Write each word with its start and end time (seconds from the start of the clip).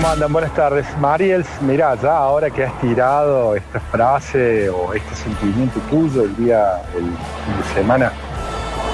¿cómo 0.00 0.12
andan? 0.12 0.32
Buenas 0.32 0.54
tardes. 0.54 0.86
Mariels, 0.98 1.46
mira, 1.60 1.94
ya 1.96 2.16
ahora 2.16 2.48
que 2.48 2.64
has 2.64 2.80
tirado 2.80 3.54
esta 3.54 3.78
frase 3.80 4.70
o 4.70 4.94
este 4.94 5.14
sentimiento 5.14 5.78
tuyo 5.90 6.22
el 6.22 6.34
día, 6.36 6.80
el 6.96 7.04
de 7.04 7.74
semana, 7.74 8.10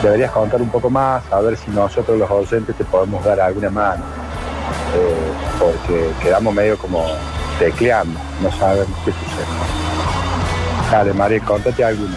deberías 0.02 0.32
contar 0.32 0.60
un 0.60 0.68
poco 0.68 0.90
más, 0.90 1.22
a 1.32 1.40
ver 1.40 1.56
si 1.56 1.70
nosotros 1.70 2.18
los 2.18 2.28
oyentes 2.28 2.74
te 2.74 2.84
podemos 2.84 3.24
dar 3.24 3.40
alguna 3.40 3.70
mano. 3.70 4.02
Eh, 4.96 5.32
porque 5.60 6.10
quedamos 6.20 6.52
medio 6.52 6.76
como 6.76 7.04
tecleando, 7.60 8.18
no 8.42 8.50
sabemos 8.50 8.98
qué 9.04 9.12
sucede. 9.12 9.46
Dale, 10.90 11.12
Mariel, 11.12 11.42
contate 11.42 11.84
alguna. 11.84 12.16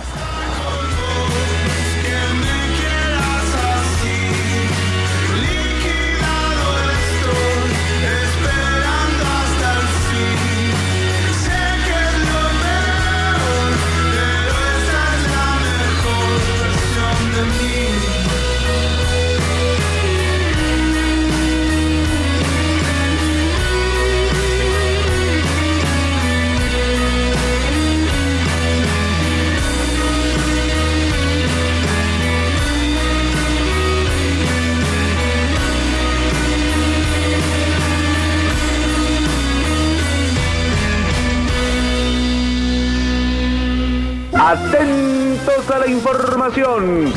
Atentos 44.50 45.69
a 45.69 45.78
la 45.78 45.86
información. 45.86 47.14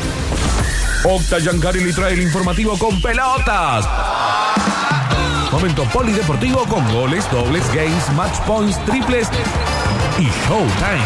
Octa 1.03 1.39
Yancari 1.39 1.83
le 1.83 1.91
trae 1.91 2.13
el 2.13 2.21
informativo 2.21 2.77
con 2.77 3.01
pelotas. 3.01 3.89
Momento 5.51 5.83
polideportivo 5.85 6.63
con 6.65 6.87
goles, 6.93 7.25
dobles, 7.31 7.65
games, 7.73 8.07
match 8.15 8.39
points, 8.45 8.77
triples 8.85 9.27
y 10.19 10.25
showtime. 10.45 11.01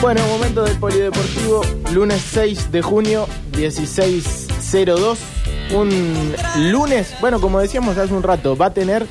Bueno, 0.00 0.26
momento 0.28 0.62
del 0.62 0.78
polideportivo, 0.78 1.60
lunes 1.92 2.22
6 2.32 2.72
de 2.72 2.80
junio, 2.80 3.28
16.02. 3.52 5.33
Un 5.72 6.34
lunes, 6.70 7.14
bueno, 7.20 7.40
como 7.40 7.60
decíamos 7.60 7.96
hace 7.98 8.12
un 8.12 8.22
rato, 8.22 8.56
va 8.56 8.66
a 8.66 8.74
tener 8.74 9.06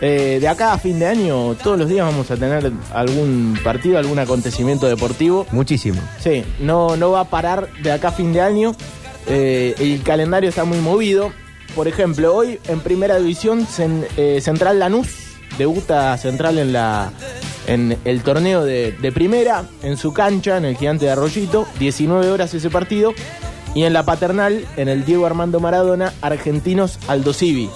eh, 0.00 0.38
de 0.40 0.48
acá 0.48 0.72
a 0.72 0.78
fin 0.78 0.98
de 0.98 1.06
año, 1.06 1.54
todos 1.62 1.78
los 1.78 1.88
días 1.88 2.06
vamos 2.06 2.30
a 2.30 2.36
tener 2.36 2.70
algún 2.92 3.58
partido, 3.64 3.98
algún 3.98 4.18
acontecimiento 4.18 4.86
deportivo. 4.86 5.46
Muchísimo. 5.50 6.00
Sí, 6.20 6.44
no, 6.60 6.96
no 6.96 7.10
va 7.10 7.20
a 7.20 7.24
parar 7.30 7.68
de 7.82 7.92
acá 7.92 8.08
a 8.08 8.12
fin 8.12 8.32
de 8.32 8.40
año. 8.40 8.74
Eh, 9.26 9.74
el 9.78 10.02
calendario 10.02 10.48
está 10.48 10.64
muy 10.64 10.78
movido. 10.78 11.32
Por 11.74 11.88
ejemplo, 11.88 12.34
hoy 12.34 12.60
en 12.68 12.80
primera 12.80 13.18
división, 13.18 13.66
Cen- 13.66 14.06
eh, 14.16 14.40
Central 14.40 14.78
Lanús 14.78 15.08
debuta 15.58 16.16
Central 16.18 16.58
en 16.58 16.72
la 16.72 17.10
en 17.66 17.96
el 18.04 18.22
torneo 18.22 18.64
de, 18.64 18.92
de 18.92 19.10
primera, 19.10 19.64
en 19.82 19.96
su 19.96 20.12
cancha, 20.12 20.56
en 20.56 20.64
el 20.66 20.76
Gigante 20.76 21.06
de 21.06 21.10
Arroyito, 21.10 21.66
19 21.80 22.30
horas 22.30 22.54
ese 22.54 22.70
partido. 22.70 23.12
Y 23.76 23.84
en 23.84 23.92
la 23.92 24.06
paternal, 24.06 24.66
en 24.78 24.88
el 24.88 25.04
Diego 25.04 25.26
Armando 25.26 25.60
Maradona, 25.60 26.14
Argentinos 26.22 26.98
Aldo 27.08 27.34
Civi. 27.34 27.68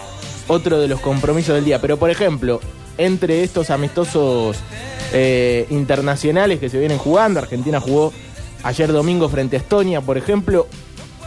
Otro 0.49 0.81
de 0.81 0.89
los 0.89 0.99
compromisos 0.99 1.55
del 1.55 1.67
día. 1.67 1.79
Pero 1.79 1.99
por 1.99 2.09
ejemplo, 2.09 2.59
entre 2.97 3.43
estos 3.45 3.69
amistosos 3.69 4.57
eh, 5.13 5.67
internacionales 5.69 6.59
que 6.59 6.71
se 6.71 6.79
vienen 6.79 6.97
jugando, 6.97 7.39
Argentina 7.39 7.81
jugó 7.81 8.15
ayer 8.63 8.91
domingo 8.91 9.29
frente 9.29 9.57
a 9.57 9.59
Estonia, 9.59 10.01
por 10.01 10.17
ejemplo, 10.17 10.67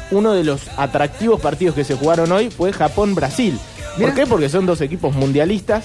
uno 0.10 0.34
de 0.34 0.44
los 0.44 0.68
atractivos 0.76 1.40
partidos 1.40 1.76
que 1.76 1.84
se 1.84 1.94
jugaron 1.94 2.32
hoy 2.32 2.50
fue 2.50 2.74
Japón-Brasil. 2.74 3.60
¿Por 4.00 4.16
qué? 4.16 4.26
Porque 4.26 4.50
son 4.50 4.66
dos 4.66 4.82
equipos 4.82 5.14
mundialistas 5.14 5.84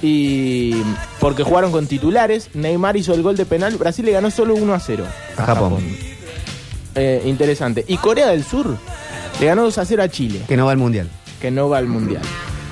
y 0.00 0.72
porque 1.20 1.42
jugaron 1.42 1.70
con 1.70 1.86
titulares. 1.86 2.48
Neymar 2.54 2.96
hizo 2.96 3.12
el 3.12 3.22
gol 3.22 3.36
de 3.36 3.44
penal. 3.44 3.76
Brasil 3.76 4.06
le 4.06 4.12
ganó 4.12 4.30
solo 4.30 4.54
1 4.54 4.72
a 4.72 4.80
0 4.80 5.04
A 5.36 5.44
Japón. 5.44 5.84
Eh, 6.94 7.22
interesante. 7.26 7.84
Y 7.88 7.96
Corea 7.96 8.28
del 8.28 8.44
Sur 8.44 8.76
le 9.40 9.46
ganó 9.46 9.62
2 9.62 9.78
a 9.78 9.84
0 9.84 10.02
a 10.02 10.08
Chile, 10.08 10.42
Que 10.48 10.56
no 10.56 10.66
va 10.66 10.72
al 10.72 10.78
mundial. 10.78 11.08
que 11.40 11.50
no 11.50 11.68
va 11.68 11.78
al 11.78 11.86
mundial. 11.86 12.22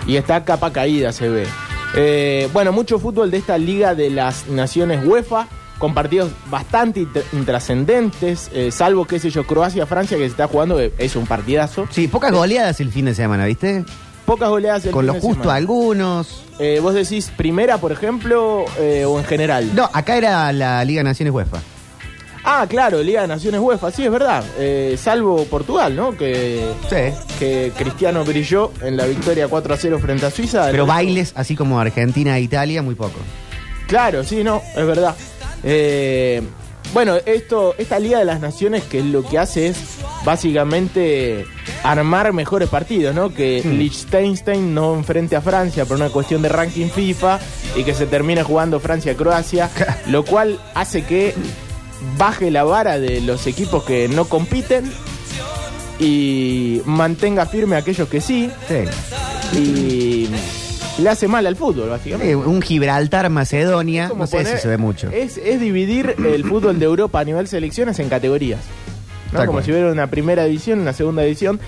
Y 0.06 0.16
está 0.16 0.44
capa 0.44 0.72
caída, 0.72 1.12
se 1.12 1.28
ve. 1.28 1.47
Eh, 1.94 2.48
bueno, 2.53 2.72
mucho 2.72 2.98
fútbol 2.98 3.30
de 3.30 3.38
esta 3.38 3.59
Liga 3.59 3.94
de 3.94 4.10
las 4.10 4.47
Naciones 4.48 5.04
UEFA, 5.04 5.48
con 5.78 5.94
partidos 5.94 6.30
bastante 6.50 7.00
int- 7.03 7.22
intrascendentes, 7.32 8.50
eh, 8.53 8.70
salvo, 8.70 9.06
qué 9.06 9.19
sé 9.19 9.30
yo, 9.30 9.47
Croacia-Francia, 9.47 10.16
que 10.16 10.25
se 10.25 10.30
está 10.30 10.47
jugando, 10.47 10.76
que 10.76 10.92
es 10.98 11.16
un 11.16 11.26
partidazo. 11.26 11.86
Sí, 11.91 12.09
pocas 12.09 12.32
goleadas 12.32 12.80
el 12.80 12.91
fin 12.92 13.06
de 13.06 13.14
semana, 13.14 13.47
¿viste? 13.47 13.84
Pocas 14.26 14.48
goleadas 14.48 14.84
el 14.84 14.91
Con 14.92 15.00
fin 15.03 15.06
lo 15.09 15.12
de 15.14 15.20
justo 15.20 15.42
semana. 15.42 15.56
algunos. 15.56 16.44
Eh, 16.59 16.78
¿Vos 16.82 16.94
decís 16.94 17.32
primera, 17.36 17.78
por 17.78 17.91
ejemplo, 17.92 18.64
eh, 18.78 19.04
o 19.04 19.19
en 19.19 19.25
general? 19.25 19.70
No, 19.75 19.88
acá 19.92 20.16
era 20.16 20.53
la 20.53 20.84
Liga 20.84 21.03
Naciones 21.03 21.32
UEFA. 21.34 21.59
Ah, 22.43 22.67
claro, 22.69 23.03
Liga 23.03 23.23
de 23.23 23.28
Naciones 23.28 23.61
UEFA, 23.61 23.91
sí, 23.91 24.05
es 24.05 24.11
verdad. 24.11 24.43
Eh, 24.59 24.97
salvo 24.99 25.45
Portugal, 25.45 25.95
¿no? 25.95 26.17
Que, 26.17 26.67
Sí. 26.89 27.15
que 27.39 27.73
Cristiano 27.77 28.25
brilló 28.25 28.73
en 28.81 28.97
la 28.97 29.05
victoria 29.06 29.47
4 29.49 29.75
a 29.75 29.77
0 29.77 29.99
frente 30.01 30.25
a 30.27 30.31
Suiza. 30.31 30.69
Pero 30.71 30.87
bailes, 30.87 31.33
así 31.37 31.55
como 31.55 31.78
Argentina 31.78 32.37
e 32.39 32.41
Italia, 32.41 32.83
muy 32.83 32.95
poco. 32.95 33.19
Claro, 33.87 34.25
sí, 34.25 34.43
no, 34.43 34.62
es 34.75 34.87
verdad. 34.87 35.15
Eh, 35.62 36.41
bueno, 36.95 37.17
esto, 37.27 37.75
esta 37.77 37.99
Liga 37.99 38.19
de 38.19 38.25
las 38.25 38.41
Naciones 38.41 38.84
que 38.84 39.03
lo 39.03 39.22
que 39.22 39.39
hace 39.39 39.67
es 39.69 39.77
básicamente 40.25 41.45
armar 41.84 42.33
mejores 42.33 42.69
partidos, 42.69 43.15
¿no? 43.15 43.33
Que 43.34 43.62
Hmm. 43.65 43.72
Liechtenstein 43.78 44.75
no 44.75 44.95
enfrente 44.95 45.37
a 45.37 45.41
Francia 45.43 45.84
por 45.84 45.97
una 45.99 46.09
cuestión 46.09 46.41
de 46.43 46.49
ranking 46.49 46.89
FIFA 46.89 47.39
y 47.77 47.84
que 47.84 47.95
se 47.95 48.07
termine 48.07 48.43
jugando 48.43 48.81
Francia-Croacia, 48.81 49.71
lo 50.07 50.25
cual 50.25 50.59
hace 50.75 51.03
que 51.05 51.34
baje 52.19 52.50
la 52.50 52.65
vara 52.65 52.99
de 52.99 53.21
los 53.21 53.47
equipos 53.47 53.84
que 53.84 54.09
no 54.09 54.25
compiten 54.27 54.91
y 55.99 56.81
mantenga 56.87 57.47
firme 57.47 57.77
a 57.77 57.81
aquellos 57.81 58.09
que 58.09 58.21
sí 58.21 58.50
Sí. 58.69 59.59
y 59.59 60.28
le 61.03 61.09
hace 61.10 61.28
mal 61.28 61.47
al 61.47 61.56
fútbol, 61.56 61.89
básicamente. 61.91 62.33
Eh, 62.33 62.37
un 62.37 62.60
Gibraltar, 62.62 63.28
Macedonia, 63.31 64.10
no 64.15 64.27
sé 64.27 64.39
poner- 64.39 64.56
si 64.56 64.62
se 64.62 64.69
ve 64.69 64.77
mucho. 64.77 65.10
Es, 65.10 65.37
es 65.39 65.60
dividir 65.60 66.15
el 66.19 66.44
fútbol 66.44 66.78
de 66.78 66.84
Europa 66.87 67.21
a 67.21 67.25
nivel 67.25 67.49
selecciones 67.49 67.99
en 67.99 68.09
categorías. 68.09 68.60
¿no? 69.33 69.41
Como 69.41 69.53
cual. 69.53 69.65
si 69.65 69.71
hubiera 69.72 69.93
una 69.93 70.09
primera 70.09 70.44
edición, 70.44 70.81
una 70.81 70.93
segunda 70.93 71.22
edición. 71.25 71.60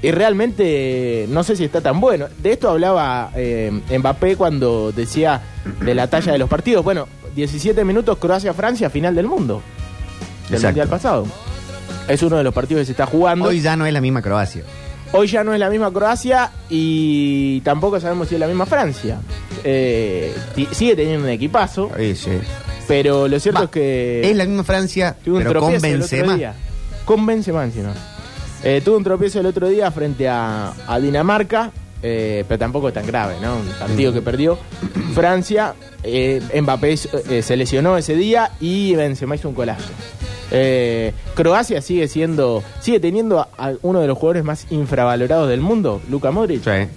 Y 0.00 0.10
realmente 0.10 1.26
no 1.28 1.44
sé 1.44 1.54
si 1.54 1.64
está 1.64 1.80
tan 1.80 2.00
bueno. 2.00 2.26
De 2.42 2.52
esto 2.52 2.68
hablaba 2.70 3.30
eh, 3.36 3.70
Mbappé 3.96 4.34
cuando 4.36 4.90
decía 4.90 5.40
de 5.80 5.94
la 5.94 6.08
talla 6.08 6.32
de 6.32 6.38
los 6.38 6.48
partidos. 6.48 6.82
Bueno, 6.82 7.06
17 7.34 7.84
minutos 7.84 8.18
Croacia-Francia, 8.18 8.90
final 8.90 9.14
del 9.14 9.26
mundo. 9.26 9.62
Del 10.48 10.54
Exacto. 10.56 10.66
Mundial 10.68 10.88
pasado. 10.88 11.26
Es 12.08 12.22
uno 12.22 12.36
de 12.36 12.44
los 12.44 12.52
partidos 12.52 12.80
que 12.82 12.86
se 12.86 12.92
está 12.92 13.06
jugando. 13.06 13.46
Hoy 13.46 13.60
ya 13.60 13.76
no 13.76 13.86
es 13.86 13.92
la 13.92 14.00
misma 14.00 14.22
Croacia. 14.22 14.62
Hoy 15.12 15.26
ya 15.28 15.44
no 15.44 15.52
es 15.52 15.60
la 15.60 15.68
misma 15.70 15.92
Croacia 15.92 16.50
y 16.70 17.60
tampoco 17.60 18.00
sabemos 18.00 18.28
si 18.28 18.34
es 18.34 18.40
la 18.40 18.46
misma 18.46 18.66
Francia. 18.66 19.18
Eh, 19.62 20.34
sigue 20.72 20.96
teniendo 20.96 21.24
un 21.24 21.30
equipazo, 21.30 21.90
Sí, 21.98 22.16
sí. 22.16 22.30
pero 22.88 23.28
lo 23.28 23.38
cierto 23.38 23.60
Va, 23.60 23.64
es 23.66 23.70
que... 23.70 24.30
Es 24.30 24.36
la 24.36 24.44
misma 24.46 24.64
Francia, 24.64 25.14
Tuvo 25.22 25.36
un 25.36 25.42
pero 25.44 25.60
con 25.60 25.80
Benzema. 25.80 26.54
Con 27.04 27.26
Benzema 27.26 27.64
encima. 27.64 27.92
Eh, 28.64 28.80
tuvo 28.84 28.96
un 28.96 29.04
tropiezo 29.04 29.40
el 29.40 29.46
otro 29.46 29.68
día 29.68 29.90
frente 29.90 30.28
a, 30.28 30.72
a 30.86 30.98
Dinamarca, 30.98 31.70
eh, 32.02 32.44
pero 32.48 32.58
tampoco 32.58 32.88
es 32.88 32.94
tan 32.94 33.06
grave, 33.06 33.36
¿no? 33.40 33.56
Un 33.56 33.66
partido 33.78 34.12
que 34.12 34.20
perdió. 34.22 34.58
Francia, 35.14 35.74
eh, 36.02 36.40
Mbappé 36.60 36.94
eh, 37.28 37.42
se 37.42 37.56
lesionó 37.56 37.96
ese 37.96 38.14
día 38.16 38.50
y 38.60 38.94
Benzema 38.94 39.34
hizo 39.36 39.48
un 39.48 39.54
colazo. 39.54 39.90
Eh, 40.50 41.12
Croacia 41.34 41.80
sigue 41.80 42.08
siendo, 42.08 42.62
sigue 42.80 43.00
teniendo 43.00 43.40
a, 43.40 43.48
a 43.56 43.72
uno 43.82 44.00
de 44.00 44.06
los 44.06 44.18
jugadores 44.18 44.44
más 44.44 44.66
infravalorados 44.70 45.48
del 45.48 45.60
mundo, 45.60 46.00
Luka 46.10 46.30
Modric. 46.30 46.62
Sí. 46.64 46.88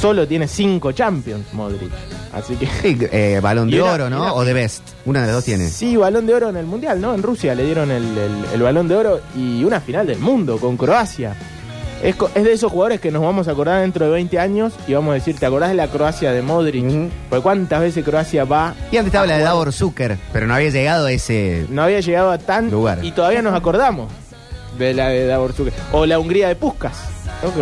Solo 0.00 0.26
tiene 0.28 0.46
cinco 0.46 0.92
Champions, 0.92 1.52
Modric. 1.52 1.90
Así 2.32 2.54
que 2.54 2.66
Sí, 2.66 3.40
balón 3.42 3.68
de 3.70 3.82
una- 3.82 3.92
oro, 3.92 4.08
¿no? 4.10 4.20
una- 4.22 4.32
O 4.34 4.44
de 4.44 4.52
Best. 4.52 4.82
Una 5.04 5.20
de 5.22 5.26
las 5.26 5.34
dos 5.34 5.44
tiene. 5.44 5.68
Sí, 5.68 5.96
balón 5.96 6.26
de 6.26 6.34
oro 6.34 6.48
en 6.48 6.56
el 6.56 6.66
Mundial, 6.66 7.00
¿no? 7.00 7.12
En 7.12 7.22
Rusia 7.24 7.54
le 7.56 7.64
dieron 7.64 7.90
el, 7.90 8.04
el- 8.16 8.44
el 8.54 8.62
balón 8.62 8.86
de 8.86 8.94
oro 8.94 9.20
y 9.36 9.64
una 9.64 9.80
final 9.80 10.06
del 10.06 10.18
mundo 10.20 10.58
con 10.58 10.76
Croacia. 10.76 11.34
Es, 12.02 12.16
de 12.34 12.52
esos 12.52 12.72
jugadores 12.72 13.00
que 13.00 13.10
nos 13.10 13.22
vamos 13.22 13.46
a 13.48 13.50
acordar 13.52 13.82
dentro 13.82 14.06
de 14.06 14.12
20 14.12 14.38
años 14.38 14.72
y 14.88 14.94
vamos 14.94 15.10
a 15.12 15.14
decir, 15.14 15.38
¿te 15.38 15.44
acordás 15.46 15.68
de 15.68 15.74
la 15.74 15.88
Croacia 15.88 16.32
de 16.32 16.40
Modric? 16.40 17.10
Porque 17.28 17.42
cuántas 17.42 17.80
veces 17.80 18.04
Croacia 18.04 18.44
va... 18.44 18.74
Y 18.90 18.96
antes 18.96 19.08
estaba 19.08 19.26
la 19.26 19.36
de? 19.36 19.44
Davor 19.44 19.72
Zucker, 19.72 20.16
pero 20.32 20.46
no 20.46 20.54
había 20.54 20.70
llegado 20.70 21.06
a 21.06 21.12
ese. 21.12 21.66
No 21.68 21.82
había 21.82 22.00
llegado 22.00 22.30
a 22.30 22.38
tan... 22.38 22.70
Lugar. 22.70 23.04
Y 23.04 23.12
todavía 23.12 23.42
nos 23.42 23.54
acordamos 23.54 24.10
de 24.78 24.94
la 24.94 25.08
de 25.08 25.26
Davor 25.26 25.52
Zucker. 25.52 25.74
O 25.92 26.06
la 26.06 26.18
Hungría 26.18 26.48
de 26.48 26.56
Puskas. 26.56 26.96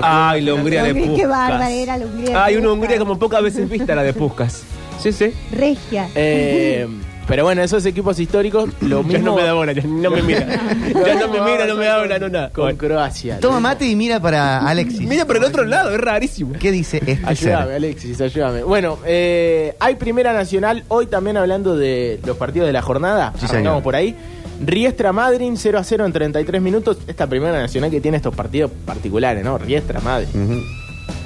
Ay, 0.02 0.42
la 0.42 0.54
Hungría 0.54 0.84
de 0.84 0.94
Qué 0.94 1.06
Puskas. 1.06 1.28
bárbara 1.28 1.70
era 1.70 1.96
la 1.98 2.06
Hungría 2.06 2.30
de 2.30 2.36
Ay, 2.36 2.56
una. 2.56 2.72
Hungría 2.72 2.98
como 2.98 3.18
pocas 3.18 3.42
veces 3.42 3.68
vista 3.68 3.94
la 3.94 4.02
de 4.02 4.12
Puskas. 4.12 4.62
Sí, 5.00 5.12
sí. 5.12 5.32
Regia. 5.52 6.08
Eh, 6.14 6.86
pero 7.28 7.44
bueno, 7.44 7.62
esos 7.62 7.84
equipos 7.86 8.18
históricos, 8.18 8.70
lo 8.80 9.02
Ya 9.02 9.08
mismo 9.08 9.24
no 9.26 9.36
me 9.36 9.42
da 9.42 9.52
bola, 9.52 9.72
ya 9.72 9.82
no 9.84 10.10
me 10.10 10.22
mira. 10.22 10.40
ya 11.06 11.14
no 11.14 11.28
me 11.28 11.40
mira, 11.42 11.66
no 11.66 11.76
me 11.76 11.86
habla, 11.86 12.18
no 12.18 12.28
nada. 12.28 12.50
con 12.50 12.74
Croacia. 12.76 13.38
Toma 13.38 13.60
mate 13.60 13.86
y 13.86 13.94
mira 13.94 14.18
para 14.18 14.66
Alexis. 14.66 15.06
Mira 15.06 15.26
por 15.26 15.36
el 15.36 15.44
otro 15.44 15.64
lado, 15.64 15.90
es 15.94 16.00
rarísimo. 16.00 16.54
¿Qué 16.58 16.72
dice 16.72 16.96
este 16.98 17.20
Ayúdame, 17.24 17.66
ser? 17.66 17.74
Alexis, 17.74 18.20
ayúdame. 18.20 18.62
Bueno, 18.62 18.98
eh, 19.04 19.76
hay 19.78 19.96
Primera 19.96 20.32
Nacional, 20.32 20.84
hoy 20.88 21.06
también 21.06 21.36
hablando 21.36 21.76
de 21.76 22.18
los 22.24 22.36
partidos 22.36 22.66
de 22.66 22.72
la 22.72 22.82
jornada. 22.82 23.32
Sí, 23.38 23.44
Arrancamos 23.44 23.62
señor. 23.64 23.82
por 23.82 23.94
ahí. 23.96 24.16
Riestra 24.64 25.12
Madrid 25.12 25.52
0 25.54 25.78
a 25.78 25.84
0 25.84 26.06
en 26.06 26.12
33 26.12 26.60
minutos. 26.62 26.98
Esta 27.06 27.26
Primera 27.28 27.60
Nacional 27.60 27.90
que 27.90 28.00
tiene 28.00 28.16
estos 28.16 28.34
partidos 28.34 28.70
particulares, 28.84 29.44
¿no? 29.44 29.56
Riestra 29.58 30.00
Madrid. 30.00 30.28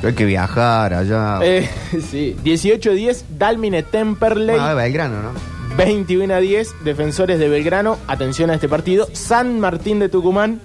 Hay 0.05 0.13
que 0.15 0.25
viajar 0.25 0.93
allá. 0.95 1.39
Eh, 1.43 1.69
sí, 2.11 2.37
18-10, 2.45 3.23
Dalmine 3.39 3.85
Temperley. 3.85 4.57
Ah, 4.59 4.75
Belgrano, 4.75 5.23
¿no? 5.23 5.52
21 5.77 6.35
a 6.35 6.39
10, 6.39 6.85
Defensores 6.85 7.39
de 7.39 7.49
Belgrano. 7.49 7.99
Atención 8.07 8.51
a 8.51 8.55
este 8.55 8.69
partido. 8.69 9.09
San 9.13 9.59
Martín 9.61 9.99
de 9.99 10.09
Tucumán 10.09 10.61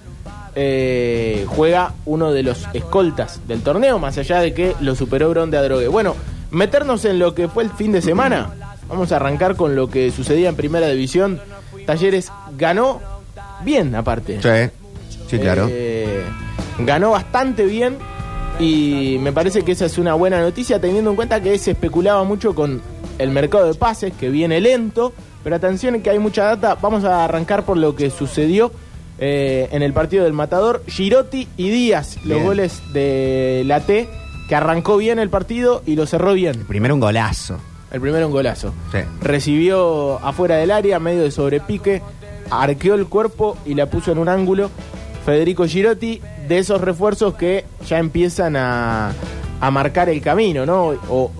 eh, 0.54 1.46
juega 1.48 1.94
uno 2.04 2.32
de 2.32 2.42
los 2.42 2.66
escoltas 2.74 3.40
del 3.46 3.62
torneo, 3.62 3.98
más 3.98 4.18
allá 4.18 4.40
de 4.40 4.52
que 4.52 4.74
lo 4.80 4.94
superó 4.94 5.30
Bron 5.30 5.50
de 5.50 5.58
Adrogué. 5.58 5.88
Bueno, 5.88 6.14
meternos 6.50 7.04
en 7.04 7.18
lo 7.18 7.34
que 7.34 7.48
fue 7.48 7.64
el 7.64 7.70
fin 7.70 7.92
de 7.92 8.02
semana. 8.02 8.50
Vamos 8.88 9.12
a 9.12 9.16
arrancar 9.16 9.56
con 9.56 9.76
lo 9.76 9.88
que 9.88 10.10
sucedía 10.10 10.48
en 10.48 10.56
Primera 10.56 10.88
División. 10.88 11.40
Talleres 11.86 12.30
ganó 12.56 13.00
bien, 13.64 13.94
aparte. 13.94 14.40
Sí. 14.42 14.72
Sí, 15.28 15.38
claro. 15.38 15.68
Eh, 15.70 16.22
ganó 16.78 17.10
bastante 17.10 17.64
bien 17.64 17.98
y 18.58 19.18
me 19.20 19.32
parece 19.32 19.62
que 19.62 19.72
esa 19.72 19.86
es 19.86 19.98
una 19.98 20.14
buena 20.14 20.40
noticia 20.40 20.80
teniendo 20.80 21.10
en 21.10 21.16
cuenta 21.16 21.40
que 21.42 21.58
se 21.58 21.72
especulaba 21.72 22.24
mucho 22.24 22.54
con 22.54 22.80
el 23.18 23.30
mercado 23.30 23.66
de 23.66 23.74
pases 23.74 24.12
que 24.12 24.28
viene 24.30 24.60
lento, 24.60 25.12
pero 25.44 25.56
atención 25.56 26.00
que 26.00 26.10
hay 26.10 26.18
mucha 26.18 26.44
data. 26.44 26.76
Vamos 26.80 27.04
a 27.04 27.24
arrancar 27.24 27.64
por 27.64 27.76
lo 27.76 27.94
que 27.94 28.10
sucedió 28.10 28.72
eh, 29.18 29.68
en 29.72 29.82
el 29.82 29.92
partido 29.92 30.24
del 30.24 30.32
Matador. 30.32 30.82
Girotti 30.86 31.48
y 31.56 31.70
Díaz, 31.70 32.18
los 32.24 32.42
goles 32.42 32.82
de 32.92 33.62
la 33.66 33.80
T, 33.80 34.08
que 34.48 34.54
arrancó 34.54 34.96
bien 34.96 35.18
el 35.18 35.30
partido 35.30 35.82
y 35.86 35.96
lo 35.96 36.06
cerró 36.06 36.34
bien. 36.34 36.64
Primero 36.66 36.94
un 36.94 37.00
golazo. 37.00 37.58
El 37.90 38.00
primero 38.00 38.26
un 38.26 38.32
golazo. 38.32 38.72
Sí. 38.92 38.98
Recibió 39.20 40.18
afuera 40.24 40.56
del 40.56 40.70
área, 40.70 40.98
medio 40.98 41.22
de 41.22 41.30
sobrepique, 41.30 42.02
arqueó 42.50 42.94
el 42.94 43.06
cuerpo 43.06 43.56
y 43.64 43.74
la 43.74 43.86
puso 43.86 44.12
en 44.12 44.18
un 44.18 44.28
ángulo. 44.28 44.70
Federico 45.24 45.66
Girotti, 45.66 46.20
de 46.48 46.58
esos 46.58 46.80
refuerzos 46.80 47.34
que 47.34 47.64
ya 47.86 47.98
empiezan 47.98 48.56
a, 48.56 49.12
a 49.60 49.70
marcar 49.70 50.08
el 50.08 50.22
camino, 50.22 50.64
¿no? 50.64 50.94
O 51.10 51.30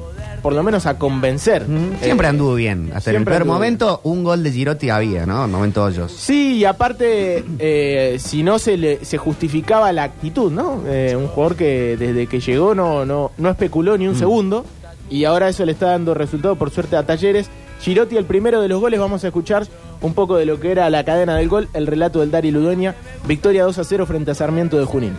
por 0.43 0.53
lo 0.53 0.63
menos 0.63 0.87
a 0.87 0.99
convencer. 0.99 1.63
Ujú. 1.63 1.97
Siempre 2.03 2.27
Eh, 2.27 2.31
anduvo 2.31 2.55
bien. 2.55 2.91
Hasta 2.95 3.11
en 3.11 3.17
el 3.17 3.25
peor 3.25 3.45
momento, 3.45 4.01
un 4.05 4.25
gol 4.25 4.43
de 4.43 4.53
Girotti 4.53 4.91
había, 4.91 5.27
¿no? 5.27 5.45
En 5.45 5.51
momento 5.51 5.85
hoyos. 5.85 6.13
Sí, 6.13 6.57
y 6.59 6.65
aparte, 6.65 7.45
eh, 7.59 8.17
si 8.21 8.43
no 8.43 8.59
se 8.59 8.77
le 8.77 9.05
se 9.05 9.19
justificaba 9.19 9.93
la 9.93 10.05
actitud, 10.05 10.51
¿no? 10.51 10.83
Eh, 10.87 11.15
un 11.17 11.29
jugador 11.29 11.57
que 11.57 11.97
desde 11.97 12.27
que 12.27 12.41
llegó 12.41 12.75
no, 12.75 13.05
no, 13.05 13.33
no 13.39 13.51
especuló 13.51 13.97
ni 13.99 14.07
un 14.09 14.17
segundo 14.17 14.65
y 15.11 15.25
ahora 15.25 15.49
eso 15.49 15.65
le 15.65 15.73
está 15.73 15.87
dando 15.91 16.15
resultado 16.15 16.57
por 16.57 16.71
suerte 16.71 16.97
a 16.97 17.05
Talleres. 17.05 17.49
Girotti, 17.81 18.17
el 18.17 18.25
primero 18.25 18.61
de 18.61 18.69
los 18.69 18.81
goles, 18.81 18.99
vamos 18.99 19.23
a 19.25 19.29
escuchar 19.29 19.65
un 20.01 20.13
poco 20.13 20.37
de 20.37 20.47
lo 20.47 20.59
que 20.61 20.71
era 20.73 20.91
la 20.91 21.05
cadena 21.05 21.37
del 21.37 21.49
gol, 21.49 21.69
el 21.75 21.87
relato 21.87 22.21
del 22.21 22.31
Dari 22.31 22.51
Ludueña, 22.51 22.95
victoria 23.27 23.65
2 23.65 23.79
a 23.79 23.85
0 23.85 24.05
frente 24.07 24.33
a 24.33 24.35
Sarmiento 24.35 24.79
de 24.79 24.85
Junín. 24.85 25.13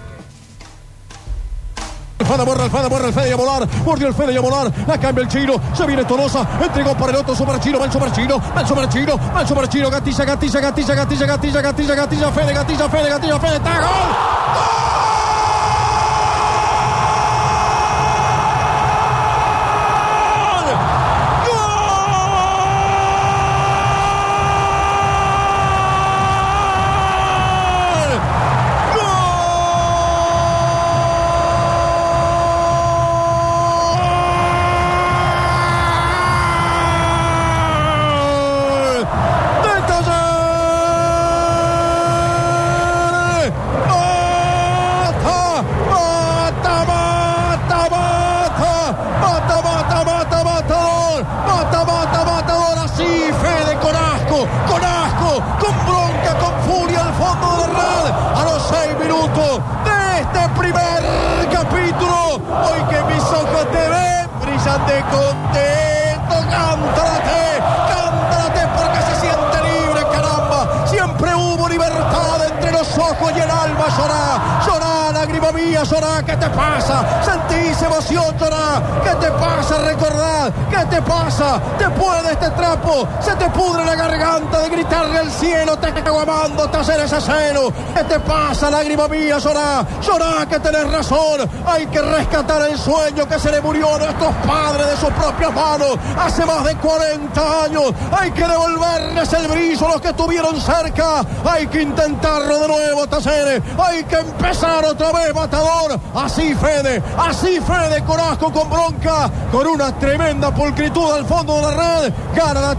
Alfada 2.30 2.44
borra, 2.44 2.64
Alfada 2.66 2.88
borra, 2.88 3.08
el 3.08 3.14
Fede 3.14 3.30
y 3.30 3.31
a 3.31 3.36
volar. 3.36 3.68
Mordió 3.84 4.08
el 4.08 4.14
Fede 4.14 4.34
y 4.34 4.38
a 4.38 4.42
volar. 4.42 4.72
La 4.86 5.00
cambia 5.00 5.24
el 5.24 5.28
chino. 5.28 5.60
Se 5.74 5.84
viene 5.88 6.06
Tolosa. 6.06 6.48
Entregó 6.62 6.96
para 6.96 7.10
el 7.10 7.16
otro 7.16 7.36
super 7.36 7.60
chino. 7.60 7.80
Va 7.80 7.86
el 7.86 7.92
super 7.92 8.12
chino. 8.12 8.40
Va 8.56 8.62
el 8.62 8.68
super 8.68 8.88
chino. 8.88 9.20
Va 9.36 9.42
el 9.42 9.48
super 9.48 9.68
chino. 9.68 9.90
Gatilla, 9.90 10.26
gatilla, 10.26 10.60
gatilla, 10.60 10.94
gatilla, 10.94 11.26
gatilla, 11.26 11.62
gatilla, 11.62 11.96
gatilla. 11.96 12.31
Fede, 12.31 12.54
gatilla, 12.54 12.88
Fede, 12.88 13.10
gatilla, 13.10 13.40
Fede. 13.40 13.56
¡Está 13.56 13.72
gol! 13.80 13.81
¡Gol! 13.81 14.88
Ese 87.20 87.32
celo. 87.32 87.72
¿Qué 87.96 88.04
te 88.04 88.20
pasa, 88.20 88.70
lágrima 88.70 89.08
mía? 89.08 89.38
Llorá, 89.38 89.86
llorá, 90.02 90.46
que 90.48 90.60
tenés 90.60 90.92
razón. 90.92 91.42
Hay 91.66 91.86
que 91.88 92.02
rescatar 92.02 92.70
el 92.70 92.78
sueño 92.78 93.28
que 93.28 93.40
se 93.40 93.52
le 93.52 93.62
murió 93.62 93.96
a 93.96 94.00
nuestros 94.00 94.34
padres 94.48 94.88
de 94.88 94.98
sus 94.98 95.10
propias 95.12 95.54
manos 95.54 95.98
hace 96.18 96.46
más 96.46 96.64
de 96.64 96.76
40 96.76 97.64
años. 97.64 97.94
Hay 98.12 98.32
que 98.32 98.48
devolverles 98.48 99.34
el 99.34 99.48
brillo 99.48 99.86
a 99.88 99.92
los 99.94 100.02
que 100.02 100.10
estuvieron 100.10 100.60
cerca. 100.60 101.26
Hay 101.46 101.68
que 101.68 101.82
intentarlo 101.82 102.60
de 102.60 102.68
nuevo, 102.68 103.08
Taceres. 103.08 103.62
Hay 103.78 104.04
que 104.04 104.18
empezar 104.18 104.86
otra 104.86 105.12
vez, 105.12 105.34
Matador. 105.34 106.00
Así, 106.16 106.56
Fede, 106.56 107.02
así, 107.18 107.60
Fede, 107.60 108.04
con 108.04 108.20
asco, 108.20 108.52
con 108.52 108.70
bronca, 108.70 109.30
con 109.52 109.68
una 109.68 109.98
tremenda 109.98 110.54
pulcritud 110.54 111.12
al 111.12 111.26
fondo 111.26 111.56
de 111.56 111.62
la 111.62 111.72
red. 111.72 112.14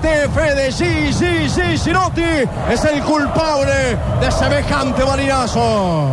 T, 0.00 0.28
Fede. 0.28 0.72
Sí, 0.72 1.12
sí, 1.12 1.48
sí, 1.48 1.76
Sirotti 1.76 2.22
es 2.70 2.84
el 2.84 3.02
culpable 3.02 3.98
de 4.20 4.29
semejante 4.30 5.04
marinazo. 5.04 6.08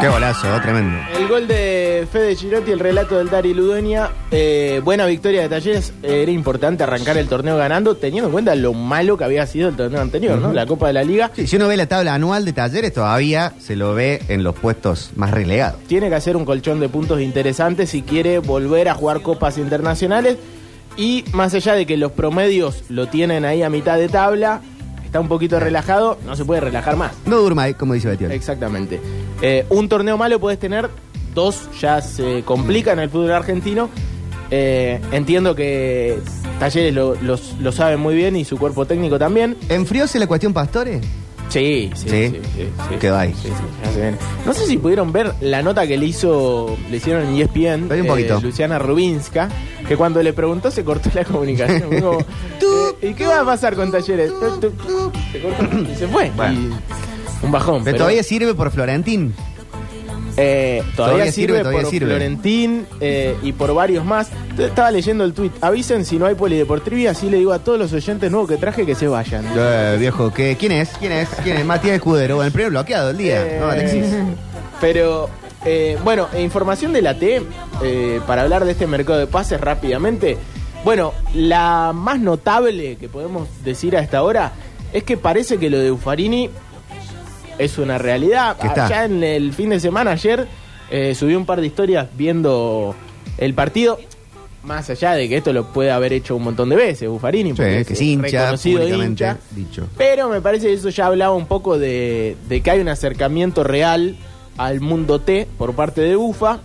Qué 0.00 0.08
golazo, 0.08 0.48
tremendo. 0.62 0.98
El 1.16 1.28
gol 1.28 1.46
de 1.46 2.06
Fede 2.10 2.34
Girotti, 2.34 2.72
el 2.72 2.80
relato 2.80 3.18
del 3.18 3.30
Dari 3.30 3.54
Ludueña. 3.54 4.08
eh, 4.32 4.80
buena 4.84 5.06
victoria 5.06 5.42
de 5.42 5.48
Talleres. 5.48 5.92
Era 6.02 6.30
importante 6.30 6.82
arrancar 6.82 7.16
el 7.18 7.28
torneo 7.28 7.56
ganando, 7.56 7.96
teniendo 7.96 8.26
en 8.28 8.32
cuenta 8.32 8.54
lo 8.56 8.72
malo 8.74 9.16
que 9.16 9.24
había 9.24 9.46
sido 9.46 9.68
el 9.68 9.76
torneo 9.76 10.00
anterior, 10.00 10.38
¿no? 10.40 10.52
La 10.52 10.66
Copa 10.66 10.88
de 10.88 10.92
la 10.94 11.04
Liga. 11.04 11.30
Sí, 11.36 11.46
si 11.46 11.56
uno 11.56 11.68
ve 11.68 11.76
la 11.76 11.86
tabla 11.86 12.14
anual 12.14 12.44
de 12.44 12.52
talleres, 12.52 12.92
todavía 12.92 13.52
se 13.60 13.76
lo 13.76 13.94
ve 13.94 14.22
en 14.28 14.42
los 14.42 14.56
puestos 14.56 15.10
más 15.14 15.30
relegados. 15.30 15.78
tiene 15.86 16.08
que 16.08 16.16
hacer 16.16 16.36
un 16.36 16.44
colchón 16.44 16.80
de 16.80 16.88
puntos 16.88 17.20
interesantes 17.20 17.90
si 17.90 18.02
quiere 18.02 18.40
volver 18.40 18.88
a 18.88 18.94
jugar 18.94 19.22
copas 19.22 19.58
internacionales. 19.58 20.36
Y 20.96 21.24
más 21.32 21.54
allá 21.54 21.72
de 21.72 21.86
que 21.86 21.96
los 21.96 22.12
promedios 22.12 22.84
lo 22.90 23.06
tienen 23.06 23.46
ahí 23.46 23.62
a 23.62 23.70
mitad 23.70 23.96
de 23.96 24.08
tabla, 24.10 24.60
está 25.12 25.20
un 25.20 25.28
poquito 25.28 25.60
relajado, 25.60 26.16
no 26.24 26.34
se 26.36 26.44
puede 26.46 26.62
relajar 26.62 26.96
más. 26.96 27.12
No 27.26 27.36
durma 27.36 27.64
ahí, 27.64 27.74
como 27.74 27.92
dice 27.92 28.08
Betiol. 28.08 28.32
Exactamente. 28.32 28.98
Eh, 29.42 29.66
un 29.68 29.86
torneo 29.86 30.16
malo 30.16 30.40
puedes 30.40 30.58
tener, 30.58 30.88
dos 31.34 31.68
ya 31.78 32.00
se 32.00 32.42
complica 32.46 32.92
en 32.94 32.98
el 33.00 33.10
fútbol 33.10 33.32
argentino. 33.32 33.90
Eh, 34.50 35.00
entiendo 35.12 35.54
que 35.54 36.18
Talleres 36.58 36.94
lo, 36.94 37.14
los- 37.16 37.58
lo 37.60 37.72
sabe 37.72 37.98
muy 37.98 38.14
bien 38.14 38.36
y 38.36 38.46
su 38.46 38.56
cuerpo 38.56 38.86
técnico 38.86 39.18
también. 39.18 39.54
¿Enfrióse 39.68 40.18
la 40.18 40.26
cuestión 40.26 40.54
Pastore? 40.54 41.02
Sí, 41.52 41.90
sí, 41.94 42.08
¿Sí? 42.08 42.28
sí. 42.30 42.40
sí. 42.88 42.96
Quedó 42.98 43.18
ahí. 43.18 43.34
No 44.46 44.54
sé 44.54 44.66
si 44.66 44.78
pudieron 44.78 45.12
ver 45.12 45.34
la 45.40 45.62
nota 45.62 45.86
que 45.86 45.98
le 45.98 46.06
hizo, 46.06 46.76
le 46.90 46.96
hicieron 46.96 47.26
en 47.28 47.36
ESPN, 47.42 47.92
un 48.00 48.06
poquito. 48.06 48.40
Luciana 48.40 48.78
Rubinska, 48.78 49.48
que 49.86 49.96
cuando 49.96 50.22
le 50.22 50.32
preguntó 50.32 50.70
se 50.70 50.82
cortó 50.84 51.10
la 51.14 51.24
comunicación. 51.26 51.90
Como, 52.00 52.18
eh, 53.02 53.08
¿Y 53.10 53.14
qué 53.14 53.26
va 53.26 53.40
a 53.40 53.44
pasar 53.44 53.74
con 53.76 53.90
Talleres? 53.90 54.30
Se 54.30 54.38
cortó 54.38 54.72
y 55.90 55.94
se 55.94 56.08
fue. 56.08 56.30
Bueno. 56.34 56.58
Y 57.42 57.44
un 57.44 57.52
bajón. 57.52 57.74
Pero 57.84 57.84
pero- 57.84 57.98
todavía 57.98 58.22
sirve 58.22 58.54
por 58.54 58.70
Florentín. 58.70 59.34
Eh, 60.36 60.82
todavía, 60.96 61.14
Todavía 61.16 61.32
sirve, 61.32 61.58
todavía 61.58 61.82
por 61.82 61.90
sirve. 61.90 62.06
Florentín 62.06 62.86
eh, 63.00 63.36
y 63.42 63.52
por 63.52 63.74
varios 63.74 64.04
más. 64.04 64.30
Entonces, 64.32 64.68
Estaba 64.68 64.90
leyendo 64.90 65.24
el 65.24 65.32
tweet. 65.34 65.50
Avisen 65.60 66.04
si 66.04 66.18
no 66.18 66.26
hay 66.26 66.34
polideportrivia, 66.34 67.10
así 67.10 67.28
le 67.28 67.38
digo 67.38 67.52
a 67.52 67.58
todos 67.58 67.78
los 67.78 67.92
oyentes 67.92 68.30
nuevos 68.30 68.48
que 68.48 68.56
traje 68.56 68.86
que 68.86 68.94
se 68.94 69.08
vayan. 69.08 69.44
Eh, 69.56 69.96
viejo, 69.98 70.32
¿qué? 70.32 70.56
¿quién 70.58 70.72
es? 70.72 70.90
¿Quién 70.98 71.12
es? 71.12 71.28
¿Quién 71.42 71.58
es? 71.58 71.64
Matías 71.66 71.96
Escudero, 71.96 72.36
bueno, 72.36 72.46
el 72.46 72.52
primer 72.52 72.70
bloqueado 72.70 73.08
del 73.08 73.18
día. 73.18 73.58
No, 73.60 73.66
Alexis. 73.66 74.06
Pero, 74.80 75.28
bueno, 76.02 76.28
eh, 76.34 76.42
información 76.42 76.92
de 76.92 77.02
la 77.02 77.18
T, 77.18 77.42
para 78.26 78.42
hablar 78.42 78.64
de 78.64 78.72
este 78.72 78.86
mercado 78.86 79.18
de 79.18 79.26
pases 79.26 79.60
rápidamente. 79.60 80.38
Bueno, 80.84 81.12
la 81.34 81.92
más 81.94 82.18
notable 82.18 82.96
que 82.96 83.08
podemos 83.08 83.48
decir 83.64 83.96
a 83.96 84.00
esta 84.00 84.22
hora 84.22 84.52
es 84.92 85.04
que 85.04 85.16
parece 85.16 85.58
que 85.58 85.70
lo 85.70 85.78
de 85.78 85.92
Ufarini 85.92 86.50
es 87.58 87.78
una 87.78 87.98
realidad. 87.98 88.56
Ya 88.88 89.04
en 89.04 89.22
el 89.24 89.52
fin 89.52 89.70
de 89.70 89.80
semana, 89.80 90.12
ayer, 90.12 90.46
eh, 90.90 91.14
subí 91.14 91.34
un 91.34 91.46
par 91.46 91.60
de 91.60 91.66
historias 91.66 92.08
viendo 92.16 92.94
el 93.38 93.54
partido. 93.54 93.98
Más 94.64 94.88
allá 94.90 95.14
de 95.14 95.28
que 95.28 95.38
esto 95.38 95.52
lo 95.52 95.64
puede 95.72 95.90
haber 95.90 96.12
hecho 96.12 96.36
un 96.36 96.44
montón 96.44 96.68
de 96.68 96.76
veces, 96.76 97.08
Buffarini, 97.08 97.50
Sí, 97.50 97.56
porque 97.56 97.84
que 97.84 97.92
es 97.94 98.00
hincha, 98.00 98.40
reconocido 98.42 99.04
hincha. 99.04 99.38
dicho. 99.50 99.88
Pero 99.98 100.28
me 100.28 100.40
parece 100.40 100.68
que 100.68 100.74
eso 100.74 100.88
ya 100.90 101.06
hablaba 101.06 101.34
un 101.34 101.46
poco 101.46 101.78
de, 101.80 102.36
de 102.48 102.60
que 102.60 102.70
hay 102.70 102.78
un 102.80 102.88
acercamiento 102.88 103.64
real 103.64 104.16
al 104.58 104.80
mundo 104.80 105.18
T 105.20 105.48
por 105.58 105.74
parte 105.74 106.00
de 106.00 106.16
UFA. 106.16 106.60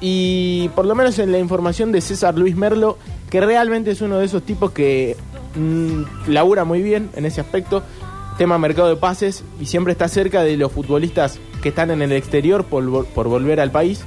Y 0.00 0.68
por 0.74 0.84
lo 0.84 0.94
menos 0.94 1.18
en 1.18 1.32
la 1.32 1.38
información 1.38 1.90
de 1.90 2.00
César 2.02 2.36
Luis 2.38 2.54
Merlo, 2.54 2.98
que 3.30 3.40
realmente 3.40 3.92
es 3.92 4.00
uno 4.02 4.18
de 4.18 4.26
esos 4.26 4.42
tipos 4.42 4.70
que 4.72 5.16
mm, 5.56 6.02
labura 6.30 6.64
muy 6.64 6.82
bien 6.82 7.08
en 7.16 7.24
ese 7.24 7.40
aspecto, 7.40 7.82
tema 8.38 8.56
mercado 8.56 8.88
de 8.88 8.96
pases, 8.96 9.44
y 9.60 9.66
siempre 9.66 9.92
está 9.92 10.08
cerca 10.08 10.42
de 10.42 10.56
los 10.56 10.72
futbolistas 10.72 11.38
que 11.60 11.68
están 11.70 11.90
en 11.90 12.00
el 12.00 12.12
exterior 12.12 12.64
por, 12.64 13.04
por 13.06 13.28
volver 13.28 13.60
al 13.60 13.70
país. 13.70 14.04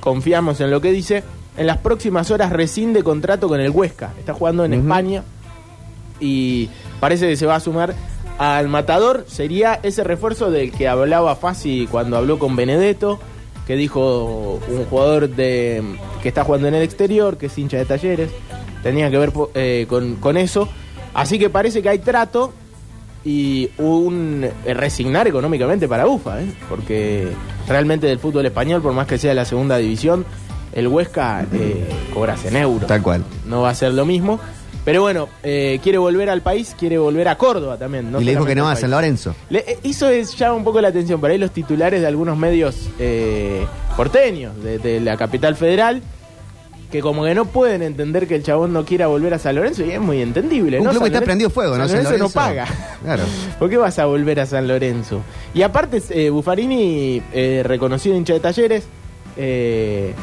Confiamos 0.00 0.60
en 0.60 0.70
lo 0.70 0.80
que 0.80 0.92
dice. 0.92 1.22
En 1.56 1.66
las 1.66 1.78
próximas 1.78 2.30
horas 2.30 2.52
rescinde 2.52 3.02
contrato 3.02 3.48
con 3.48 3.60
el 3.60 3.70
Huesca. 3.70 4.12
Está 4.18 4.34
jugando 4.34 4.64
en. 4.64 4.74
España 4.74 5.22
y 6.20 6.68
parece 7.00 7.28
que 7.28 7.36
se 7.36 7.46
va 7.46 7.54
a 7.56 7.60
sumar 7.60 7.94
al 8.38 8.68
matador. 8.68 9.24
Sería 9.26 9.80
ese 9.82 10.04
refuerzo 10.04 10.50
del 10.50 10.72
que 10.72 10.88
hablaba 10.88 11.36
Fassi 11.36 11.88
cuando 11.90 12.16
habló 12.16 12.38
con 12.38 12.56
Benedetto, 12.56 13.18
que 13.66 13.76
dijo 13.76 14.60
un 14.68 14.84
jugador 14.86 15.30
de 15.30 15.82
que 16.22 16.28
está 16.28 16.44
jugando 16.44 16.68
en 16.68 16.74
el 16.74 16.82
exterior, 16.82 17.38
que 17.38 17.46
es 17.46 17.56
hincha 17.56 17.78
de 17.78 17.86
talleres. 17.86 18.30
Tenía 18.82 19.10
que 19.10 19.18
ver 19.18 19.32
eh, 19.54 19.86
con, 19.88 20.16
con 20.16 20.36
eso. 20.36 20.68
Así 21.14 21.38
que 21.38 21.48
parece 21.48 21.80
que 21.80 21.88
hay 21.88 22.00
trato 22.00 22.52
y 23.26 23.68
un 23.78 24.48
eh, 24.64 24.72
resignar 24.74 25.26
económicamente 25.26 25.88
para 25.88 26.06
UFA, 26.06 26.40
¿eh? 26.42 26.46
porque 26.68 27.26
realmente 27.66 28.06
del 28.06 28.20
fútbol 28.20 28.46
español, 28.46 28.80
por 28.80 28.92
más 28.92 29.08
que 29.08 29.18
sea 29.18 29.34
la 29.34 29.44
segunda 29.44 29.76
división, 29.78 30.24
el 30.72 30.86
Huesca 30.86 31.44
eh, 31.52 31.88
cobras 32.14 32.44
en 32.44 32.56
euros 32.56 32.86
Tal 32.86 33.02
cual. 33.02 33.24
no 33.46 33.62
va 33.62 33.70
a 33.70 33.74
ser 33.74 33.92
lo 33.94 34.06
mismo. 34.06 34.38
Pero 34.84 35.00
bueno, 35.02 35.28
eh, 35.42 35.80
quiere 35.82 35.98
volver 35.98 36.30
al 36.30 36.42
país, 36.42 36.76
quiere 36.78 36.96
volver 36.96 37.26
a 37.26 37.36
Córdoba 37.36 37.76
también. 37.76 38.12
no 38.12 38.20
y 38.20 38.24
le 38.24 38.30
dijo 38.30 38.44
que 38.44 38.54
no 38.54 38.68
al 38.68 38.74
a. 38.76 38.80
San 38.80 38.92
Lorenzo. 38.92 39.34
Le- 39.50 39.64
eh, 39.66 39.78
eso 39.82 40.08
es, 40.08 40.36
llama 40.36 40.54
un 40.54 40.62
poco 40.62 40.80
la 40.80 40.86
atención. 40.88 41.20
Por 41.20 41.28
ahí 41.32 41.38
los 41.38 41.50
titulares 41.50 42.00
de 42.02 42.06
algunos 42.06 42.38
medios 42.38 42.88
eh, 43.00 43.66
porteños 43.96 44.62
de, 44.62 44.78
de 44.78 45.00
la 45.00 45.16
capital 45.16 45.56
federal, 45.56 46.02
que 46.96 47.02
como 47.02 47.24
que 47.24 47.34
no 47.34 47.44
pueden 47.44 47.82
entender 47.82 48.26
que 48.26 48.36
el 48.36 48.42
chabón 48.42 48.72
no 48.72 48.84
quiera 48.86 49.06
volver 49.06 49.34
a 49.34 49.38
San 49.38 49.54
Lorenzo, 49.54 49.84
y 49.84 49.90
es 49.90 50.00
muy 50.00 50.22
entendible. 50.22 50.78
Un 50.78 50.84
¿no? 50.84 50.90
club 50.90 51.02
que 51.02 51.08
está 51.08 51.20
prendido 51.20 51.50
fuego, 51.50 51.76
¿no? 51.76 51.86
San 51.86 52.02
San 52.02 52.04
Lorenzo 52.04 52.24
no 52.24 52.30
paga. 52.30 52.66
Claro. 53.02 53.22
¿Por 53.58 53.68
qué 53.68 53.76
vas 53.76 53.98
a 53.98 54.06
volver 54.06 54.40
a 54.40 54.46
San 54.46 54.66
Lorenzo? 54.66 55.20
Y 55.52 55.60
aparte, 55.60 56.02
eh, 56.10 56.30
Buffarini, 56.30 57.22
eh, 57.34 57.62
reconocido 57.64 58.16
hincha 58.16 58.32
de 58.32 58.40
talleres, 58.40 58.84
eh, 59.36 60.14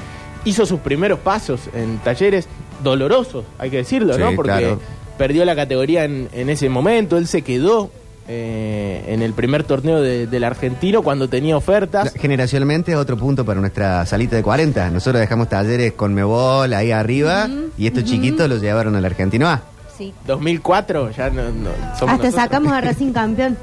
hizo 0.45 0.65
sus 0.65 0.79
primeros 0.79 1.19
pasos 1.19 1.61
en 1.75 1.99
talleres 1.99 2.47
dolorosos, 2.83 3.45
hay 3.59 3.69
que 3.69 3.77
decirlo, 3.77 4.15
Sí, 4.15 4.19
¿no? 4.19 4.33
Porque 4.35 4.51
claro. 4.51 4.79
perdió 5.17 5.45
la 5.45 5.55
categoría 5.55 6.05
en, 6.05 6.29
en 6.33 6.49
ese 6.49 6.69
momento, 6.69 7.17
él 7.17 7.27
se 7.27 7.43
quedó 7.43 7.91
eh, 8.27 9.03
en 9.07 9.21
el 9.21 9.33
primer 9.33 9.63
torneo 9.63 10.01
de- 10.01 10.27
del 10.27 10.43
argentino 10.43 11.01
cuando 11.01 11.27
tenía 11.27 11.57
ofertas. 11.57 12.13
Generacionalmente, 12.13 12.95
otro 12.95 13.17
punto 13.17 13.43
para 13.45 13.59
nuestra 13.59 14.05
salita 14.05 14.35
de 14.35 14.43
40. 14.43 14.89
Nosotros 14.91 15.19
dejamos 15.19 15.49
talleres 15.49 15.93
con 15.93 16.13
Mebol 16.13 16.73
ahí 16.73 16.91
arriba 16.91 17.49
y 17.77 17.87
estos 17.87 18.03
chiquitos 18.05 18.47
los 18.49 18.61
llevaron 18.61 18.95
al 18.95 19.03
Argentino 19.05 19.47
A. 19.49 19.61
Sí. 19.97 20.13
2004, 20.25 21.11
ya 21.11 21.29
no, 21.29 21.43
no- 21.43 21.49
somos 21.49 21.93
Hasta 21.93 22.05
nosotros. 22.15 22.33
sacamos 22.33 22.71
a 22.73 22.81
Racing 22.81 23.11
campeón 23.13 23.57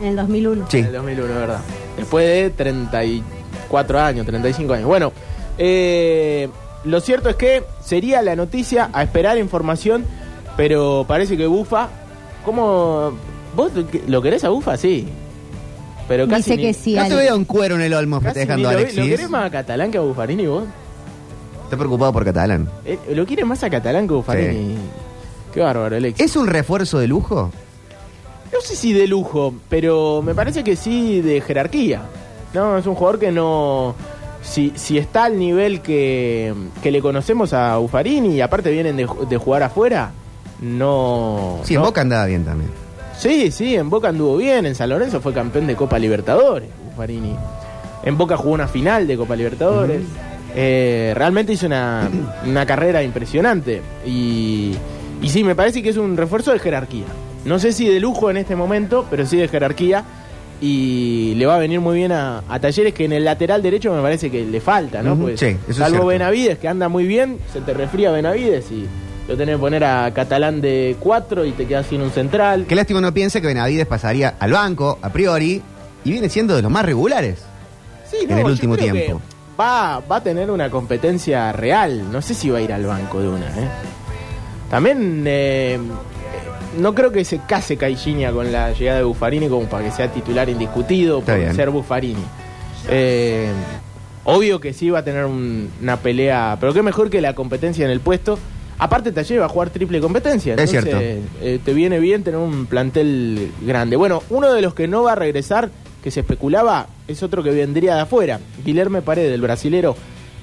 en 0.00 0.06
el 0.08 0.16
2001. 0.16 0.66
Sí. 0.68 0.78
En 0.78 0.86
el 0.86 0.92
2001, 0.92 1.34
¿verdad? 1.34 1.58
Después 1.96 2.26
de 2.26 2.50
34 2.50 4.00
años, 4.00 4.26
35 4.26 4.74
años. 4.74 4.86
Bueno, 4.86 5.12
eh, 5.58 6.48
lo 6.84 7.00
cierto 7.00 7.28
es 7.28 7.36
que 7.36 7.64
sería 7.84 8.22
la 8.22 8.36
noticia 8.36 8.90
a 8.92 9.02
esperar 9.02 9.38
información, 9.38 10.04
pero 10.56 11.04
parece 11.08 11.36
que 11.36 11.46
Bufa, 11.46 11.88
¿cómo? 12.44 13.12
¿Vos 13.54 13.72
lo 14.06 14.22
querés 14.22 14.44
a 14.44 14.48
Bufa? 14.50 14.76
Sí. 14.76 15.06
Pero 16.08 16.26
casi 16.28 16.50
Dice 16.50 16.56
ni- 16.56 16.62
que 16.62 16.74
sí. 16.74 16.94
No 16.94 17.02
te 17.06 17.12
Ale. 17.14 17.16
veo 17.24 17.36
un 17.36 17.44
cuero 17.44 17.74
en 17.76 17.82
el 17.82 17.94
olmo 17.94 18.20
casi 18.20 18.34
festejando 18.34 18.68
a 18.68 18.72
ni 18.72 18.76
lo, 18.76 18.80
¿Lo 18.80 18.86
Alexis. 18.88 19.04
querés 19.10 19.30
más 19.30 19.46
a 19.46 19.50
Catalán 19.50 19.90
que 19.90 19.98
a 19.98 20.00
Buffarini 20.00 20.46
vos? 20.46 20.64
Está 21.64 21.76
preocupado 21.76 22.12
por 22.12 22.24
Catalán. 22.24 22.68
Eh, 22.84 22.98
¿Lo 23.14 23.24
quieres 23.24 23.46
más 23.46 23.62
a 23.62 23.70
Catalán 23.70 24.06
que 24.06 24.14
a 24.14 24.16
Buffarini? 24.16 24.76
Qué 25.54 25.60
bárbaro, 25.60 25.96
Alex. 25.96 26.18
¿Es 26.20 26.36
un 26.36 26.46
refuerzo 26.46 26.98
de 26.98 27.06
lujo? 27.06 27.50
No 28.52 28.60
sé 28.60 28.76
si 28.76 28.92
de 28.92 29.06
lujo, 29.06 29.54
pero 29.70 30.20
me 30.22 30.34
parece 30.34 30.62
que 30.64 30.76
sí 30.76 31.20
de 31.22 31.40
jerarquía. 31.40 32.02
No, 32.52 32.76
es 32.76 32.86
un 32.86 32.94
jugador 32.94 33.18
que 33.18 33.32
no. 33.32 33.94
Si, 34.42 34.72
si 34.74 34.98
está 34.98 35.24
al 35.24 35.38
nivel 35.38 35.80
que, 35.80 36.52
que 36.82 36.90
le 36.90 37.00
conocemos 37.00 37.52
a 37.54 37.78
Ufarini 37.78 38.34
y 38.34 38.40
aparte 38.40 38.70
vienen 38.70 38.96
de, 38.96 39.08
de 39.28 39.36
jugar 39.38 39.62
afuera, 39.62 40.10
no. 40.60 41.60
Sí, 41.64 41.74
en 41.74 41.80
no. 41.80 41.86
Boca 41.86 42.00
andaba 42.00 42.26
bien 42.26 42.44
también. 42.44 42.70
Sí, 43.22 43.52
sí, 43.52 43.76
en 43.76 43.88
Boca 43.88 44.08
anduvo 44.08 44.36
bien. 44.36 44.66
En 44.66 44.74
San 44.74 44.88
Lorenzo 44.90 45.20
fue 45.20 45.32
campeón 45.32 45.68
de 45.68 45.76
Copa 45.76 45.96
Libertadores, 45.96 46.68
Ufarini. 46.92 47.36
En 48.02 48.18
Boca 48.18 48.36
jugó 48.36 48.54
una 48.54 48.66
final 48.66 49.06
de 49.06 49.16
Copa 49.16 49.36
Libertadores. 49.36 50.02
Eh, 50.56 51.12
realmente 51.14 51.52
hizo 51.52 51.66
una, 51.66 52.10
una 52.44 52.66
carrera 52.66 53.00
impresionante. 53.04 53.80
Y, 54.04 54.72
y 55.22 55.28
sí, 55.28 55.44
me 55.44 55.54
parece 55.54 55.84
que 55.84 55.90
es 55.90 55.96
un 55.96 56.16
refuerzo 56.16 56.50
de 56.50 56.58
jerarquía. 56.58 57.04
No 57.44 57.60
sé 57.60 57.70
si 57.72 57.88
de 57.88 58.00
lujo 58.00 58.28
en 58.28 58.38
este 58.38 58.56
momento, 58.56 59.06
pero 59.08 59.24
sí 59.24 59.36
de 59.36 59.46
jerarquía. 59.46 60.02
Y 60.60 61.34
le 61.36 61.46
va 61.46 61.54
a 61.54 61.58
venir 61.58 61.78
muy 61.80 61.96
bien 61.96 62.10
a, 62.10 62.42
a 62.48 62.58
Talleres, 62.58 62.92
que 62.92 63.04
en 63.04 63.12
el 63.12 63.24
lateral 63.24 63.62
derecho 63.62 63.92
me 63.94 64.02
parece 64.02 64.32
que 64.32 64.44
le 64.44 64.60
falta, 64.60 65.00
¿no? 65.00 65.16
Pues, 65.16 65.38
sí, 65.38 65.46
eso 65.46 65.58
es 65.68 65.76
salvo. 65.76 66.06
Benavides, 66.06 66.58
que 66.58 66.66
anda 66.66 66.88
muy 66.88 67.04
bien, 67.04 67.38
se 67.52 67.60
te 67.60 67.72
refría 67.72 68.10
Benavides 68.10 68.70
y 68.72 68.86
lo 69.28 69.36
tenés 69.36 69.56
que 69.56 69.60
poner 69.60 69.84
a 69.84 70.12
Catalán 70.12 70.60
de 70.60 70.96
4 71.00 71.44
y 71.44 71.52
te 71.52 71.66
quedas 71.66 71.86
sin 71.86 72.00
un 72.02 72.10
central. 72.10 72.66
Qué 72.68 72.74
lástima 72.74 73.00
no 73.00 73.12
piense 73.14 73.40
que 73.40 73.46
Benavides 73.46 73.86
pasaría 73.86 74.34
al 74.38 74.52
banco, 74.52 74.98
a 75.00 75.10
priori, 75.10 75.62
y 76.04 76.10
viene 76.10 76.28
siendo 76.28 76.56
de 76.56 76.62
los 76.62 76.70
más 76.70 76.84
regulares. 76.84 77.40
Sí, 78.10 78.18
en 78.28 78.38
el 78.38 78.44
último 78.46 78.76
tiempo. 78.76 79.20
Va, 79.58 80.00
va 80.10 80.16
a 80.16 80.22
tener 80.22 80.50
una 80.50 80.70
competencia 80.70 81.52
real. 81.52 82.10
No 82.10 82.20
sé 82.20 82.34
si 82.34 82.50
va 82.50 82.58
a 82.58 82.60
ir 82.60 82.72
al 82.72 82.84
banco 82.84 83.20
de 83.20 83.28
una. 83.28 83.46
¿eh? 83.46 83.68
También 84.70 85.22
eh, 85.26 85.78
no 86.78 86.94
creo 86.94 87.12
que 87.12 87.24
se 87.24 87.38
case 87.46 87.76
Caixinha 87.76 88.32
con 88.32 88.50
la 88.50 88.72
llegada 88.72 88.98
de 88.98 89.04
Buffarini 89.04 89.48
como 89.48 89.66
para 89.66 89.84
que 89.84 89.90
sea 89.92 90.08
titular 90.10 90.48
indiscutido 90.48 91.18
Está 91.20 91.32
por 91.32 91.40
bien. 91.40 91.54
ser 91.54 91.70
Buffarini. 91.70 92.24
Eh, 92.88 93.48
obvio 94.24 94.60
que 94.60 94.72
sí 94.72 94.90
va 94.90 95.00
a 95.00 95.04
tener 95.04 95.24
un- 95.26 95.70
una 95.82 95.96
pelea, 95.98 96.56
pero 96.58 96.72
qué 96.72 96.82
mejor 96.82 97.10
que 97.10 97.20
la 97.20 97.34
competencia 97.34 97.84
en 97.84 97.90
el 97.90 98.00
puesto. 98.00 98.38
Aparte 98.78 99.12
Taller 99.12 99.40
va 99.40 99.46
a 99.46 99.48
jugar 99.48 99.70
triple 99.70 100.00
competencia. 100.00 100.54
Es 100.54 100.72
entonces, 100.74 100.84
cierto. 100.84 101.26
eh, 101.42 101.60
te 101.64 101.72
viene 101.72 101.98
bien 102.00 102.22
tener 102.24 102.40
un 102.40 102.66
plantel 102.66 103.50
grande. 103.62 103.96
Bueno, 103.96 104.22
uno 104.30 104.52
de 104.52 104.60
los 104.62 104.74
que 104.74 104.88
no 104.88 105.02
va 105.04 105.12
a 105.12 105.14
regresar, 105.14 105.70
que 106.02 106.10
se 106.10 106.20
especulaba, 106.20 106.88
es 107.06 107.22
otro 107.22 107.42
que 107.42 107.50
vendría 107.50 107.94
de 107.94 108.00
afuera. 108.02 108.40
Guilherme 108.64 109.02
Paredes, 109.02 109.32
el 109.32 109.40
brasilero. 109.40 109.94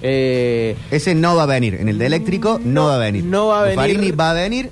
Eh, 0.02 0.76
Ese 0.92 1.16
no 1.16 1.36
va 1.36 1.44
a 1.44 1.48
venir. 1.48 1.76
En 1.76 1.90
el 1.90 1.98
de 1.98 2.06
eléctrico 2.06 2.60
no, 2.64 2.86
va 2.86 2.96
a 2.96 3.00
venir. 3.00 3.24
no 3.26 3.48
va 3.48 3.60
a 3.62 3.64
venir. 3.64 3.76
Buffarini 3.78 4.12
va 4.12 4.32
a 4.32 4.34
venir. 4.34 4.70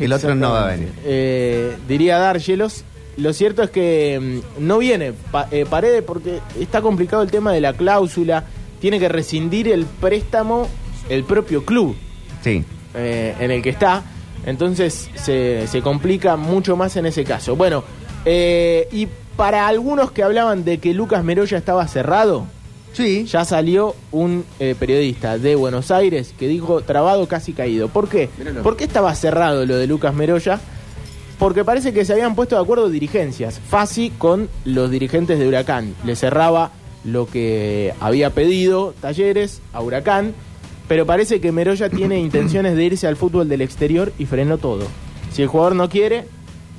El 0.00 0.12
otro 0.12 0.34
no 0.34 0.50
va 0.50 0.64
a 0.64 0.68
venir. 0.72 0.88
Eh, 1.04 1.76
diría 1.86 2.18
Dárgelos. 2.18 2.84
Lo 3.16 3.32
cierto 3.32 3.62
es 3.62 3.70
que 3.70 4.42
mm, 4.58 4.66
no 4.66 4.78
viene 4.78 5.12
Pa- 5.30 5.46
eh, 5.52 5.64
Paredes 5.68 6.02
porque 6.02 6.40
está 6.58 6.80
complicado 6.82 7.22
el 7.22 7.30
tema 7.30 7.52
de 7.52 7.60
la 7.60 7.72
cláusula. 7.74 8.44
Tiene 8.80 8.98
que 8.98 9.08
rescindir 9.08 9.68
el 9.68 9.84
préstamo 9.86 10.68
el 11.08 11.24
propio 11.24 11.64
club 11.64 11.96
Sí. 12.44 12.64
Eh, 12.98 13.34
en 13.40 13.50
el 13.50 13.62
que 13.62 13.70
está. 13.70 14.02
Entonces 14.44 15.08
se, 15.14 15.66
se 15.66 15.82
complica 15.82 16.36
mucho 16.36 16.76
más 16.76 16.96
en 16.96 17.06
ese 17.06 17.24
caso. 17.24 17.56
Bueno, 17.56 17.84
Eh, 18.24 18.88
y 18.92 19.06
para 19.36 19.68
algunos 19.68 20.10
que 20.10 20.22
hablaban 20.24 20.64
de 20.64 20.78
que 20.78 20.92
Lucas 20.92 21.22
Meroya 21.24 21.56
estaba 21.56 21.86
cerrado, 21.86 22.46
Sí. 22.92 23.24
ya 23.26 23.44
salió 23.44 23.94
un 24.10 24.44
eh, 24.58 24.74
periodista 24.78 25.38
de 25.38 25.54
Buenos 25.54 25.90
Aires 25.92 26.34
que 26.38 26.48
dijo 26.48 26.80
trabado 26.82 27.26
casi 27.28 27.52
caído. 27.52 27.88
¿Por 27.88 28.08
qué? 28.08 28.28
Míralo. 28.36 28.62
¿Por 28.64 28.76
qué 28.76 28.84
estaba 28.84 29.14
cerrado 29.14 29.64
lo 29.64 29.76
de 29.76 29.86
Lucas 29.86 30.12
Meroya? 30.14 30.58
Porque 31.38 31.64
parece 31.64 31.92
que 31.92 32.04
se 32.04 32.12
habían 32.12 32.34
puesto 32.34 32.56
de 32.56 32.62
acuerdo 32.62 32.90
dirigencias. 32.90 33.60
Fasi 33.68 34.10
con 34.10 34.48
los 34.64 34.90
dirigentes 34.90 35.38
de 35.38 35.46
Huracán. 35.46 35.94
Le 36.04 36.16
cerraba 36.16 36.72
lo 37.04 37.26
que 37.26 37.94
había 38.00 38.30
pedido 38.30 38.92
Talleres 39.00 39.62
a 39.72 39.80
Huracán. 39.80 40.34
Pero 40.88 41.04
parece 41.06 41.40
que 41.40 41.52
Meroya 41.52 41.90
tiene 41.90 42.18
intenciones 42.18 42.74
de 42.74 42.84
irse 42.84 43.06
al 43.06 43.16
fútbol 43.16 43.48
del 43.48 43.60
exterior 43.60 44.12
y 44.18 44.24
frenó 44.26 44.58
todo. 44.58 44.86
Si 45.30 45.42
el 45.42 45.48
jugador 45.48 45.76
no 45.76 45.88
quiere, 45.88 46.24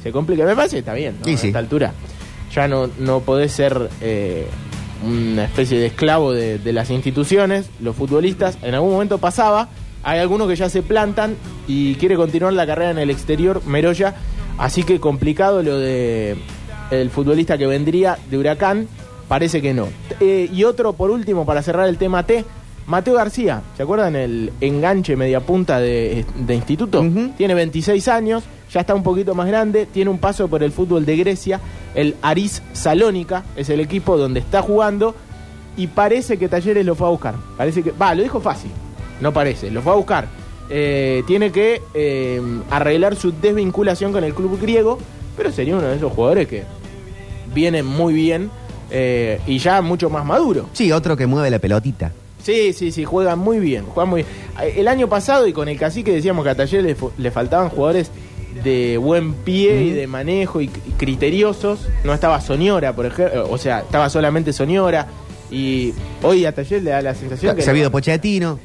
se 0.01 0.11
complica. 0.11 0.45
Me 0.45 0.55
parece 0.55 0.79
está 0.79 0.93
bien, 0.93 1.17
¿no? 1.19 1.25
Sí, 1.25 1.31
a 1.31 1.47
esta 1.47 1.59
altura. 1.59 1.93
Ya 2.53 2.67
no, 2.67 2.89
no 2.97 3.19
podés 3.19 3.51
ser 3.51 3.89
eh, 4.01 4.47
una 5.05 5.45
especie 5.45 5.79
de 5.79 5.85
esclavo 5.85 6.33
de, 6.33 6.57
de 6.57 6.73
las 6.73 6.89
instituciones, 6.89 7.69
los 7.79 7.95
futbolistas. 7.95 8.57
En 8.63 8.73
algún 8.73 8.91
momento 8.91 9.19
pasaba. 9.19 9.69
Hay 10.01 10.19
algunos 10.19 10.47
que 10.47 10.55
ya 10.55 10.69
se 10.69 10.81
plantan 10.81 11.35
y 11.67 11.95
quiere 11.95 12.15
continuar 12.15 12.53
la 12.53 12.65
carrera 12.65 12.91
en 12.91 12.97
el 12.97 13.09
exterior, 13.09 13.61
Meroya. 13.65 14.15
Así 14.57 14.83
que 14.83 14.99
complicado 14.99 15.61
lo 15.61 15.77
de 15.77 16.35
el 16.89 17.09
futbolista 17.11 17.57
que 17.57 17.67
vendría 17.67 18.17
de 18.31 18.37
Huracán. 18.37 18.87
Parece 19.27 19.61
que 19.61 19.73
no. 19.75 19.89
Eh, 20.19 20.49
y 20.51 20.63
otro, 20.63 20.93
por 20.93 21.11
último, 21.11 21.45
para 21.45 21.61
cerrar 21.61 21.87
el 21.87 21.97
tema 21.97 22.25
T, 22.25 22.45
Mateo 22.89 23.13
García. 23.13 23.61
¿Se 23.77 23.83
acuerdan 23.83 24.15
el 24.15 24.51
enganche 24.59 25.15
media 25.15 25.39
punta 25.39 25.79
de, 25.79 26.25
de 26.35 26.55
instituto? 26.55 27.05
Tiene 27.37 27.53
26 27.53 28.07
años, 28.07 28.43
ya 28.71 28.81
está 28.81 28.95
un 28.95 29.03
poquito 29.03 29.35
más 29.35 29.47
grande, 29.47 29.85
tiene 29.85 30.09
un 30.09 30.17
paso 30.17 30.47
por 30.47 30.63
el 30.63 30.71
fútbol 30.71 31.05
de 31.05 31.15
Grecia, 31.15 31.61
el 31.93 32.15
Aris 32.23 32.63
Salónica, 32.73 33.43
es 33.55 33.69
el 33.69 33.79
equipo 33.79 34.17
donde 34.17 34.39
está 34.39 34.63
jugando 34.63 35.13
y 35.77 35.85
parece 35.85 36.37
que 36.37 36.49
Talleres 36.49 36.83
lo 36.83 36.95
fue 36.95 37.07
a 37.07 37.11
buscar. 37.11 37.35
Parece 37.57 37.83
que, 37.83 37.91
va, 37.91 38.15
lo 38.15 38.23
dijo 38.23 38.41
fácil, 38.41 38.71
no 39.21 39.31
parece, 39.31 39.69
lo 39.69 39.83
fue 39.83 39.93
a 39.93 39.95
buscar. 39.95 40.27
Eh, 40.71 41.23
tiene 41.27 41.51
que 41.51 41.83
eh, 41.93 42.41
arreglar 42.71 43.15
su 43.15 43.31
desvinculación 43.31 44.11
con 44.11 44.23
el 44.23 44.33
club 44.33 44.59
griego, 44.59 44.97
pero 45.37 45.51
sería 45.51 45.75
uno 45.75 45.87
de 45.87 45.95
esos 45.95 46.11
jugadores 46.11 46.47
que 46.47 46.63
viene 47.53 47.83
muy 47.83 48.15
bien 48.15 48.49
eh, 48.89 49.39
y 49.45 49.59
ya 49.59 49.83
mucho 49.83 50.09
más 50.09 50.25
maduro. 50.25 50.69
Sí, 50.73 50.91
otro 50.91 51.15
que 51.15 51.27
mueve 51.27 51.51
la 51.51 51.59
pelotita. 51.59 52.11
Sí, 52.41 52.73
sí, 52.73 52.91
sí, 52.91 53.03
juegan 53.05 53.39
muy 53.39 53.59
bien, 53.59 53.85
juegan 53.85 54.09
muy 54.09 54.23
bien. 54.23 54.73
El 54.77 54.87
año 54.87 55.07
pasado 55.09 55.45
y 55.47 55.53
con 55.53 55.67
el 55.67 55.77
cacique 55.77 56.11
decíamos 56.11 56.43
que 56.43 56.51
a 56.51 56.55
Talleres 56.55 56.97
le, 57.17 57.31
faltaban 57.31 57.69
jugadores 57.69 58.11
de 58.63 58.97
buen 58.97 59.33
pie 59.33 59.83
y 59.83 59.91
de 59.91 60.07
manejo 60.07 60.61
y, 60.61 60.65
y 60.65 60.91
criteriosos. 60.97 61.87
No 62.03 62.13
estaba 62.13 62.39
Soñora, 62.41 62.93
por 62.93 63.05
ejemplo, 63.05 63.47
o 63.49 63.57
sea, 63.57 63.79
estaba 63.81 64.09
solamente 64.09 64.53
Soñora. 64.53 65.07
Y 65.51 65.93
hoy 66.23 66.45
a 66.45 66.53
Talleres 66.53 66.83
le 66.83 66.91
da 66.91 67.01
la 67.01 67.15
sensación 67.15 67.55
que... 67.55 67.73
Le- 67.73 67.89
Pochettino. 67.89 68.59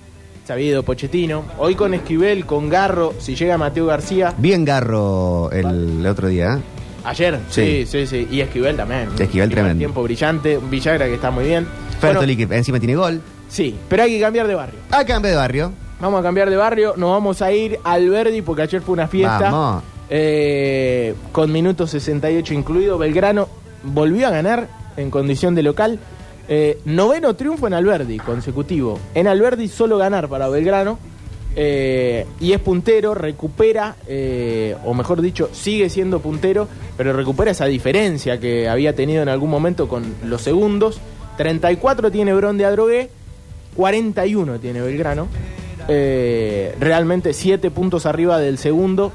Sabido 0.46 0.82
Pochettino. 0.82 1.44
Hoy 1.58 1.74
con 1.74 1.94
Esquivel, 1.94 2.44
con 2.44 2.68
Garro, 2.68 3.14
si 3.18 3.34
llega 3.34 3.56
Mateo 3.56 3.86
García. 3.86 4.34
Bien 4.36 4.64
Garro 4.64 5.50
el, 5.50 6.00
el 6.00 6.06
otro 6.06 6.28
día. 6.28 6.56
¿eh? 6.58 6.60
Ayer, 7.04 7.38
sí, 7.50 7.86
Sí. 7.86 8.06
sí, 8.06 8.06
sí. 8.06 8.28
Y 8.30 8.40
Esquivel 8.42 8.76
también. 8.76 9.08
Esquivel 9.18 9.48
tremendo. 9.50 9.78
Tiempo 9.78 10.02
brillante. 10.02 10.58
Un 10.58 10.70
Villagra 10.70 11.06
que 11.06 11.14
está 11.14 11.30
muy 11.30 11.44
bien. 11.44 11.64
Bueno, 12.00 12.20
Fertoli 12.20 12.36
que 12.36 12.42
encima 12.54 12.78
tiene 12.78 12.96
gol. 12.96 13.22
Sí, 13.54 13.76
pero 13.88 14.02
hay 14.02 14.10
que 14.10 14.20
cambiar 14.20 14.46
de 14.46 14.54
barrio. 14.54 14.80
A 14.90 15.04
cambio 15.04 15.30
de 15.30 15.36
barrio. 15.36 15.72
Vamos 16.00 16.20
a 16.20 16.22
cambiar 16.22 16.50
de 16.50 16.56
barrio, 16.56 16.94
nos 16.96 17.10
vamos 17.10 17.40
a 17.40 17.52
ir 17.52 17.78
al 17.84 18.10
Verdi 18.10 18.42
porque 18.42 18.62
ayer 18.62 18.82
fue 18.82 18.92
una 18.92 19.06
fiesta. 19.08 19.50
Vamos. 19.50 19.82
Eh, 20.10 21.14
con 21.32 21.50
minuto 21.50 21.86
68 21.86 22.52
incluido. 22.52 22.98
Belgrano 22.98 23.48
volvió 23.84 24.26
a 24.26 24.30
ganar 24.30 24.68
en 24.96 25.10
condición 25.10 25.54
de 25.54 25.62
local. 25.62 25.98
Eh, 26.46 26.78
noveno 26.84 27.34
triunfo 27.34 27.66
en 27.66 27.74
Alberdi 27.74 28.18
consecutivo. 28.18 28.98
En 29.14 29.28
Alberdi 29.28 29.68
solo 29.68 29.96
ganar 29.96 30.28
para 30.28 30.48
Belgrano. 30.48 30.98
Eh, 31.56 32.26
y 32.40 32.52
es 32.52 32.60
puntero, 32.60 33.14
recupera, 33.14 33.94
eh, 34.08 34.76
o 34.84 34.92
mejor 34.92 35.22
dicho, 35.22 35.50
sigue 35.52 35.88
siendo 35.88 36.18
puntero, 36.18 36.66
pero 36.96 37.12
recupera 37.12 37.52
esa 37.52 37.66
diferencia 37.66 38.40
que 38.40 38.68
había 38.68 38.94
tenido 38.94 39.22
en 39.22 39.28
algún 39.28 39.50
momento 39.50 39.88
con 39.88 40.14
los 40.24 40.42
segundos. 40.42 41.00
34 41.36 42.10
tiene 42.10 42.34
Bron 42.34 42.58
de 42.58 42.64
Adrogué, 42.64 43.10
41 43.74 44.58
tiene 44.60 44.80
Belgrano. 44.80 45.28
Eh, 45.88 46.74
realmente 46.80 47.32
7 47.32 47.70
puntos 47.70 48.06
arriba 48.06 48.38
del 48.38 48.58
segundo. 48.58 49.12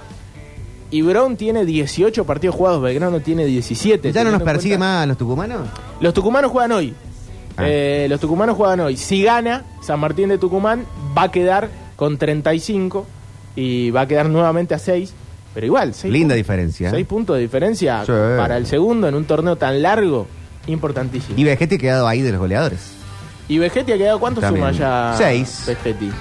Y 0.92 1.02
Brown 1.04 1.38
tiene 1.38 1.66
18 1.66 2.26
partidos 2.26 2.56
jugados, 2.56 2.82
Belgrano 2.82 3.20
tiene 3.20 3.46
17. 3.46 4.12
¿Ya 4.12 4.24
no 4.24 4.32
nos 4.32 4.42
persigue 4.42 4.74
cuenta- 4.76 4.86
más 4.86 5.04
a 5.04 5.06
los 5.06 5.18
tucumanos? 5.18 5.68
Los 6.02 6.14
tucumanos 6.14 6.52
juegan 6.52 6.72
hoy. 6.72 6.94
Ah. 7.58 7.64
Eh, 7.68 8.08
los 8.10 8.20
tucumanos 8.20 8.56
juegan 8.58 8.80
hoy. 8.80 8.98
Si 8.98 9.22
gana 9.22 9.66
San 9.82 10.00
Martín 10.00 10.30
de 10.30 10.38
Tucumán, 10.40 10.86
va 11.16 11.24
a 11.24 11.32
quedar 11.32 11.70
con 11.96 12.18
35 12.18 13.06
y 13.56 13.92
va 13.92 14.02
a 14.02 14.08
quedar 14.08 14.30
nuevamente 14.30 14.74
a 14.74 14.80
6. 14.80 15.14
Pero 15.54 15.66
igual, 15.66 15.94
6 15.94 16.12
Linda 16.12 16.34
diferencia. 16.36 16.90
6 16.90 17.06
puntos 17.06 17.36
de 17.36 17.42
diferencia 17.44 18.04
Sí. 18.06 18.12
para 18.38 18.58
el 18.58 18.66
segundo 18.66 19.08
en 19.08 19.16
un 19.16 19.26
torneo 19.26 19.58
tan 19.58 19.82
largo, 19.84 20.26
importantísimo. 20.68 21.38
Y 21.38 21.44
Vegete 21.44 21.76
ha 21.76 21.78
quedado 21.78 22.08
ahí 22.08 22.22
de 22.22 22.32
los 22.32 22.40
goleadores. 22.40 22.94
¿Y 23.50 23.58
Vegetti 23.58 23.92
ha 23.92 23.98
quedado 23.98 24.20
cuánto 24.20 24.40
También. 24.40 24.68
suma 24.68 24.78
ya? 24.78 25.14
Seis. 25.18 25.64
Vegetti. 25.68 26.12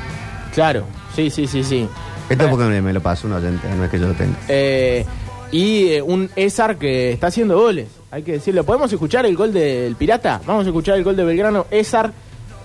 Claro, 0.55 0.85
sí, 1.15 1.31
sí, 1.31 1.47
sí, 1.47 1.63
sí. 1.63 1.89
Esto 2.29 2.45
es 2.45 2.51
porque 2.51 2.65
me, 2.65 2.83
me 2.83 2.93
lo 2.93 3.01
pasó 3.01 3.27
un 3.27 3.35
oyente, 3.35 3.69
no 3.77 3.85
es 3.85 3.91
que 3.91 3.99
yo 4.01 4.09
lo 4.09 4.15
tenga. 4.15 4.37
Eh, 4.49 5.05
y 5.53 5.89
eh, 5.89 6.03
un 6.03 6.29
Esar 6.37 6.77
que 6.77 7.13
está 7.13 7.29
haciendo 7.29 7.59
goles, 7.59 7.89
hay 8.11 8.23
que 8.23 8.33
decirlo. 8.33 8.65
¿Podemos 8.65 8.93
escuchar 8.93 9.25
el 9.27 9.37
gol 9.37 9.53
del 9.53 9.95
Pirata? 9.97 10.41
Vamos 10.47 10.65
a 10.67 10.69
escuchar 10.69 10.97
el 10.97 11.05
gol 11.05 11.17
de 11.17 11.25
Belgrano. 11.25 11.67
Esar 11.71 12.13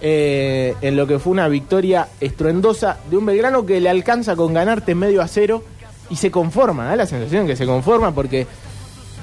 eh, 0.02 0.76
en 0.82 0.96
lo 0.98 1.08
que 1.08 1.20
fue 1.20 1.32
una 1.32 1.48
victoria 1.48 2.08
estruendosa 2.20 2.98
de 3.10 3.18
un 3.18 3.26
Belgrano 3.26 3.66
que 3.66 3.80
le 3.80 3.90
alcanza 3.90 4.36
con 4.36 4.54
ganarte 4.54 4.96
medio 4.96 5.22
a 5.22 5.28
cero 5.28 5.64
y 6.10 6.16
se 6.18 6.30
conforma. 6.32 6.86
Da 6.86 6.96
la 6.96 7.06
sensación 7.06 7.48
que 7.48 7.56
se 7.56 7.66
conforma 7.66 8.14
porque 8.14 8.48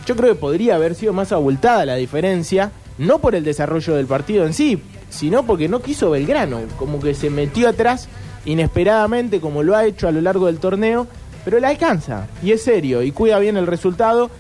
yo 0.07 0.17
creo 0.17 0.35
que 0.35 0.41
podría 0.41 0.77
haber 0.77 0.95
sido 0.95 1.13
más 1.13 1.33
abultada 1.33 1.85
la 1.85 1.97
diferencia, 1.97 2.73
no 2.97 3.19
por 3.19 3.35
el 3.35 3.45
desarrollo 3.45 3.95
del 3.95 4.07
partido 4.07 4.47
en 4.47 4.55
sí, 4.55 4.83
sino 5.11 5.45
porque 5.45 5.69
no 5.69 5.81
quiso 5.81 6.11
Belgrano, 6.11 6.61
como 6.79 7.01
que 7.01 7.15
se 7.15 7.29
metió 7.29 7.69
atrás 7.69 8.09
inesperadamente, 8.45 9.41
como 9.41 9.63
lo 9.63 9.77
ha 9.77 9.85
hecho 9.85 10.09
a 10.09 10.13
lo 10.13 10.21
largo 10.21 10.47
del 10.47 10.59
torneo, 10.59 11.07
pero 11.45 11.61
le 11.61 11.67
alcanza, 11.67 12.27
y 12.43 12.53
es 12.53 12.63
serio, 12.63 13.03
y 13.03 13.13
cuida 13.13 13.39
bien 13.39 13.57
el 13.57 13.67
resultado, 13.67 14.31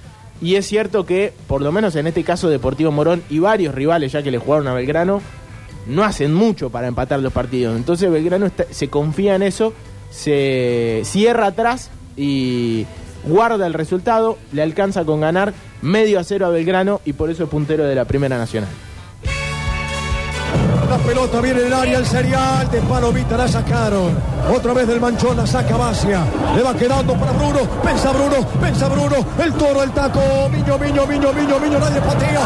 y 0.41 0.55
es 0.55 0.67
cierto 0.67 1.05
que, 1.05 1.35
por 1.47 1.61
lo 1.61 1.71
menos 1.71 1.97
en 1.97 2.07
este 2.07 2.25
caso, 2.25 2.49
Deportivo 2.49 2.91
Morón 2.91 3.23
y 3.29 3.41
varios 3.41 3.75
rivales 3.75 4.13
ya 4.13 4.23
que 4.23 4.31
le 4.31 4.39
jugaron 4.39 4.69
a 4.69 4.75
Belgrano, 4.75 5.21
no 5.87 6.05
hacen 6.05 6.33
mucho 6.33 6.71
para 6.71 6.87
empatar 6.87 7.21
los 7.21 7.33
partidos. 7.33 7.77
Entonces 7.77 8.11
Belgrano 8.11 8.51
se 8.71 8.89
confía 8.89 9.35
en 9.35 9.43
eso, 9.43 9.73
se 10.11 11.03
cierra 11.05 11.49
atrás 11.49 11.91
y 12.17 12.87
guarda 13.25 13.67
el 13.67 13.75
resultado, 13.75 14.39
le 14.53 14.63
alcanza 14.63 15.05
con 15.05 15.21
ganar 15.21 15.53
medio 15.83 16.19
a 16.19 16.25
cero 16.25 16.47
a 16.47 16.51
Belgrano 16.51 17.01
y 17.05 17.13
por 17.13 17.31
eso 17.31 17.45
es 17.45 17.51
puntero 17.51 17.85
de 17.85 17.95
la 17.95 18.05
Primera 18.07 18.39
Nacional. 18.39 18.71
Pelota 21.01 21.41
viene 21.41 21.61
en 21.61 21.67
el 21.67 21.73
área, 21.73 21.99
el 21.99 22.07
serial 22.07 22.71
de 22.71 22.81
Palomita 22.83 23.37
la 23.37 23.49
sacaron. 23.49 24.17
Otra 24.55 24.73
vez 24.73 24.87
del 24.87 25.01
manchón 25.01 25.37
la 25.37 25.47
saca 25.47 25.77
Basia. 25.77 26.25
Le 26.55 26.63
va 26.63 26.75
quedando 26.75 27.15
para 27.15 27.33
Bruno. 27.33 27.61
Pensa 27.83 28.11
Bruno, 28.13 28.47
pensa 28.61 28.89
Bruno. 28.89 29.17
El 29.39 29.53
toro, 29.55 29.83
el 29.83 29.91
taco. 29.93 30.21
Miño, 30.51 30.79
miño, 30.79 31.07
miño, 31.07 31.33
miño, 31.33 31.59
miño. 31.59 31.79
Nadie 31.79 32.01
patea. 32.01 32.41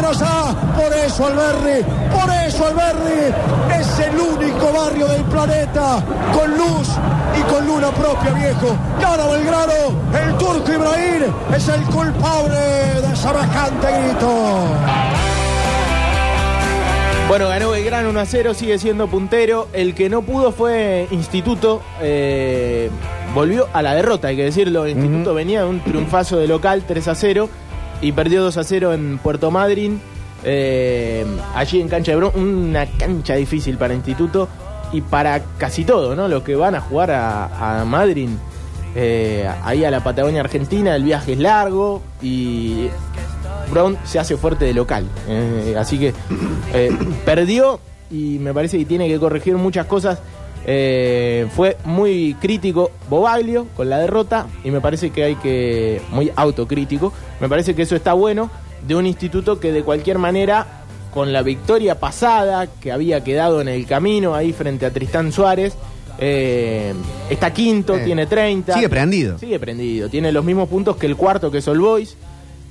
Por 0.00 0.92
eso 0.94 1.26
Alberri, 1.26 1.84
por 2.12 2.30
eso 2.46 2.66
Alberri 2.66 3.34
es 3.80 3.98
el 3.98 4.16
único 4.16 4.72
barrio 4.72 5.08
del 5.08 5.22
planeta 5.24 6.00
con 6.32 6.56
luz 6.56 6.88
y 7.36 7.42
con 7.52 7.66
luna 7.66 7.90
propia, 7.90 8.30
viejo. 8.32 8.76
Cara 9.00 9.26
Belgrano, 9.26 9.72
el 10.24 10.38
turco 10.38 10.72
Ibrahim 10.72 11.24
es 11.54 11.68
el 11.68 11.82
culpable 11.86 12.54
de 12.54 13.16
semejante 13.16 13.86
grito. 14.02 14.66
Bueno, 17.28 17.48
ganó 17.48 17.70
Belgrano 17.70 18.10
1 18.10 18.20
a 18.20 18.24
0, 18.24 18.54
sigue 18.54 18.78
siendo 18.78 19.08
puntero. 19.08 19.66
El 19.72 19.94
que 19.96 20.08
no 20.08 20.22
pudo 20.22 20.52
fue 20.52 21.08
Instituto. 21.10 21.82
eh, 22.00 22.88
volvió 23.34 23.66
a 23.72 23.82
la 23.82 23.94
derrota, 23.94 24.28
hay 24.28 24.36
que 24.36 24.44
decirlo. 24.44 24.86
Instituto 24.86 25.34
venía 25.34 25.62
de 25.62 25.66
un 25.68 25.80
triunfazo 25.80 26.36
de 26.38 26.46
local 26.46 26.84
3 26.86 27.08
a 27.08 27.14
0 27.16 27.48
y 28.00 28.12
perdió 28.12 28.42
2 28.42 28.56
a 28.56 28.64
0 28.64 28.94
en 28.94 29.18
Puerto 29.18 29.50
Madryn. 29.50 30.00
eh, 30.44 31.26
allí 31.54 31.80
en 31.80 31.88
cancha 31.88 32.12
de 32.12 32.16
bronce, 32.16 32.38
una 32.38 32.86
cancha 32.86 33.34
difícil 33.34 33.76
para 33.76 33.94
Instituto 33.94 34.48
y 34.92 35.00
para 35.00 35.42
casi 35.58 35.84
todo, 35.84 36.14
¿no? 36.14 36.28
Los 36.28 36.42
que 36.42 36.54
van 36.56 36.74
a 36.74 36.80
jugar 36.80 37.10
a, 37.10 37.80
a 37.80 37.84
Madryn, 37.84 38.38
eh, 38.94 39.48
ahí 39.64 39.84
a 39.84 39.90
la 39.90 40.02
Patagonia 40.02 40.40
Argentina, 40.40 40.94
el 40.96 41.02
viaje 41.04 41.32
es 41.32 41.38
largo 41.38 42.02
y 42.22 42.88
Brown 43.70 43.98
se 44.04 44.18
hace 44.18 44.36
fuerte 44.36 44.64
de 44.64 44.74
local. 44.74 45.06
eh, 45.28 45.74
así 45.76 45.98
que 45.98 46.14
eh, 46.72 46.90
perdió 47.24 47.80
y 48.10 48.38
me 48.38 48.54
parece 48.54 48.78
que 48.78 48.86
tiene 48.86 49.08
que 49.08 49.18
corregir 49.18 49.56
muchas 49.56 49.86
cosas. 49.86 50.20
Eh, 50.66 51.46
fue 51.56 51.76
muy 51.84 52.36
crítico 52.40 52.90
Bobaglio 53.08 53.66
con 53.76 53.88
la 53.88 53.98
derrota 53.98 54.46
y 54.64 54.70
me 54.70 54.80
parece 54.80 55.10
que 55.10 55.24
hay 55.24 55.34
que. 55.36 56.02
muy 56.10 56.30
autocrítico. 56.36 57.12
Me 57.40 57.48
parece 57.48 57.74
que 57.74 57.82
eso 57.82 57.96
está 57.96 58.12
bueno 58.12 58.50
de 58.86 58.94
un 58.94 59.06
instituto 59.06 59.58
que 59.60 59.72
de 59.72 59.82
cualquier 59.82 60.18
manera, 60.18 60.66
con 61.12 61.32
la 61.32 61.42
victoria 61.42 61.98
pasada 61.98 62.66
que 62.66 62.92
había 62.92 63.24
quedado 63.24 63.60
en 63.60 63.68
el 63.68 63.86
camino 63.86 64.34
ahí 64.34 64.52
frente 64.52 64.84
a 64.86 64.90
Tristán 64.92 65.32
Suárez, 65.32 65.74
eh, 66.18 66.92
está 67.30 67.52
quinto, 67.52 67.96
Eh, 67.96 68.02
tiene 68.04 68.26
30. 68.26 68.74
sigue 68.74 68.88
prendido. 68.88 69.38
Sigue 69.38 69.58
prendido. 69.58 70.08
Tiene 70.08 70.32
los 70.32 70.44
mismos 70.44 70.68
puntos 70.68 70.96
que 70.96 71.06
el 71.06 71.16
cuarto, 71.16 71.50
que 71.50 71.58
es 71.58 71.68
All 71.68 71.80
Boys. 71.80 72.16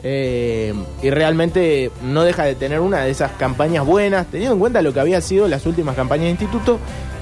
Eh, 0.04 0.74
y 1.02 1.10
realmente 1.10 1.90
no 2.04 2.24
deja 2.24 2.44
de 2.44 2.54
tener 2.54 2.80
una 2.82 3.00
de 3.00 3.10
esas 3.10 3.32
campañas 3.32 3.86
buenas. 3.86 4.28
Teniendo 4.28 4.54
en 4.54 4.60
cuenta 4.60 4.82
lo 4.82 4.94
que 4.94 5.00
había 5.00 5.20
sido 5.22 5.48
las 5.48 5.66
últimas 5.66 5.96
campañas 5.96 6.26
de 6.26 6.32
instituto, 6.32 6.78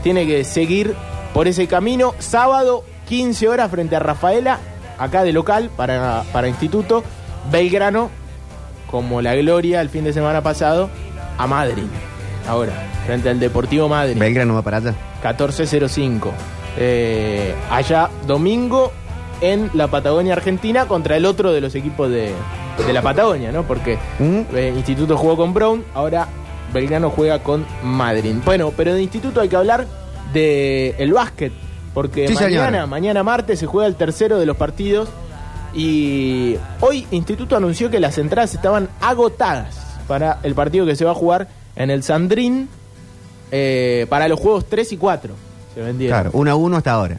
tiene 0.06 0.28
que 0.28 0.44
seguir 0.44 0.94
por 1.34 1.48
ese 1.48 1.66
camino. 1.66 2.14
Sábado, 2.20 2.84
15 3.10 3.50
horas 3.50 3.72
frente 3.72 3.96
a 3.96 4.00
Rafaela, 4.00 4.60
acá 5.00 5.24
de 5.24 5.34
local 5.34 5.72
para, 5.76 6.24
para 6.32 6.48
instituto. 6.48 7.04
Belgrano, 7.52 8.12
como 8.92 9.24
la 9.24 9.34
gloria 9.34 9.82
el 9.82 9.90
fin 9.90 10.04
de 10.04 10.14
semana 10.14 10.44
pasado, 10.44 10.92
a 11.40 11.48
Madrid. 11.48 11.86
Ahora, 12.48 12.74
frente 13.08 13.30
al 13.30 13.40
Deportivo 13.40 13.90
Madrid. 13.90 14.16
Belgrano 14.16 14.54
va 14.54 14.62
para 14.62 14.78
allá. 14.78 14.92
1405. 15.24 16.32
Eh, 16.78 17.56
allá 17.72 18.12
domingo 18.28 18.92
en 19.42 19.72
la 19.74 19.88
Patagonia 19.88 20.34
Argentina 20.34 20.86
contra 20.88 21.18
el 21.18 21.26
otro 21.26 21.52
de 21.52 21.62
los 21.62 21.74
equipos 21.74 22.12
de, 22.12 22.32
de 22.86 22.94
la 22.94 23.02
Patagonia, 23.02 23.52
¿no? 23.52 23.64
Porque 23.64 23.98
¿Mm? 24.20 24.56
eh, 24.56 24.72
Instituto 24.78 25.18
jugó 25.18 25.36
con 25.36 25.52
Brown, 25.52 25.84
ahora 25.96 26.28
Belgrano 26.76 27.10
juega 27.10 27.42
con 27.42 27.66
Madrid. 27.84 28.36
Bueno, 28.46 28.72
pero 28.76 28.94
de 28.94 29.02
Instituto 29.02 29.42
hay 29.42 29.50
que 29.50 29.56
hablar 29.56 29.88
de 30.34 30.94
el 31.00 31.14
básquet, 31.14 31.54
porque 31.94 32.28
Sí, 32.28 32.34
mañana, 32.36 32.66
señora. 32.66 32.86
mañana 32.88 33.24
martes 33.24 33.58
se 33.60 33.66
juega 33.66 33.88
el 33.88 33.96
tercero 33.96 34.38
de 34.38 34.46
los 34.46 34.58
partidos 34.58 35.08
y 35.74 36.58
hoy 36.82 37.08
Instituto 37.12 37.56
anunció 37.56 37.90
que 37.90 38.00
las 38.00 38.18
entradas 38.18 38.54
estaban 38.54 38.90
agotadas 39.02 39.76
para 40.08 40.40
el 40.44 40.54
partido 40.56 40.86
que 40.86 40.96
se 40.96 41.06
va 41.06 41.12
a 41.12 41.16
jugar 41.16 41.48
en 41.76 41.90
el 41.90 42.04
Sandrín 42.04 42.70
eh, 43.52 44.06
para 44.10 44.28
los 44.28 44.40
juegos 44.40 44.66
3 44.70 44.92
y 44.94 44.98
4. 44.98 45.34
Se 45.74 45.82
vendieron. 45.82 46.14
Claro, 46.20 46.32
1 46.34 46.52
a 46.52 46.56
1 46.56 46.78
hasta 46.78 46.92
ahora. 46.92 47.18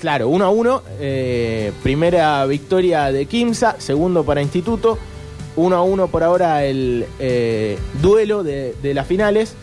Claro, 0.00 0.28
1 0.28 0.44
a 0.44 0.50
1. 0.50 0.82
eh, 1.00 1.72
primera 1.82 2.44
victoria 2.46 3.12
de 3.12 3.26
Kimsa, 3.26 3.76
segundo 3.78 4.24
para 4.24 4.42
Instituto. 4.42 4.98
1 5.56 5.76
a 5.76 5.82
1 5.82 6.08
por 6.08 6.22
ahora 6.22 6.64
el 6.64 7.06
eh, 7.18 7.78
duelo 8.00 8.42
de, 8.42 8.74
de 8.82 8.94
las 8.94 9.06
finales. 9.06 9.54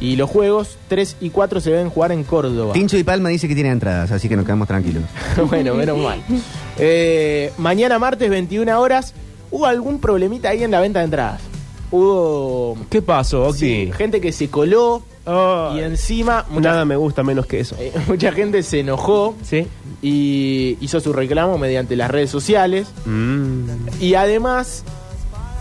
Y 0.00 0.14
los 0.14 0.30
juegos 0.30 0.76
3 0.86 1.16
y 1.20 1.30
4 1.30 1.60
se 1.60 1.70
deben 1.72 1.90
jugar 1.90 2.12
en 2.12 2.22
Córdoba. 2.22 2.72
Tincho 2.72 2.96
y 2.96 3.02
Palma 3.02 3.30
dice 3.30 3.48
que 3.48 3.54
tiene 3.56 3.70
entradas, 3.70 4.12
así 4.12 4.28
que 4.28 4.36
nos 4.36 4.44
quedamos 4.44 4.68
tranquilos. 4.68 5.02
bueno, 5.50 5.74
menos 5.74 5.98
mal. 5.98 6.22
Eh, 6.78 7.52
mañana 7.58 7.98
martes, 7.98 8.30
21 8.30 8.80
horas. 8.80 9.12
¿Hubo 9.50 9.66
algún 9.66 9.98
problemita 9.98 10.50
ahí 10.50 10.62
en 10.62 10.70
la 10.70 10.78
venta 10.80 11.00
de 11.00 11.06
entradas? 11.06 11.40
Hubo 11.90 12.76
¿Qué 12.90 13.02
pasó, 13.02 13.52
sí, 13.52 13.86
Octi? 13.88 13.92
gente 13.96 14.20
que 14.20 14.30
se 14.30 14.48
coló 14.48 15.02
y 15.74 15.80
encima 15.80 16.46
mucha, 16.48 16.70
Nada 16.70 16.84
me 16.84 16.96
gusta 16.96 17.22
menos 17.22 17.46
que 17.46 17.60
eso. 17.60 17.74
eh, 17.78 17.92
mucha 18.06 18.30
gente 18.32 18.62
se 18.62 18.80
enojó 18.80 19.34
¿Sí? 19.42 19.66
y 20.00 20.76
hizo 20.80 21.00
su 21.00 21.12
reclamo 21.12 21.58
mediante 21.58 21.96
las 21.96 22.10
redes 22.10 22.30
sociales. 22.30 22.88
Mm. 23.04 23.64
Y 24.00 24.14
además, 24.14 24.84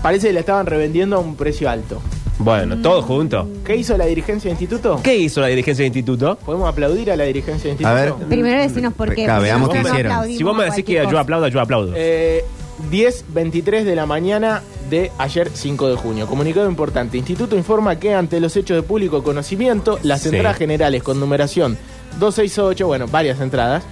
parece 0.02 0.28
que 0.28 0.34
la 0.34 0.40
estaban 0.42 0.66
revendiendo 0.66 1.16
a 1.18 1.20
un 1.20 1.36
precio 1.36 1.70
alto. 1.70 2.02
Bueno, 2.40 2.78
todo 2.84 3.02
junto. 3.02 3.50
¿Qué 3.66 3.76
hizo 3.76 3.98
la 3.98 4.06
dirigencia 4.06 4.50
del 4.50 4.54
instituto? 4.62 5.00
¿Qué 5.02 5.18
hizo 5.18 5.42
la 5.42 5.48
dirigencia 5.48 5.84
del 5.84 5.88
instituto? 5.88 6.38
¿Podemos 6.46 6.70
aplaudir 6.70 7.12
a 7.12 7.16
la 7.16 7.24
dirigencia 7.24 7.64
del 7.64 7.72
instituto? 7.72 7.90
A 7.90 7.94
ver. 7.94 8.14
Primero 8.30 8.62
decimos 8.62 8.94
por 8.94 9.16
qué. 9.16 9.24
Acá, 9.24 9.40
veamos 9.40 9.70
qué 9.70 9.80
hicieron. 9.82 10.28
Si 10.28 10.44
vos 10.44 10.56
me 10.56 10.66
decís 10.66 10.86
que 10.86 10.94
yo 11.10 11.18
aplaudo, 11.18 11.48
yo 11.48 11.60
aplaudo. 11.60 11.94
Eh, 11.96 12.46
10, 12.92 13.26
23 13.30 13.86
de 13.86 13.96
la 13.96 14.06
mañana 14.06 14.62
de 14.88 15.12
ayer 15.18 15.50
5 15.52 15.90
de 15.90 15.96
junio. 15.96 16.28
Comunicado 16.28 16.70
importante. 16.70 17.18
Instituto 17.18 17.56
informa 17.58 17.98
que 17.98 18.14
ante 18.14 18.40
los 18.40 18.56
hechos 18.56 18.76
de 18.78 18.84
público 18.84 19.24
conocimiento, 19.24 19.98
las 20.04 20.22
Sí. 20.22 20.30
entradas 20.30 20.58
generales 20.58 21.02
con 21.02 21.20
numeración 21.20 21.76
268, 22.20 22.86
bueno, 22.86 23.08
varias 23.08 23.42
entradas, 23.42 23.84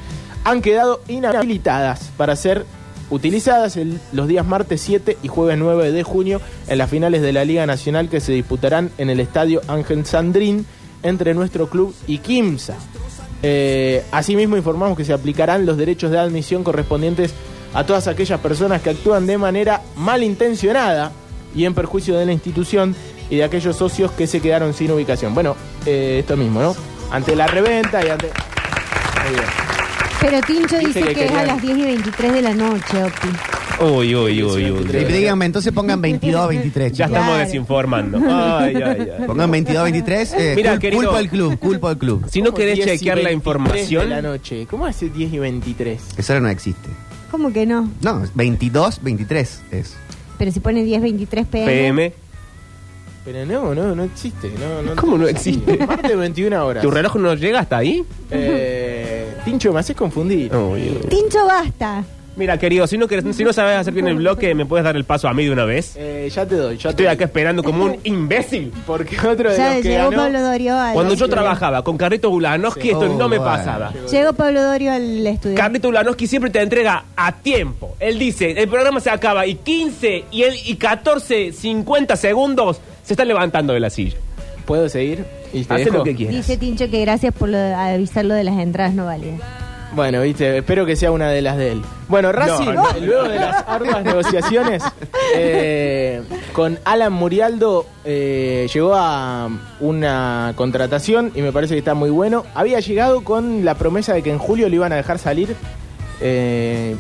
han 0.44 0.62
quedado 0.62 1.02
inhabilitadas 1.08 2.12
para 2.16 2.36
ser 2.36 2.66
utilizadas 3.10 3.78
el- 3.78 4.00
los 4.14 4.28
días 4.28 4.46
martes 4.46 4.82
7 4.82 5.18
y 5.24 5.28
jueves 5.28 5.58
9 5.58 5.92
de 5.92 6.04
junio 6.04 6.42
en 6.68 6.78
las 6.78 6.90
finales 6.90 7.22
de 7.22 7.34
la 7.34 7.46
Liga 7.46 7.66
Nacional 7.66 8.10
que 8.10 8.20
se 8.20 8.32
disputarán 8.32 8.92
en 8.98 9.10
el 9.10 9.20
Estadio 9.20 9.62
Ángel 9.68 10.06
Sandrín 10.06 10.66
entre 11.04 11.34
nuestro 11.34 11.70
club 11.70 11.94
y 12.08 12.18
Kimsa. 12.20 12.76
Eh, 13.44 14.04
asimismo, 14.12 14.58
informamos 14.58 14.98
que 14.98 15.06
se 15.06 15.14
aplicarán 15.14 15.66
los 15.66 15.78
derechos 15.78 16.10
de 16.10 16.18
admisión 16.18 16.64
correspondientes 16.64 17.34
a 17.76 17.86
todas 17.86 18.08
aquellas 18.08 18.40
personas 18.40 18.82
que 18.82 18.90
actúan 18.90 19.28
de 19.28 19.38
manera 19.38 19.82
malintencionada 19.98 21.12
y 21.54 21.66
en 21.66 21.74
perjuicio 21.76 22.18
de 22.18 22.26
la 22.26 22.32
institución 22.32 22.96
y 23.30 23.36
de 23.38 23.44
aquellos 23.44 23.76
socios 23.76 24.12
que 24.12 24.26
se 24.28 24.40
quedaron 24.42 24.74
sin 24.74 24.92
ubicación. 24.92 25.34
Bueno, 25.36 25.56
eh, 25.86 26.18
esto 26.22 26.36
mismo, 26.38 26.62
¿no? 26.62 26.76
Ante 27.12 27.36
la 27.36 27.46
reventa 27.48 28.04
y 28.06 28.10
ante... 28.10 28.28
Muy 29.26 29.34
bien. 29.34 29.65
Pero 30.26 30.42
Tincho 30.42 30.78
Dice 30.80 30.88
dice 30.88 31.04
que 31.04 31.14
que, 31.14 31.26
es 31.26 31.32
a 31.32 31.44
las 31.46 31.62
10 31.62 31.78
y 31.78 31.82
23 31.84 32.34
de 32.34 32.42
la 32.42 32.54
noche, 32.56 33.04
Octi. 33.04 33.28
Uy, 33.84 34.16
uy, 34.16 34.44
uy, 34.44 34.72
uy. 34.72 34.88
Y 34.92 35.04
díganme, 35.04 35.46
entonces 35.46 35.72
pongan 35.72 36.02
22 36.02 36.48
23. 36.48 36.92
Ya 36.94 37.06
chicos. 37.06 37.12
estamos 37.12 37.30
Claro. 37.36 37.46
desinformando. 37.46 38.18
Ay, 38.18 38.76
ay, 38.76 39.08
ay. 39.20 39.24
Pongan 39.28 39.52
22 39.52 39.84
23. 39.84 40.34
Eh, 40.34 40.54
Mira, 40.56 40.74
cul- 40.76 40.80
querido. 40.80 41.04
culpa 41.04 41.18
al 41.20 41.30
club, 41.30 41.60
culpa 41.60 41.90
al 41.92 41.98
club. 42.00 42.26
Si 42.32 42.40
no 42.42 42.48
¿Cómo 42.48 42.58
querés 42.58 42.76
10 42.76 42.88
y 42.88 42.92
chequear 42.98 43.18
la 43.18 43.30
23 43.30 43.36
información, 43.36 44.04
de 44.10 44.16
la 44.16 44.22
noche. 44.24 44.66
¿Cómo 44.68 44.86
hace 44.88 45.10
10 45.10 45.34
y 45.34 45.38
23? 45.38 46.02
Eso 46.18 46.34
ahora 46.34 46.42
no 46.44 46.50
existe. 46.50 46.90
¿Cómo 47.30 47.54
que 47.54 47.68
no? 47.68 47.92
No, 48.02 48.24
22 48.34 49.04
23 49.04 49.62
es. 49.72 49.94
Pero 50.40 50.52
si 50.52 50.60
pone 50.60 50.84
10, 50.84 51.02
23 51.02 51.46
pm. 51.46 51.66
PM, 51.66 52.14
Pero 53.26 53.44
no, 53.46 53.74
no, 53.74 53.96
no 53.96 54.04
existe. 54.04 54.52
No, 54.60 54.82
no 54.84 54.96
¿Cómo 54.96 55.18
no 55.18 55.28
existe? 55.28 55.78
Martes 55.86 56.16
21 56.16 56.66
horas. 56.66 56.84
¿tu 56.84 56.92
reloj 56.92 57.16
no 57.16 57.34
llega 57.34 57.60
hasta 57.62 57.78
ahí? 57.78 58.04
Eh, 58.30 59.36
Tincho, 59.44 59.74
me 59.74 59.80
haces 59.80 59.96
confundir. 59.96 60.56
Uy. 60.56 61.00
Tincho, 61.10 61.46
basta. 61.46 62.04
Mira, 62.36 62.58
querido, 62.60 62.86
si 62.86 62.98
no, 62.98 63.08
querés- 63.08 63.32
si 63.34 63.46
no 63.46 63.54
sabes 63.54 63.78
hacer 63.78 63.94
bien 63.94 64.08
el 64.10 64.16
bloque, 64.18 64.54
¿me 64.54 64.66
puedes 64.66 64.84
dar 64.84 64.98
el 64.98 65.06
paso 65.06 65.30
a 65.30 65.34
mí 65.34 65.46
de 65.46 65.52
una 65.52 65.64
vez? 65.64 65.94
Eh, 65.96 66.30
ya 66.30 66.46
te 66.46 66.56
doy, 66.56 66.78
ya 66.78 66.90
Estoy 66.90 67.06
te 67.06 67.10
acá 67.10 67.24
esperando 67.24 67.64
como 67.64 67.86
un 67.86 67.96
imbécil. 68.04 68.74
Porque 68.86 69.16
otro 69.26 69.50
de 69.52 69.58
Ya 69.58 69.74
los 69.76 69.82
que 69.84 69.90
llegó 69.90 70.10
ganó... 70.10 70.24
Pablo 70.24 70.42
Dorio 70.42 70.78
al 70.78 70.94
Cuando 70.94 71.14
yo 71.14 71.30
trabajaba 71.30 71.82
con 71.84 71.98
Carlito 71.98 72.30
Ulanowski, 72.30 72.90
esto 72.90 73.00
Oh, 73.06 73.18
no 73.18 73.30
me 73.30 73.38
bueno. 73.38 73.44
pasaba. 73.46 73.94
Llegó 74.12 74.34
Pablo 74.34 74.62
Dorio 74.64 74.92
al 74.92 75.26
estudio. 75.26 75.56
Carlito 75.56 75.88
Ulanowski 75.88 76.28
siempre 76.28 76.52
te 76.52 76.62
entrega 76.62 77.06
a 77.16 77.32
tiempo. 77.32 77.96
Él 78.02 78.20
dice, 78.20 78.52
el 78.52 78.68
programa 78.68 79.00
se 79.00 79.10
acaba 79.12 79.48
y 79.48 79.56
15 79.56 80.26
y, 80.30 80.44
él, 80.44 80.56
y 80.66 80.76
14, 80.76 81.54
50 81.54 82.18
segundos 82.18 82.82
se 83.06 83.14
está 83.14 83.24
levantando 83.24 83.74
de 83.74 83.80
la 83.80 83.90
silla. 83.90 84.18
¿Puedo 84.66 84.90
seguir? 84.90 85.26
Y 85.54 85.64
te 85.64 85.74
Hace 85.74 85.86
dejo. 85.86 85.98
lo 85.98 86.04
que 86.04 86.16
quieras. 86.16 86.36
Dice 86.36 86.58
Tincho 86.58 86.90
que 86.90 87.00
gracias 87.02 87.34
por 87.34 87.50
lo 87.50 87.58
de 87.58 87.74
avisar 87.74 88.26
lo 88.26 88.34
de 88.34 88.44
las 88.44 88.58
entradas 88.60 88.94
no 88.94 89.06
válidas. 89.06 89.40
Bueno, 89.94 90.22
viste, 90.24 90.58
espero 90.58 90.86
que 90.86 90.96
sea 90.98 91.12
una 91.12 91.30
de 91.30 91.42
las 91.42 91.56
de 91.56 91.72
él. 91.74 91.82
Bueno, 92.10 92.32
Racing, 92.34 92.74
No, 92.74 92.84
luego 93.02 93.30
de 93.30 93.36
las 93.40 93.64
arduas 93.68 94.04
negociaciones, 94.04 94.84
eh, 95.36 96.22
con 96.52 96.80
Alan 96.84 97.14
Murialdo 97.14 97.86
eh, 98.04 98.68
llegó 98.74 98.94
a 98.96 99.48
una 99.80 100.52
contratación 100.58 101.32
y 101.36 101.42
me 101.42 101.54
parece 101.54 101.76
que 101.76 101.80
está 101.80 101.94
muy 101.94 102.10
bueno. 102.10 102.44
Había 102.56 102.80
llegado 102.82 103.24
con 103.24 103.64
la 103.64 103.76
promesa 103.76 104.14
de 104.14 104.22
que 104.22 104.32
en 104.32 104.40
julio 104.40 104.68
lo 104.68 104.76
iban 104.76 104.92
a 104.92 104.96
dejar 104.98 105.18
salir. 105.18 105.56
Eh, 106.20 106.96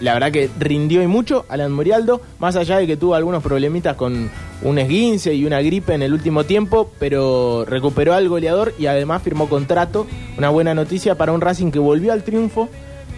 la 0.00 0.14
verdad 0.14 0.32
que 0.32 0.50
rindió 0.58 1.02
y 1.02 1.06
mucho 1.06 1.44
Alan 1.48 1.72
Murialdo, 1.72 2.20
más 2.38 2.56
allá 2.56 2.78
de 2.78 2.86
que 2.86 2.96
tuvo 2.96 3.14
algunos 3.14 3.42
problemitas 3.42 3.96
con 3.96 4.30
un 4.62 4.78
esguince 4.78 5.34
y 5.34 5.44
una 5.44 5.60
gripe 5.60 5.94
en 5.94 6.02
el 6.02 6.12
último 6.12 6.44
tiempo, 6.44 6.90
pero 6.98 7.64
recuperó 7.64 8.14
al 8.14 8.28
goleador 8.28 8.74
y 8.78 8.86
además 8.86 9.22
firmó 9.22 9.48
contrato. 9.48 10.06
Una 10.36 10.50
buena 10.50 10.74
noticia 10.74 11.16
para 11.16 11.32
un 11.32 11.40
Racing 11.40 11.70
que 11.70 11.78
volvió 11.78 12.12
al 12.12 12.24
triunfo, 12.24 12.68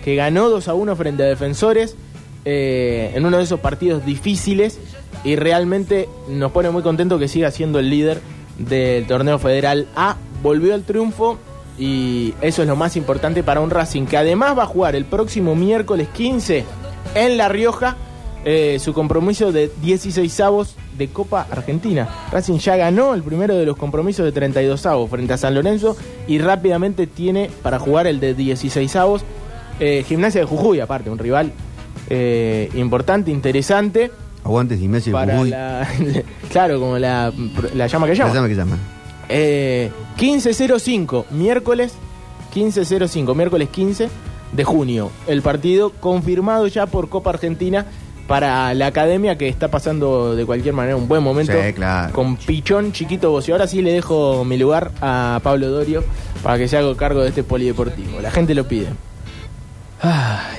que 0.04 0.14
ganó 0.16 0.48
2 0.50 0.68
a 0.68 0.74
1 0.74 0.96
frente 0.96 1.22
a 1.22 1.26
defensores 1.26 1.96
eh, 2.44 3.12
en 3.14 3.26
uno 3.26 3.38
de 3.38 3.44
esos 3.44 3.60
partidos 3.60 4.04
difíciles 4.04 4.78
y 5.24 5.34
realmente 5.34 6.08
nos 6.28 6.52
pone 6.52 6.70
muy 6.70 6.82
contento 6.82 7.18
que 7.18 7.26
siga 7.26 7.50
siendo 7.50 7.80
el 7.80 7.90
líder 7.90 8.20
del 8.58 9.06
torneo 9.06 9.38
federal 9.38 9.88
A. 9.96 10.16
Volvió 10.42 10.74
al 10.74 10.84
triunfo 10.84 11.38
y 11.78 12.34
eso 12.40 12.62
es 12.62 12.68
lo 12.68 12.76
más 12.76 12.96
importante 12.96 13.42
para 13.42 13.60
un 13.60 13.70
Racing 13.70 14.06
que 14.06 14.16
además 14.16 14.56
va 14.58 14.64
a 14.64 14.66
jugar 14.66 14.96
el 14.96 15.04
próximo 15.04 15.54
miércoles 15.54 16.08
15 16.14 16.64
en 17.14 17.36
La 17.36 17.48
Rioja 17.48 17.96
eh, 18.48 18.78
su 18.78 18.94
compromiso 18.94 19.50
de 19.50 19.72
16 19.82 20.38
avos 20.40 20.76
de 20.96 21.08
Copa 21.08 21.48
Argentina. 21.50 22.08
Racing 22.30 22.58
ya 22.58 22.76
ganó 22.76 23.12
el 23.14 23.24
primero 23.24 23.56
de 23.56 23.66
los 23.66 23.76
compromisos 23.76 24.24
de 24.24 24.30
32 24.30 24.86
avos 24.86 25.10
frente 25.10 25.32
a 25.32 25.36
San 25.36 25.52
Lorenzo 25.54 25.96
y 26.28 26.38
rápidamente 26.38 27.08
tiene 27.08 27.50
para 27.62 27.80
jugar 27.80 28.06
el 28.06 28.20
de 28.20 28.34
16 28.34 28.94
avos. 28.94 29.22
Eh, 29.80 30.04
Gimnasia 30.06 30.42
de 30.42 30.46
Jujuy, 30.46 30.78
aparte, 30.78 31.10
un 31.10 31.18
rival 31.18 31.52
eh, 32.08 32.70
importante, 32.74 33.32
interesante. 33.32 34.12
Aguantes 34.44 34.80
y 34.80 34.86
Messi. 34.86 35.10
Para 35.10 35.40
Uy, 35.40 35.50
la, 35.50 35.88
claro, 36.52 36.78
como 36.78 36.98
la, 36.98 37.32
la 37.74 37.86
llama 37.88 38.06
que 38.06 38.12
¿cómo 38.12 38.28
llama. 38.28 38.30
se 38.30 38.36
llama 38.36 38.48
que 38.48 38.54
llama? 38.54 38.78
Eh, 39.28 39.90
15.05, 40.18 41.26
miércoles 41.30 41.94
15.05, 42.54 43.34
miércoles 43.34 43.68
15 43.68 44.08
de 44.52 44.64
junio. 44.64 45.10
El 45.26 45.42
partido 45.42 45.90
confirmado 45.90 46.66
ya 46.66 46.86
por 46.86 47.08
Copa 47.08 47.30
Argentina 47.30 47.86
para 48.26 48.74
la 48.74 48.86
academia 48.86 49.38
que 49.38 49.48
está 49.48 49.68
pasando 49.68 50.34
de 50.34 50.44
cualquier 50.44 50.74
manera 50.74 50.96
un 50.96 51.08
buen 51.08 51.22
momento. 51.22 51.52
Sí, 51.52 51.72
claro. 51.72 52.12
Con 52.12 52.36
Pichón, 52.36 52.92
Chiquito 52.92 53.30
Bocio. 53.30 53.54
Ahora 53.54 53.66
sí 53.66 53.82
le 53.82 53.92
dejo 53.92 54.44
mi 54.44 54.56
lugar 54.56 54.90
a 55.00 55.40
Pablo 55.42 55.68
Dorio 55.68 56.02
para 56.42 56.58
que 56.58 56.68
se 56.68 56.76
haga 56.76 56.94
cargo 56.96 57.20
de 57.22 57.28
este 57.28 57.42
polideportivo. 57.44 58.20
La 58.20 58.30
gente 58.30 58.54
lo 58.54 58.66
pide. 58.66 58.88
Ay, 60.00 60.55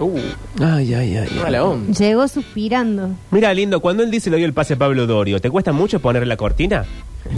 Uh, 0.00 0.18
ay, 0.62 0.94
ay, 0.94 1.16
ay. 1.18 1.28
mala 1.42 1.62
onda. 1.62 1.92
Llegó 1.92 2.26
suspirando. 2.26 3.10
Mira, 3.30 3.52
lindo, 3.52 3.80
cuando 3.80 4.02
él 4.02 4.10
dice 4.10 4.30
le 4.30 4.36
doy 4.36 4.44
el 4.44 4.54
pase 4.54 4.74
a 4.74 4.78
Pablo 4.78 5.06
Dorio, 5.06 5.40
¿te 5.40 5.50
cuesta 5.50 5.72
mucho 5.72 6.00
poner 6.00 6.26
la 6.26 6.36
cortina? 6.38 6.86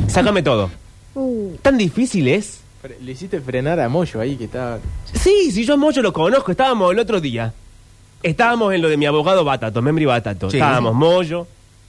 Sácame 0.07 0.43
todo. 0.43 0.71
Uh, 1.15 1.57
¿Tan 1.61 1.77
difícil 1.77 2.29
es? 2.29 2.61
Le 3.01 3.13
hiciste 3.13 3.41
frenar 3.41 3.79
a 3.81 3.89
Moyo 3.89 4.21
ahí 4.21 4.37
que 4.37 4.45
estaba. 4.45 4.79
Sí, 5.13 5.51
si 5.51 5.65
yo 5.65 5.75
a 5.75 5.77
Moyo 5.77 6.03
lo 6.03 6.13
conozco, 6.13 6.53
estábamos 6.53 6.93
el 6.93 6.99
otro 6.99 7.21
día. 7.21 7.53
Estábamos 8.23 8.73
en 8.73 8.81
lo 8.83 8.89
de 8.89 8.97
mi 8.97 9.07
abogado 9.07 9.45
Batato, 9.45 9.83
Membri 9.83 10.05
Batato. 10.05 10.51
Sí. 10.51 10.57
Estábamos 10.57 10.95
Moyo, 10.95 11.47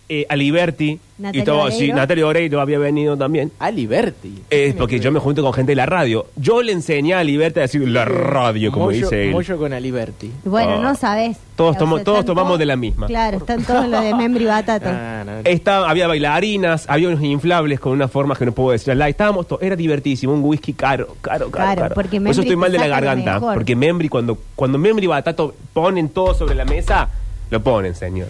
eh, 0.10 0.26
Aliberti, 0.30 1.00
Natalia 1.18 1.42
y 1.42 1.46
todo, 1.46 1.72
sí. 1.72 1.92
Natalia 1.94 2.28
Oreiro 2.28 2.60
había 2.60 2.78
venido 2.78 3.16
también. 3.18 3.52
A 3.60 3.72
Liberty. 3.72 4.44
Es 4.50 4.74
porque 4.76 5.00
yo 5.00 5.12
me 5.12 5.20
junto 5.20 5.42
con 5.42 5.54
gente 5.54 5.72
de 5.72 5.76
la 5.78 5.86
radio. 5.86 6.26
Yo 6.36 6.62
le 6.62 6.72
enseñé 6.74 7.13
a 7.13 7.20
Aliberti 7.20 7.60
a 7.60 7.62
decir 7.63 7.88
la 7.88 8.04
radio, 8.04 8.72
como 8.72 8.86
Moyo, 8.86 8.98
dice 9.06 9.26
él. 9.28 9.32
Moyo 9.32 9.58
con 9.58 9.72
Aliberti. 9.74 10.32
bueno, 10.44 10.74
Ah. 10.74 10.82
no 10.82 10.96
sabes. 10.96 11.38
Todos 11.56 11.76
O 11.78 11.80
tomo- 11.80 11.96
sea, 11.98 12.04
todos 12.04 12.26
tomamos 12.26 12.60
de 12.60 12.66
la 12.66 12.76
misma. 12.76 13.08
Claro, 13.08 13.38
están 13.38 13.63
todos 13.63 13.88
los 13.88 14.04
de 14.04 14.13
Membri 14.13 14.46
Batata. 14.46 14.89
Ah, 15.22 15.24
no. 15.24 15.32
Estaba- 15.50 15.89
había 15.89 16.08
bailarinas, 16.08 16.86
había 16.89 17.08
unos 17.08 17.22
inflables 17.24 17.80
con 17.80 17.94
unas 17.94 18.12
formas 18.12 18.38
que 18.38 18.46
no 18.46 18.52
puedo 18.52 18.72
decir 18.72 18.92
al 18.92 19.02
aire. 19.02 19.12
Estábamos 19.12 19.48
to- 19.48 19.60
era 19.62 19.76
divertísimo, 19.76 20.34
un 20.34 20.44
whisky 20.44 20.74
caro, 20.74 21.16
caro, 21.22 21.50
caro. 21.50 21.52
Claro, 21.52 21.82
caro. 21.84 21.96
porque 21.96 22.20
Por 22.20 22.30
eso 22.32 22.42
Membri 22.42 22.42
estoy 22.42 22.56
mal 22.58 22.72
te 22.72 22.74
de 22.74 22.78
la 22.80 22.84
saca 22.86 23.00
lo 23.02 23.06
garganta. 23.08 23.34
mejor. 23.36 23.54
Porque 23.56 23.76
Membri, 23.76 24.10
cuando, 24.10 24.38
cuando 24.56 24.78
Membri 24.78 25.06
y 25.06 25.08
Batato 25.08 25.56
ponen 25.74 26.10
todo 26.10 26.34
sobre 26.34 26.56
la 26.56 26.66
mesa, 26.66 27.10
lo 27.50 27.63
ponen, 27.63 27.96
señor. 27.96 28.28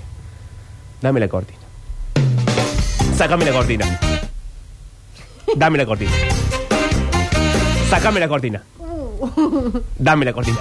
Dame 1.01 1.19
la 1.19 1.27
cortina. 1.27 1.59
Sácame 3.17 3.45
la 3.45 3.51
cortina. 3.51 3.99
Dame 5.55 5.77
la 5.77 5.85
cortina. 5.85 6.11
Sácame 7.89 8.19
la 8.19 8.27
cortina. 8.27 8.63
Dame 9.97 10.25
la 10.25 10.33
cortina. 10.33 10.57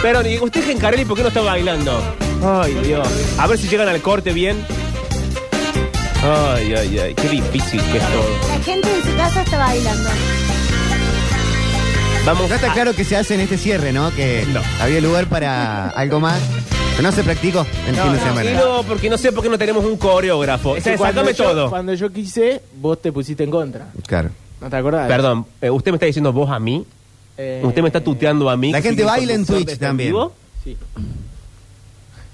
Pero, 0.00 0.26
y 0.26 0.38
usted, 0.38 0.64
Gencarelli, 0.64 1.04
¿por 1.04 1.16
qué 1.16 1.22
no 1.22 1.28
está 1.28 1.40
bailando? 1.40 2.00
Ay, 2.44 2.74
Dios. 2.84 3.06
A 3.38 3.46
ver 3.48 3.58
si 3.58 3.68
llegan 3.68 3.88
al 3.88 4.00
corte 4.00 4.32
bien. 4.32 4.64
Ay, 6.22 6.72
ay, 6.74 6.98
ay. 6.98 7.14
Qué 7.14 7.28
difícil 7.28 7.80
que 7.82 7.98
es 7.98 8.04
todo. 8.04 8.28
La 8.56 8.64
gente 8.64 8.88
en 8.94 9.02
su 9.10 9.16
casa 9.16 9.42
está 9.42 9.58
bailando. 9.58 10.08
Vamos 12.24 12.48
No 12.48 12.54
está 12.54 12.70
a- 12.70 12.74
claro 12.74 12.94
que 12.94 13.04
se 13.04 13.16
hace 13.16 13.34
en 13.34 13.40
este 13.40 13.56
cierre, 13.58 13.92
¿no? 13.92 14.14
Que 14.14 14.46
No. 14.52 14.60
había 14.80 15.00
lugar 15.00 15.26
para 15.26 15.88
algo 15.90 16.20
más. 16.20 16.38
Pero 16.98 17.10
no 17.10 17.14
se 17.14 17.22
practicó 17.22 17.64
el 17.86 17.94
No, 17.96 18.02
fin 18.02 18.12
de 18.12 18.18
no, 18.18 18.24
semana. 18.24 18.50
Y 18.50 18.54
no, 18.54 18.82
porque 18.82 19.08
no 19.08 19.16
sé 19.16 19.30
por 19.30 19.44
qué 19.44 19.48
no 19.48 19.56
tenemos 19.56 19.84
un 19.84 19.96
coreógrafo. 19.96 20.74
Es 20.76 20.82
que 20.82 20.96
cuando 20.96 21.20
sácame 21.20 21.34
yo- 21.36 21.44
todo. 21.44 21.70
Cuando 21.70 21.94
yo 21.94 22.12
quise, 22.12 22.60
vos 22.80 23.00
te 23.00 23.12
pusiste 23.12 23.44
en 23.44 23.50
contra. 23.52 23.86
Claro. 24.06 24.30
¿No 24.60 24.68
te 24.68 24.76
acordás? 24.76 25.06
Perdón, 25.06 25.46
eh, 25.62 25.70
¿usted 25.70 25.92
me 25.92 25.96
está 25.96 26.06
diciendo 26.06 26.32
vos 26.32 26.50
a 26.50 26.58
mí? 26.58 26.84
Eh, 27.36 27.62
¿Usted 27.64 27.82
me 27.82 27.88
está 27.88 28.00
tuteando 28.02 28.50
a 28.50 28.56
mí? 28.56 28.72
La 28.72 28.82
que 28.82 28.88
gente 28.88 29.02
soy 29.04 29.10
el 29.12 29.16
baila 29.16 29.32
en 29.32 29.38
conductor 29.44 29.56
Twitch 29.58 29.66
de 29.68 29.72
este 29.74 29.86
también. 29.86 30.08
vivo? 30.10 30.32
Sí. 30.64 30.76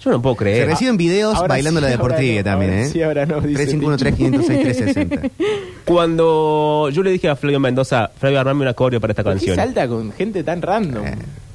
Yo 0.03 0.11
no 0.11 0.23
puedo 0.23 0.35
Se 0.35 0.39
creer. 0.39 0.67
reciben 0.69 0.97
videos 0.97 1.35
Ahora 1.35 1.49
bailando 1.49 1.81
sí, 1.81 1.83
la 1.87 1.89
ahora 1.93 2.03
deportiva 2.03 2.39
no, 2.39 2.45
también, 2.45 2.71
ahora 2.73 2.83
¿eh? 2.85 2.89
sí, 2.91 3.03
ahora 3.03 3.27
no, 3.27 3.41
dice 3.43 3.79
351-3506-360. 3.79 5.31
Cuando 5.85 6.89
yo 6.91 7.03
le 7.03 7.11
dije 7.11 7.29
a 7.29 7.37
Flavio 7.37 7.61
Mendoza, 7.61 8.11
Flavio, 8.19 8.41
armame 8.41 8.63
una 8.63 8.75
coreo 8.75 9.01
para 9.01 9.13
esta 9.13 9.23
¿Por 9.23 9.33
qué 9.35 9.39
canción. 9.39 9.57
salta 9.57 9.87
con 9.89 10.13
gente 10.13 10.43
tan 10.43 10.63
random? 10.63 11.07
Eh. 11.07 11.15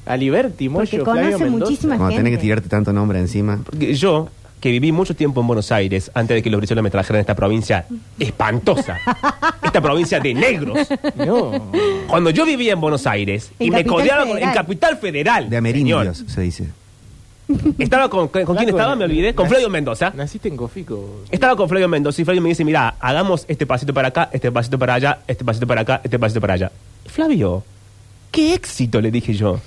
A 0.10 0.18
Liberty, 0.18 0.68
Porque 0.70 0.98
Moyo, 0.98 1.06
conoce 1.06 1.22
Flavio 1.30 1.40
Mendoza. 1.40 1.70
muchísima 1.72 1.98
gente. 1.98 2.16
tenés 2.16 2.32
que 2.34 2.38
tirarte 2.42 2.68
tanto 2.68 2.92
nombre 2.92 3.20
encima. 3.20 3.60
Porque 3.64 3.94
yo, 3.94 4.28
que 4.60 4.72
viví 4.72 4.92
mucho 4.92 5.16
tiempo 5.16 5.40
en 5.42 5.48
Buenos 5.48 5.72
Aires, 5.72 6.10
antes 6.14 6.36
de 6.36 6.42
que 6.44 6.50
los 6.50 6.60
brisoles 6.60 6.84
me 6.84 6.90
trajeran 6.90 7.18
a 7.18 7.22
esta 7.22 7.36
provincia 7.36 7.86
espantosa, 8.20 8.98
esta 9.64 9.80
provincia 9.82 10.20
de 10.20 10.34
negros. 10.34 10.88
No. 11.16 11.72
Cuando 12.08 12.30
yo 12.32 12.46
vivía 12.46 12.74
en 12.74 12.82
Buenos 12.82 13.06
Aires 13.08 13.52
En 13.60 13.68
y 13.68 13.72
me 13.72 13.84
Capital 13.86 14.18
con- 14.20 14.28
en 14.30 14.34
Federal. 14.36 14.54
Capital 14.54 14.98
Federal, 14.98 15.44
De 15.44 15.50
señor, 15.50 15.58
amerindios, 15.60 16.24
se 16.28 16.42
dice. 16.42 16.68
estaba 17.78 18.10
con, 18.10 18.28
¿con 18.28 18.56
quién 18.56 18.70
estaba? 18.70 18.96
Me 18.96 19.06
olvidé, 19.06 19.34
con 19.34 19.48
Flavio 19.48 19.70
Mendoza. 19.70 20.12
Naciste 20.16 20.48
en 20.50 20.58
Cofico. 20.58 21.22
Estaba 21.32 21.56
con 21.56 21.68
Flavio 21.70 21.88
Mendoza 21.88 22.22
y 22.22 22.26
Flavio 22.26 22.42
me 22.42 22.50
dice, 22.50 22.64
mira, 22.66 22.96
hagamos 23.00 23.46
este 23.48 23.66
pasito 23.66 23.94
para 23.94 24.10
acá, 24.10 24.30
este 24.34 24.52
pasito 24.52 24.78
para 24.78 24.96
allá, 24.96 25.20
este 25.28 25.44
pasito 25.46 25.66
para 25.68 25.82
acá, 25.82 26.02
este 26.04 26.20
pasito 26.20 26.42
para 26.42 26.54
allá. 26.56 26.72
Flavio, 27.08 27.64
qué 28.32 28.54
éxito, 28.54 29.02
le 29.02 29.12
dije 29.12 29.34
yo. 29.34 29.60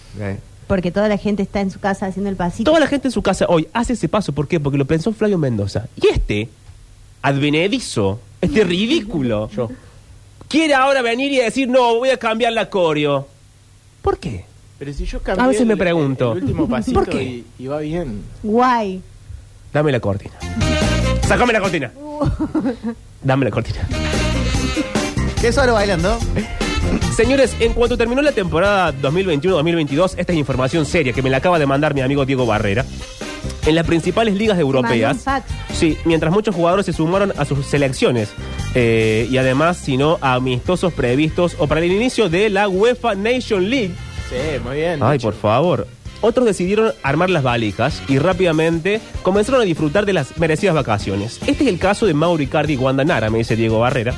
Porque 0.66 0.90
toda 0.90 1.08
la 1.08 1.18
gente 1.18 1.42
está 1.42 1.60
en 1.60 1.70
su 1.70 1.80
casa 1.80 2.06
haciendo 2.06 2.30
el 2.30 2.36
pasito. 2.36 2.70
Toda 2.70 2.80
la 2.80 2.86
gente 2.86 3.08
en 3.08 3.12
su 3.12 3.22
casa 3.22 3.46
hoy 3.48 3.68
hace 3.72 3.92
ese 3.94 4.08
paso, 4.08 4.32
¿por 4.32 4.48
qué? 4.48 4.58
Porque 4.60 4.78
lo 4.78 4.86
pensó 4.86 5.12
Flavio 5.12 5.36
Mendoza. 5.38 5.86
Y 6.00 6.08
este, 6.08 6.48
advenedizo, 7.20 8.20
este 8.40 8.64
ridículo, 8.64 9.50
Yo. 9.50 9.68
quiere 10.48 10.74
ahora 10.74 11.02
venir 11.02 11.30
y 11.32 11.38
decir, 11.38 11.68
no, 11.68 11.96
voy 11.96 12.10
a 12.10 12.16
cambiar 12.16 12.52
la 12.52 12.70
coreo. 12.70 13.28
¿Por 14.00 14.18
qué? 14.18 14.44
Pero 14.78 14.92
si 14.92 15.04
yo 15.04 15.20
cambié 15.22 15.44
A 15.44 15.48
veces 15.48 15.66
me 15.66 15.74
el- 15.74 15.78
pregunto, 15.78 16.32
el 16.32 16.42
último 16.42 16.68
pasito 16.68 16.98
¿por 17.00 17.08
qué? 17.08 17.22
Y, 17.22 17.44
y 17.58 17.66
va 17.66 17.78
bien. 17.80 18.22
Guay. 18.42 19.00
Dame 19.72 19.92
la 19.92 20.00
cortina. 20.00 20.34
Sácame 21.26 21.52
la 21.52 21.60
cortina. 21.60 21.92
Dame 23.22 23.44
la 23.44 23.50
cortina. 23.50 23.80
¿Qué 25.40 25.52
solo 25.52 25.74
bailando? 25.74 26.18
Señores, 27.16 27.56
en 27.60 27.72
cuanto 27.74 27.96
terminó 27.96 28.22
la 28.22 28.32
temporada 28.32 28.92
2021-2022, 28.94 30.14
esta 30.16 30.32
es 30.32 30.38
información 30.38 30.86
seria 30.86 31.12
que 31.12 31.22
me 31.22 31.30
la 31.30 31.38
acaba 31.38 31.58
de 31.58 31.66
mandar 31.66 31.94
mi 31.94 32.00
amigo 32.00 32.24
Diego 32.24 32.46
Barrera. 32.46 32.84
En 33.66 33.74
las 33.74 33.86
principales 33.86 34.34
ligas 34.34 34.58
europeas, 34.58 35.24
sí, 35.72 35.96
mientras 36.04 36.32
muchos 36.32 36.54
jugadores 36.54 36.86
se 36.86 36.92
sumaron 36.92 37.32
a 37.36 37.44
sus 37.44 37.64
selecciones 37.66 38.30
eh, 38.74 39.28
y 39.30 39.36
además, 39.36 39.76
si 39.76 39.96
no, 39.96 40.18
a 40.20 40.34
amistosos 40.34 40.92
previstos 40.92 41.56
o 41.58 41.66
para 41.66 41.80
el 41.80 41.92
inicio 41.92 42.28
de 42.28 42.50
la 42.50 42.68
UEFA 42.68 43.14
Nation 43.14 43.68
League. 43.68 43.94
Sí, 44.28 44.58
muy 44.64 44.76
bien. 44.76 45.02
Ay, 45.02 45.18
dicho. 45.18 45.28
por 45.28 45.38
favor. 45.38 45.86
otros 46.22 46.46
decidieron 46.46 46.92
armar 47.02 47.30
las 47.30 47.42
valijas 47.42 48.02
y 48.08 48.18
rápidamente 48.18 49.00
comenzaron 49.22 49.60
a 49.60 49.64
disfrutar 49.64 50.06
de 50.06 50.12
las 50.12 50.38
merecidas 50.38 50.74
vacaciones. 50.74 51.38
Este 51.46 51.64
es 51.64 51.68
el 51.68 51.78
caso 51.78 52.06
de 52.06 52.14
Mauro 52.14 52.42
Icardi 52.42 52.74
y 52.74 52.76
Wanda 52.76 53.04
Nara, 53.04 53.30
me 53.30 53.38
dice 53.38 53.54
Diego 53.56 53.78
Barrera, 53.80 54.14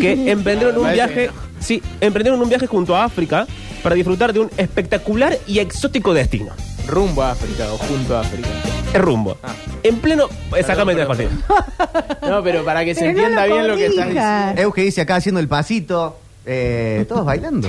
que 0.00 0.12
emprendieron 0.30 0.78
un 0.78 0.92
viaje, 0.92 1.30
sí, 1.64 1.82
emprendieron 2.00 2.40
un 2.40 2.48
viaje 2.48 2.66
junto 2.66 2.94
a 2.94 3.04
África 3.04 3.46
para 3.82 3.94
disfrutar 3.94 4.32
de 4.32 4.40
un 4.40 4.50
espectacular 4.56 5.38
y 5.46 5.58
exótico 5.58 6.14
destino. 6.14 6.52
Rumbo 6.86 7.22
a 7.22 7.32
África 7.32 7.72
o 7.72 7.78
junto 7.78 8.16
a 8.16 8.20
África. 8.20 8.48
Es 8.92 9.00
rumbo. 9.00 9.36
Ah. 9.42 9.52
En 9.82 9.96
pleno. 9.98 10.28
Exactamente 10.56 11.00
la 11.00 11.06
cortina. 11.08 11.30
No, 12.28 12.42
pero 12.42 12.64
para 12.64 12.84
que 12.84 12.94
se 12.94 13.00
Pero 13.00 13.12
no 13.14 13.18
entienda 13.20 13.46
lo 13.46 13.54
bien 13.54 13.68
lo 13.68 13.76
que 13.76 13.86
estás 13.86 14.06
diciendo. 14.08 14.62
Euge 14.62 14.82
dice 14.82 15.00
acá 15.00 15.16
haciendo 15.16 15.40
el 15.40 15.48
pasito. 15.48 16.18
Eh, 16.46 17.04
todos 17.08 17.24
bailando. 17.24 17.68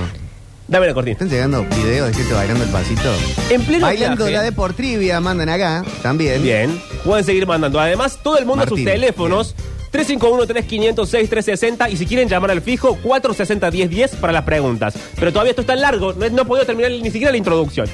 Dame 0.67 0.87
la 0.87 0.93
cortina. 0.93 1.13
Están 1.13 1.29
llegando 1.29 1.63
videos 1.63 2.07
de 2.09 2.13
gente 2.13 2.33
bailando 2.33 2.63
el 2.63 2.69
pasito. 2.71 3.09
En 3.49 3.63
pleno 3.63 3.85
Bailando 3.85 4.25
viaje- 4.25 4.33
la 4.37 4.41
de 4.43 4.51
por 4.51 4.73
trivia, 4.73 5.19
mandan 5.19 5.47
acá 5.49 5.83
también. 6.01 6.41
Bien, 6.43 6.81
pueden 7.03 7.23
seguir 7.23 7.45
mandando. 7.47 7.79
Además, 7.79 8.19
todo 8.21 8.37
el 8.37 8.45
mundo 8.45 8.63
a 8.63 8.67
sus 8.67 8.79
Martín, 8.79 8.85
teléfonos. 8.85 9.55
351-3506-360 9.95 11.89
y 11.91 11.95
si 11.95 12.05
quieren 12.05 12.27
llamar 12.27 12.51
al 12.51 12.61
fijo, 12.61 12.97
460-1010 13.01 14.15
para 14.17 14.33
las 14.33 14.43
preguntas. 14.43 14.97
Pero 15.15 15.31
todavía 15.31 15.51
esto 15.51 15.61
está 15.61 15.75
largo, 15.75 16.13
no, 16.13 16.29
no 16.29 16.41
he 16.41 16.45
podido 16.45 16.65
terminar 16.65 16.91
ni 16.91 17.11
siquiera 17.11 17.31
la 17.31 17.37
introducción. 17.37 17.87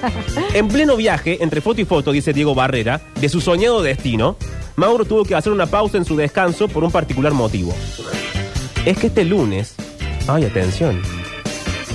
en 0.54 0.68
pleno 0.68 0.96
viaje, 0.96 1.42
entre 1.42 1.60
foto 1.60 1.80
y 1.80 1.84
foto, 1.84 2.10
dice 2.12 2.32
Diego 2.32 2.54
Barrera, 2.54 3.00
de 3.20 3.28
su 3.28 3.40
soñado 3.40 3.82
destino, 3.82 4.36
Mauro 4.76 5.04
tuvo 5.04 5.24
que 5.24 5.36
hacer 5.36 5.52
una 5.52 5.66
pausa 5.66 5.96
en 5.96 6.04
su 6.04 6.16
descanso 6.16 6.66
por 6.68 6.82
un 6.82 6.90
particular 6.90 7.32
motivo. 7.32 7.72
Es 8.84 8.98
que 8.98 9.06
este 9.06 9.24
lunes... 9.24 9.76
Ay, 10.26 10.44
atención. 10.44 11.00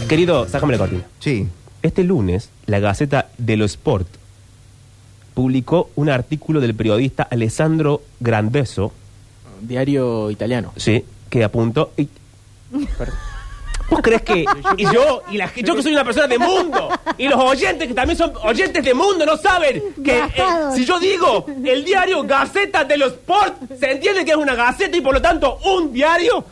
Querido, 0.08 0.48
sácame 0.48 0.74
la 0.74 0.80
cortina. 0.80 1.04
Sí. 1.20 1.48
Este 1.82 2.04
lunes, 2.04 2.50
la 2.66 2.80
Gaceta 2.80 3.30
dello 3.38 3.66
Sport 3.66 4.08
publicó 5.34 5.90
un 5.96 6.10
artículo 6.10 6.60
del 6.60 6.76
periodista 6.76 7.24
Alessandro 7.24 8.02
Grandeso, 8.20 8.92
Diario 9.62 10.30
italiano. 10.32 10.74
sí, 10.78 11.04
que 11.30 11.44
apuntó. 11.44 11.92
y- 11.98 12.08
¿Vos 13.90 14.02
crees 14.04 14.22
que 14.22 14.46
y 14.78 14.84
yo 14.94 15.24
y 15.32 15.38
la, 15.38 15.52
yo 15.56 15.76
que 15.76 15.82
soy 15.82 15.94
una 15.94 16.04
persona 16.04 16.28
de 16.28 16.38
mundo 16.38 16.90
y 17.18 17.28
los 17.28 17.40
oyentes 17.42 17.88
que 17.88 17.94
también 17.96 18.16
son 18.16 18.32
oyentes 18.44 18.84
de 18.86 18.94
mundo 18.94 19.26
no 19.26 19.36
saben 19.36 19.82
que 20.06 20.20
eh, 20.20 20.32
si 20.76 20.86
yo 20.86 21.00
digo 21.00 21.48
el 21.66 21.84
diario 21.84 22.22
Gaceta 22.24 22.84
dello 22.84 23.08
Sport 23.08 23.56
se 23.80 23.90
entiende 23.94 24.24
que 24.26 24.32
es 24.32 24.38
una 24.38 24.54
gaceta 24.54 24.96
y 24.96 25.02
por 25.02 25.16
lo 25.16 25.22
tanto 25.22 25.58
un 25.66 25.92
diario? 25.92 26.46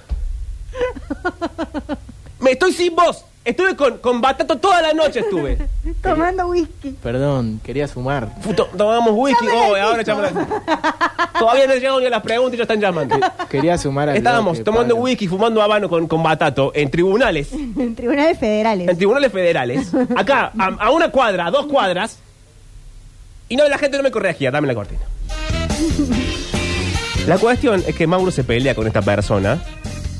Me 2.39 2.51
estoy 2.51 2.71
sin 2.73 2.95
voz. 2.95 3.23
Estuve 3.47 3.77
con, 3.77 3.97
con 3.99 4.19
Batato 4.19 4.57
toda 4.57 4.81
la 4.81 4.91
noche 4.91 5.21
estuve. 5.21 5.57
Tomando 6.03 6.47
whisky. 6.47 6.91
Perdón, 7.01 7.61
quería 7.63 7.87
sumar. 7.87 8.27
Puto, 8.41 8.67
tomamos 8.77 9.11
whisky. 9.15 9.45
Oh, 9.47 9.73
ahora 9.73 10.01
llámale. 10.03 10.31
Todavía 11.39 11.65
no 11.65 11.73
llegan 11.75 11.99
ni 12.01 12.05
a 12.07 12.09
las 12.09 12.21
preguntas 12.23 12.55
y 12.55 12.57
ya 12.57 12.63
están 12.63 12.81
llamando. 12.81 13.17
Quería 13.49 13.77
sumar 13.77 14.09
al 14.09 14.17
Estábamos 14.17 14.57
bloque, 14.57 14.65
tomando 14.65 14.95
Pablo. 14.95 15.03
whisky, 15.05 15.29
fumando 15.29 15.61
habano 15.61 15.87
con, 15.87 16.07
con 16.09 16.21
Batato 16.21 16.73
en 16.75 16.91
tribunales. 16.91 17.47
En 17.77 17.95
tribunales 17.95 18.37
federales. 18.37 18.89
En 18.89 18.97
tribunales 18.97 19.31
federales. 19.31 19.91
Acá, 20.17 20.51
a, 20.59 20.65
a 20.65 20.91
una 20.91 21.09
cuadra, 21.09 21.45
a 21.45 21.51
dos 21.51 21.67
cuadras. 21.67 22.19
Y 23.47 23.55
no, 23.55 23.65
la 23.69 23.77
gente 23.77 23.95
no 23.95 24.03
me 24.03 24.11
corregía. 24.11 24.51
Dame 24.51 24.67
la 24.67 24.75
cortina. 24.75 25.01
La 27.27 27.37
cuestión 27.37 27.83
es 27.87 27.95
que 27.95 28.07
Mauro 28.07 28.31
se 28.31 28.43
pelea 28.43 28.75
con 28.75 28.87
esta 28.87 29.01
persona. 29.01 29.57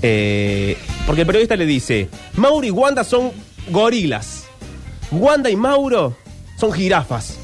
Eh, 0.02 0.78
porque 1.06 1.22
el 1.22 1.28
periodista 1.28 1.56
le 1.56 1.66
dice: 1.66 2.10
Mauro 2.36 2.66
y 2.66 2.72
Wanda 2.72 3.04
son 3.04 3.32
gorilas. 3.70 4.46
Wanda 5.12 5.50
y 5.50 5.56
Mauro 5.56 6.16
son 6.58 6.72
jirafas. 6.72 7.40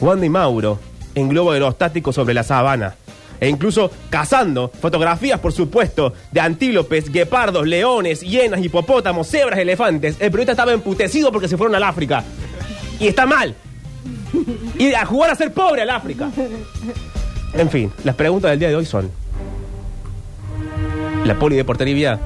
Wanda 0.00 0.26
y 0.26 0.28
Mauro 0.28 0.78
en 1.14 1.28
globo 1.28 1.52
aerostático 1.52 2.12
sobre 2.12 2.34
la 2.34 2.42
sabana. 2.42 2.96
E 3.40 3.48
incluso 3.48 3.90
cazando 4.08 4.70
fotografías, 4.80 5.40
por 5.40 5.52
supuesto, 5.52 6.12
de 6.30 6.40
antílopes, 6.40 7.10
guepardos, 7.10 7.66
leones, 7.66 8.20
hienas, 8.20 8.64
hipopótamos, 8.64 9.26
cebras, 9.26 9.58
elefantes. 9.58 10.14
El 10.20 10.30
periodista 10.30 10.52
estaba 10.52 10.72
emputecido 10.72 11.32
porque 11.32 11.48
se 11.48 11.56
fueron 11.56 11.74
al 11.74 11.82
África. 11.82 12.22
Y 13.00 13.08
está 13.08 13.26
mal. 13.26 13.56
Y 14.78 14.94
a 14.94 15.04
jugar 15.04 15.30
a 15.30 15.34
ser 15.34 15.52
pobre 15.52 15.82
al 15.82 15.90
África. 15.90 16.30
En 17.54 17.68
fin, 17.68 17.92
las 18.04 18.14
preguntas 18.14 18.50
del 18.50 18.60
día 18.60 18.68
de 18.68 18.76
hoy 18.76 18.86
son: 18.86 19.10
La 21.24 21.38
poli 21.38 21.56
de 21.56 21.64
Porterivia, 21.64 22.18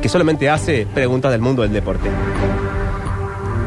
que 0.00 0.08
solamente 0.08 0.48
hace 0.50 0.86
preguntas 0.92 1.30
del 1.32 1.40
mundo 1.40 1.62
del 1.62 1.72
deporte. 1.72 2.08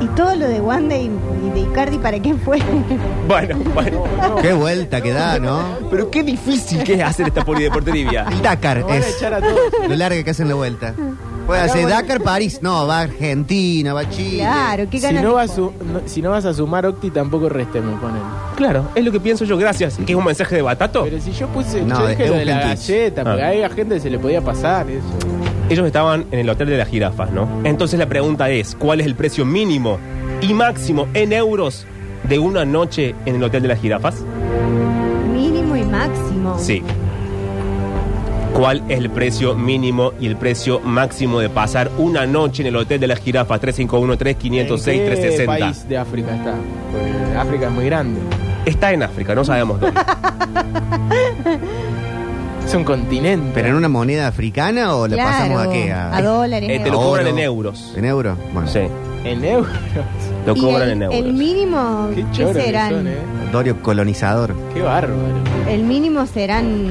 ¿Y 0.01 0.07
todo 0.07 0.35
lo 0.35 0.47
de 0.47 0.59
Wanda 0.61 0.95
y, 0.97 1.05
y 1.05 1.49
de 1.53 1.59
Icardi 1.61 1.97
para 1.97 2.19
qué 2.19 2.33
fue? 2.35 2.59
Bueno, 3.27 3.57
bueno. 3.73 4.03
Qué 4.39 4.53
vuelta 4.53 5.01
que 5.01 5.11
da, 5.11 5.39
¿no? 5.39 5.63
Pero 5.89 6.11
qué 6.11 6.21
difícil 6.21 6.83
que 6.83 6.93
es 6.93 7.01
hacer 7.01 7.27
esta 7.27 7.43
poli 7.43 7.63
de 7.63 7.71
Porterivia. 7.71 8.27
El 8.29 8.39
Dakar 8.43 8.85
es 8.87 9.19
lo 9.89 9.95
larga 9.95 10.23
que 10.23 10.29
hacen 10.29 10.47
la 10.47 10.53
vuelta. 10.53 10.93
Puede 11.47 11.61
hacer. 11.61 11.87
Dakar, 11.87 12.21
París. 12.21 12.59
No, 12.61 12.85
va 12.85 12.99
a 12.99 13.01
Argentina, 13.01 13.93
va 13.93 14.01
a 14.01 14.09
Chile. 14.09 14.37
claro, 14.43 14.83
qué 14.91 14.99
Si 14.99 15.03
ganas. 15.07 15.23
no, 15.23 15.29
de- 15.29 15.35
vas 15.35 15.51
su- 15.55 15.71
no- 15.91 16.01
si 16.05 16.21
no 16.21 16.29
vas 16.29 16.45
a 16.45 16.53
sumar 16.53 16.85
Octi, 16.85 17.09
tampoco 17.09 17.49
restemos 17.49 17.99
con 17.99 18.11
él. 18.11 18.21
Claro, 18.55 18.85
es 18.95 19.03
lo 19.03 19.11
que 19.11 19.19
pienso 19.19 19.43
yo, 19.43 19.57
gracias. 19.57 19.97
¿Que 20.05 20.13
es 20.13 20.17
un 20.17 20.23
mensaje 20.23 20.55
de 20.55 20.61
Batato? 20.61 21.03
Pero 21.03 21.19
si 21.19 21.31
yo 21.33 21.47
puse, 21.49 21.81
No, 21.81 21.99
yo 21.99 22.07
de- 22.07 22.27
lo 22.27 22.35
la 22.45 22.61
Twitch. 22.61 22.87
galleta, 22.87 23.23
porque 23.23 23.43
Ah. 23.43 23.47
ahí 23.49 23.61
a 23.63 23.69
gente 23.69 23.99
se 23.99 24.09
le 24.09 24.17
podía 24.17 24.41
pasar 24.41 24.89
eso. 24.89 25.03
Ellos 25.69 25.85
estaban 25.85 26.25
en 26.31 26.39
el 26.39 26.49
hotel 26.49 26.69
de 26.69 26.77
las 26.77 26.87
jirafas, 26.87 27.31
¿no? 27.31 27.47
Entonces 27.63 27.99
la 27.99 28.05
pregunta 28.05 28.49
es, 28.49 28.75
¿cuál 28.75 29.01
es 29.01 29.07
el 29.07 29.15
precio 29.15 29.45
mínimo 29.45 29.97
y 30.41 30.53
máximo 30.53 31.07
en 31.13 31.33
euros 31.33 31.85
de 32.29 32.39
una 32.39 32.63
noche 32.65 33.13
en 33.25 33.35
el 33.35 33.43
hotel 33.43 33.63
de 33.63 33.67
las 33.69 33.79
jirafas? 33.81 34.23
Mínimo 35.33 35.75
y 35.75 35.83
máximo. 35.83 36.55
Sí. 36.57 36.81
¿Cuál 38.53 38.83
es 38.87 38.99
el 38.99 39.09
precio 39.09 39.53
mínimo 39.53 40.13
y 40.17 40.27
el 40.27 40.37
precio 40.37 40.79
máximo 40.79 41.41
de 41.41 41.49
pasar 41.49 41.91
una 41.97 42.25
noche 42.25 42.61
en 42.61 42.67
el 42.67 42.77
hotel 42.77 43.01
de 43.01 43.07
las 43.07 43.19
jirafas? 43.19 43.59
351-3506-360. 43.59 45.31
¿En 45.31 45.37
qué 45.37 45.45
país 45.45 45.89
de 45.89 45.97
África 45.97 46.33
está? 46.35 47.41
África 47.41 47.65
es 47.67 47.71
muy 47.73 47.85
grande. 47.85 48.21
Está 48.65 48.91
en 48.93 49.03
África, 49.03 49.35
no 49.35 49.43
sabemos 49.45 49.79
dónde. 49.79 49.99
Es 52.65 52.73
un 52.73 52.83
continente. 52.83 53.51
¿Pero 53.53 53.67
en 53.69 53.75
una 53.75 53.87
moneda 53.89 54.27
africana 54.27 54.95
o 54.95 55.07
la 55.07 55.15
Claro, 55.15 55.31
pasamos 55.31 55.67
a 55.67 55.69
qué? 55.71 55.91
a 55.93 56.21
dólares. 56.21 56.69
Eh, 56.71 56.79
te 56.83 56.89
lo 56.89 56.97
cobran 56.97 57.27
en 57.27 57.37
euros. 57.39 57.93
¿En 57.95 58.05
euro? 58.05 58.35
Bueno, 58.53 58.67
Sí, 58.67 58.79
En 59.23 59.45
euros. 59.45 59.71
lo 60.47 60.55
Y 60.55 60.59
cobran 60.61 60.81
el, 60.83 60.91
en 60.93 61.03
euros. 61.03 61.19
el 61.19 61.33
mínimo, 61.33 62.09
Qué 62.15 62.23
¿qué 62.23 62.31
choros 62.31 62.55
que 62.55 62.61
serán? 62.63 62.89
son, 62.89 63.07
¿eh? 63.07 63.17
Dorio 63.51 63.81
colonizador. 63.83 64.55
Qué 64.73 64.81
bárbaro. 64.81 65.15
El 65.69 65.83
mínimo 65.83 66.25
serán 66.25 66.89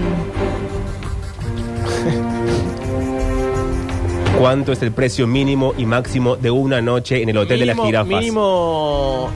¿Cuánto 4.39 4.73
es 4.73 4.83
el 4.83 4.91
precio 4.93 5.27
mínimo 5.27 5.75
y 5.79 5.87
máximo 5.87 6.37
de 6.37 6.51
una 6.51 6.81
noche 6.81 7.23
en 7.23 7.29
el 7.29 7.37
hotel 7.39 7.61
de 7.61 7.67
las 7.67 7.77
Mínimo- 7.77 7.87
jirafas? 7.87 8.09
Mínimo? 8.21 9.29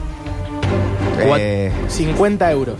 Eh, 1.21 1.71
50 1.87 2.51
euros. 2.51 2.75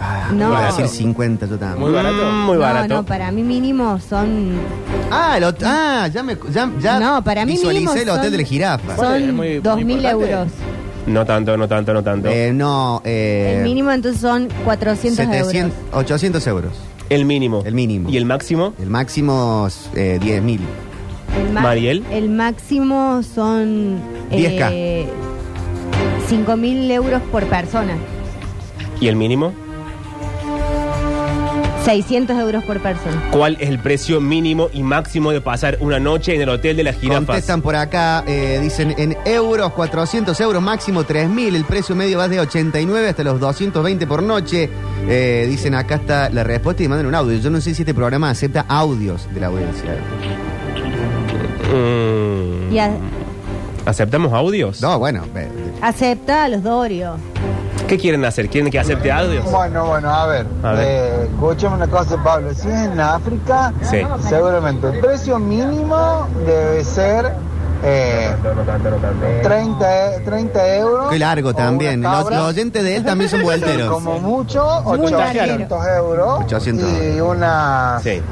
ah, 0.00 0.28
No. 0.32 0.48
Iba 0.48 0.64
a 0.64 0.66
decir 0.66 0.88
50 0.88 1.46
yo 1.46 1.58
también. 1.58 1.80
Muy 1.80 1.92
barato. 1.92 2.16
Mm, 2.30 2.44
muy 2.46 2.54
no, 2.54 2.60
barato. 2.60 2.94
no, 2.94 3.02
para 3.04 3.30
mí 3.32 3.42
mínimo 3.42 3.98
son 4.00 4.52
Ah, 5.10 5.34
el 5.36 5.44
hot- 5.44 5.62
ah, 5.64 6.08
ya 6.12 6.22
me 6.22 6.36
ya, 6.50 6.70
ya 6.80 6.98
No, 6.98 7.22
para 7.22 7.44
mí 7.44 7.52
visualicé 7.52 7.80
mínimo 7.84 7.92
el 8.02 8.08
hotel 8.08 8.22
son- 8.24 8.32
de 8.32 8.38
la 8.38 8.44
jirafa. 8.44 8.84
¿Cuánto 8.94 9.14
es? 9.14 9.20
son 9.26 9.36
Muy- 9.36 9.46
muy 9.48 9.60
2.000 9.60 9.96
importante. 9.96 10.30
euros. 10.30 10.48
No 11.06 11.24
tanto, 11.26 11.56
no 11.56 11.66
tanto, 11.68 11.92
no 11.92 12.02
tanto. 12.02 12.28
Eh, 12.28 12.52
no, 12.54 13.02
eh, 13.04 13.56
El 13.58 13.64
mínimo 13.64 13.90
entonces 13.90 14.20
son 14.20 14.48
400 14.64 15.16
700, 15.26 15.54
euros. 15.54 15.72
800 15.94 16.46
euros. 16.46 16.72
el 17.10 17.24
mínimo. 17.24 17.62
El 17.66 17.74
mínimo. 17.74 18.08
¿Y 18.08 18.16
el 18.16 18.24
máximo? 18.24 18.72
El 18.80 18.88
máximo 18.88 19.68
eh, 19.96 20.18
10.000. 20.22 20.60
El 21.36 21.52
ma- 21.52 21.60
Mariel. 21.60 22.04
El 22.10 22.28
máximo 22.30 23.20
son 23.22 23.98
10K. 24.30 25.06
Eh, 26.32 26.44
5.000 26.46 26.90
euros 26.90 27.22
por 27.30 27.44
persona. 27.46 27.94
¿Y 29.00 29.08
el 29.08 29.16
mínimo? 29.16 29.52
600 31.84 32.38
euros 32.38 32.62
por 32.62 32.78
persona. 32.80 33.20
¿Cuál 33.32 33.56
es 33.58 33.68
el 33.68 33.80
precio 33.80 34.20
mínimo 34.20 34.68
y 34.72 34.84
máximo 34.84 35.32
de 35.32 35.40
pasar 35.40 35.78
una 35.80 35.98
noche 35.98 36.32
en 36.36 36.40
el 36.42 36.48
hotel 36.48 36.76
de 36.76 36.84
las 36.84 36.96
jirafas? 36.96 37.26
Contestan 37.26 37.60
por 37.60 37.74
acá, 37.74 38.22
eh, 38.28 38.60
dicen 38.62 38.94
en 38.98 39.16
euros, 39.24 39.72
400 39.72 40.40
euros, 40.40 40.62
máximo 40.62 41.02
3.000. 41.02 41.56
El 41.56 41.64
precio 41.64 41.96
medio 41.96 42.18
va 42.18 42.28
de 42.28 42.38
89 42.38 43.08
hasta 43.08 43.24
los 43.24 43.40
220 43.40 44.06
por 44.06 44.22
noche. 44.22 44.70
Eh, 45.08 45.46
dicen 45.48 45.74
acá 45.74 45.96
está 45.96 46.30
la 46.30 46.44
respuesta 46.44 46.84
y 46.84 46.88
mandan 46.88 47.06
un 47.06 47.16
audio. 47.16 47.36
Yo 47.38 47.50
no 47.50 47.60
sé 47.60 47.74
si 47.74 47.82
este 47.82 47.94
programa 47.94 48.30
acepta 48.30 48.64
audios 48.68 49.26
de 49.34 49.40
la 49.40 49.48
audiencia. 49.48 49.96
Mm, 51.74 52.72
Y 52.72 52.78
a- 52.78 52.92
¿Aceptamos 53.84 54.32
audios? 54.32 54.80
No, 54.80 54.98
bueno, 54.98 55.24
eh, 55.34 55.48
acepta 55.80 56.44
a 56.44 56.48
los 56.48 56.62
Dorio. 56.62 57.14
¿Qué 57.88 57.98
quieren 57.98 58.24
hacer? 58.24 58.48
¿Quieren 58.48 58.70
que 58.70 58.78
acepte 58.78 59.10
audios? 59.10 59.44
Bueno, 59.50 59.86
bueno, 59.86 60.08
a 60.08 60.26
ver. 60.26 60.46
A 60.62 60.72
ver. 60.72 60.86
Eh, 60.86 61.28
escúchame 61.32 61.76
una 61.76 61.88
cosa, 61.88 62.22
Pablo. 62.22 62.54
Si 62.54 62.68
es 62.68 62.74
en 62.74 63.00
África, 63.00 63.72
Sí. 63.82 63.98
seguramente 64.28 64.88
el 64.88 65.00
precio 65.00 65.38
mínimo 65.38 66.26
debe 66.46 66.84
ser 66.84 67.32
Eh, 67.84 68.30
30, 69.42 70.14
e- 70.16 70.20
30 70.20 70.76
euros. 70.76 71.10
Qué 71.10 71.18
largo 71.18 71.52
también. 71.54 72.00
una 72.00 72.20
Los, 72.20 72.30
los 72.30 72.40
oyentes 72.48 72.82
de 72.82 72.96
él 72.96 73.04
también 73.04 73.28
son 73.30 73.42
vuelteros. 73.42 73.88
Como 73.92 74.18
mucho, 74.20 74.64
contagiaron. 74.84 75.62
800 75.62 75.86
euros. 75.96 76.40
800 76.44 76.88
Y 77.16 77.20
unas 77.20 78.02
Sí. 78.02 78.22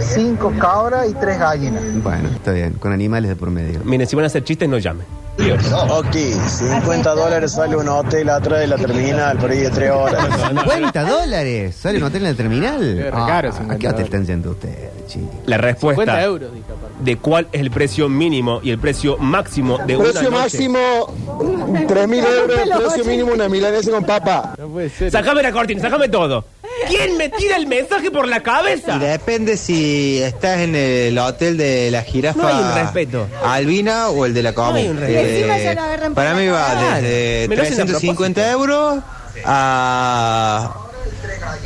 5 0.00 0.52
cabras 0.58 1.08
y 1.08 1.14
3 1.14 1.38
gallinas. 1.38 1.82
Bueno, 2.02 2.28
está 2.28 2.52
bien. 2.52 2.74
Con 2.74 2.92
animales 2.92 3.28
de 3.28 3.36
por 3.36 3.50
medio. 3.50 3.80
Miren, 3.84 4.06
si 4.06 4.14
van 4.16 4.24
a 4.24 4.26
hacer 4.26 4.44
chistes, 4.44 4.68
no 4.68 4.78
llamen. 4.78 5.06
Ok, 5.38 6.14
50 6.14 7.14
dólares 7.14 7.52
sale 7.52 7.74
un 7.76 7.88
hotel 7.88 8.28
atrás 8.28 8.60
de 8.60 8.66
la 8.66 8.76
terminal, 8.76 9.38
por 9.38 9.50
ahí 9.50 9.58
de 9.60 9.70
3 9.70 9.90
horas. 9.90 10.26
50 10.50 11.02
dólares. 11.08 11.76
¿Sale 11.76 11.98
un 11.98 12.04
hotel 12.04 12.22
en 12.22 12.28
el 12.28 12.36
terminal? 12.36 12.80
Qué 13.04 13.10
caro, 13.10 13.48
¿A 13.48 13.52
50 13.52 13.78
qué 13.78 13.88
hotel 13.88 14.04
están 14.04 14.26
yendo 14.26 14.50
ustedes, 14.50 14.90
chicos? 15.06 15.30
La 15.46 15.56
respuesta 15.56 16.02
50 16.02 16.22
euros, 16.24 16.52
dije 16.52 16.64
de 17.00 17.16
cuál 17.16 17.48
es 17.52 17.60
el 17.62 17.70
precio 17.70 18.10
mínimo 18.10 18.60
y 18.62 18.70
el 18.70 18.78
precio 18.78 19.16
máximo 19.16 19.78
de 19.86 19.96
una 19.96 20.10
Precio 20.10 20.30
noche. 20.30 20.42
máximo 20.42 20.78
3.000 21.38 22.24
euros, 22.26 22.82
precio 22.82 23.04
mínimo 23.06 23.32
una 23.32 23.48
milanesa 23.48 23.90
con 23.92 24.04
papa. 24.04 24.54
No 24.58 24.68
puede 24.68 24.90
ser. 24.90 25.10
Sácame 25.10 25.42
la 25.42 25.52
cortina, 25.52 25.80
sácame 25.80 26.08
todo. 26.10 26.44
¿Quién 26.90 27.16
me 27.16 27.28
tira 27.28 27.56
el 27.56 27.66
mensaje 27.66 28.10
por 28.10 28.28
la 28.28 28.42
cabeza? 28.42 28.98
Depende 28.98 29.56
si 29.56 30.18
estás 30.22 30.58
en 30.60 30.74
el 30.74 31.16
hotel 31.18 31.56
de 31.56 31.90
la 31.90 32.02
jirafa 32.02 32.40
No 32.40 32.48
hay 32.48 32.54
un 32.62 32.74
respeto. 32.74 33.26
albina 33.44 34.08
o 34.08 34.26
el 34.26 34.34
de 34.34 34.42
la 34.42 34.52
común. 34.52 34.76
hay 34.76 34.88
un 34.88 34.96
respeto. 34.98 35.18
Eh, 35.20 35.36
Encima 35.38 35.58
ya 35.58 35.74
lo 35.74 35.80
agarran 35.82 36.14
para 36.14 36.34
mí 36.34 36.46
va 36.48 36.74
desde 37.00 37.46
Me 37.48 37.56
lo 37.56 37.62
hacen 37.62 37.74
a 37.80 37.84
350 37.84 38.50
euros 38.50 38.98
a 39.44 40.74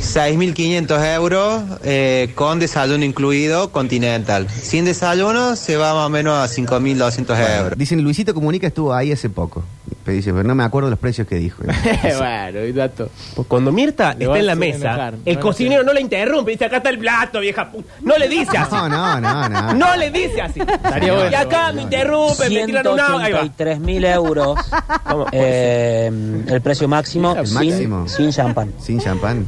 6.500 0.01 1.15
euros 1.15 1.63
eh, 1.83 2.31
con 2.35 2.59
desayuno 2.59 3.03
incluido 3.03 3.71
continental. 3.71 4.47
Sin 4.49 4.85
desayuno 4.85 5.55
se 5.55 5.77
va 5.77 5.93
más 5.93 6.05
o 6.05 6.09
menos 6.09 6.37
a 6.37 6.53
5.200 6.53 7.57
euros. 7.59 7.77
Dicen, 7.77 8.01
Luisito 8.03 8.33
Comunica 8.33 8.67
estuvo 8.67 8.93
ahí 8.93 9.11
hace 9.11 9.29
poco. 9.29 9.63
Pero 10.05 10.15
dice, 10.17 10.31
pero 10.31 10.43
no 10.43 10.53
me 10.53 10.63
acuerdo 10.63 10.89
los 10.91 10.99
precios 10.99 11.27
que 11.27 11.35
dijo. 11.35 11.63
bueno, 12.19 12.63
y 12.63 12.71
dato. 12.73 13.09
Pues 13.35 13.47
cuando 13.47 13.71
Mirta 13.71 14.13
Le 14.13 14.25
está 14.25 14.37
en 14.37 14.45
la 14.45 14.55
mesa, 14.55 14.87
enojar. 14.93 15.13
el 15.25 15.35
No, 15.35 15.41
cocinero 15.41 15.83
no 15.83 15.93
la 15.93 15.99
interrumpe, 15.99 16.51
dice 16.51 16.65
acá 16.65 16.77
está 16.77 16.91
el 16.91 16.99
plato, 16.99 17.39
vieja 17.39 17.71
puta. 17.71 17.91
No 18.01 18.15
le 18.15 18.27
dice 18.29 18.55
así. 18.55 18.71
No, 18.71 18.87
no, 18.87 19.19
no, 19.19 19.49
no. 19.49 19.73
No 19.73 19.95
le 19.95 20.11
dice 20.11 20.41
así. 20.43 20.59
Bueno. 20.61 21.31
Y 21.31 21.33
acá 21.33 21.71
me 21.73 21.81
interrumpe, 21.81 22.49
me 22.51 22.65
tiran 22.67 22.87
un 22.87 22.99
audio. 22.99 23.17
Ahí 23.17 23.31
va. 23.33 23.39
183 23.39 23.79
mil 23.79 24.05
euros 24.05 24.59
eh, 25.31 26.11
el 26.47 26.61
precio 26.61 26.87
máximo, 26.87 27.35
El 27.35 27.47
sin, 27.47 27.55
máximo. 27.55 28.07
sin 28.07 28.31
champán. 28.31 28.73
Sin 28.79 28.99
champán. 28.99 29.47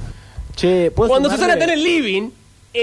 Che, 0.55 0.89
¿puedo 0.89 1.09
Cuando 1.09 1.29
sumarle? 1.29 1.45
Susana 1.53 1.53
está 1.53 1.71
en 1.71 1.79
el 1.79 1.83
living, 1.83 2.29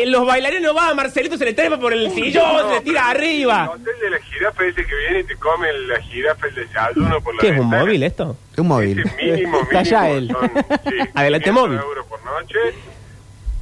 eh, 0.02 0.06
los 0.06 0.26
bailarines 0.26 0.62
no 0.62 0.74
van, 0.74 0.96
Marcelito 0.96 1.36
se 1.38 1.44
le 1.44 1.52
trepa 1.54 1.78
por 1.78 1.92
el 1.92 2.10
sillón, 2.12 2.68
se 2.68 2.74
le 2.74 2.80
tira 2.82 3.08
arriba. 3.10 3.70
hotel 3.70 3.94
de 4.00 4.10
la 4.10 4.18
jirafa 4.18 4.64
ese 4.64 4.84
que 4.86 4.94
viene 4.96 5.20
y 5.20 5.24
te 5.24 5.36
come 5.36 5.72
la 5.88 6.00
jirafa 6.00 6.46
el 6.48 6.54
desayuno 6.54 7.20
por 7.20 7.34
la 7.34 7.40
¿Qué 7.40 7.46
es 7.48 7.52
un 7.52 7.60
ventana. 7.60 7.82
móvil 7.82 8.02
esto? 8.02 8.36
Es 8.52 8.58
un 8.58 8.68
móvil. 8.68 9.00
Ese 9.00 9.16
mínimo, 9.24 9.60
Está 9.60 9.78
mínimo 9.80 9.98
allá 9.98 10.10
él. 10.10 10.28
son, 10.30 10.50
sí, 10.84 10.96
Adelante, 11.14 11.50
500 11.50 11.52
móvil. 11.54 11.78
euros 11.78 12.06
por 12.06 12.24
noche 12.24 12.58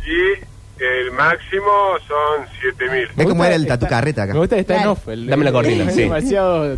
y 0.06 0.82
el 0.84 1.12
máximo 1.12 1.70
son 2.08 2.46
7000. 2.60 3.08
Es 3.16 3.26
como 3.26 3.44
era 3.44 3.54
el 3.54 3.62
Está- 3.62 3.78
tatu 3.78 3.88
carreta 3.90 4.22
acá. 4.24 4.32
Me 4.32 4.40
gusta 4.40 4.56
que 4.56 4.60
está 4.62 4.82
en 4.82 4.88
off. 4.88 5.06
el- 5.08 5.26
Dame 5.26 5.44
la 5.44 5.52
cortina, 5.52 5.84
es 5.84 5.94
sí. 5.94 6.02
demasiado... 6.02 6.76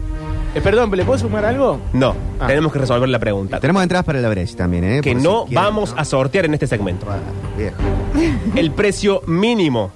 Eh, 0.54 0.60
perdón, 0.60 0.90
¿le 0.94 1.04
puedo 1.04 1.18
sumar 1.18 1.44
algo? 1.44 1.80
No, 1.92 2.14
Ah. 2.38 2.46
tenemos 2.46 2.72
que 2.72 2.78
resolver 2.78 3.08
la 3.08 3.18
pregunta. 3.18 3.58
Tenemos 3.58 3.82
entradas 3.82 4.04
para 4.04 4.20
la 4.20 4.28
brecha 4.28 4.56
también, 4.56 4.84
¿eh? 4.84 5.00
Que 5.02 5.12
Por 5.12 5.20
si 5.20 5.26
no 5.26 5.44
quieren, 5.46 5.64
vamos 5.64 5.92
¿no? 5.94 6.00
a 6.00 6.04
sortear 6.04 6.44
en 6.44 6.54
este 6.54 6.66
segmento. 6.68 7.06
Ah, 7.10 7.16
viejo. 7.58 7.76
El 8.54 8.70
precio 8.70 9.22
mínimo 9.26 9.90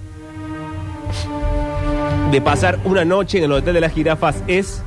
de 2.32 2.40
pasar 2.40 2.78
una 2.84 3.04
noche 3.04 3.38
en 3.38 3.44
el 3.44 3.52
Hotel 3.52 3.72
de 3.74 3.80
las 3.80 3.92
Jirafas 3.92 4.42
es 4.48 4.82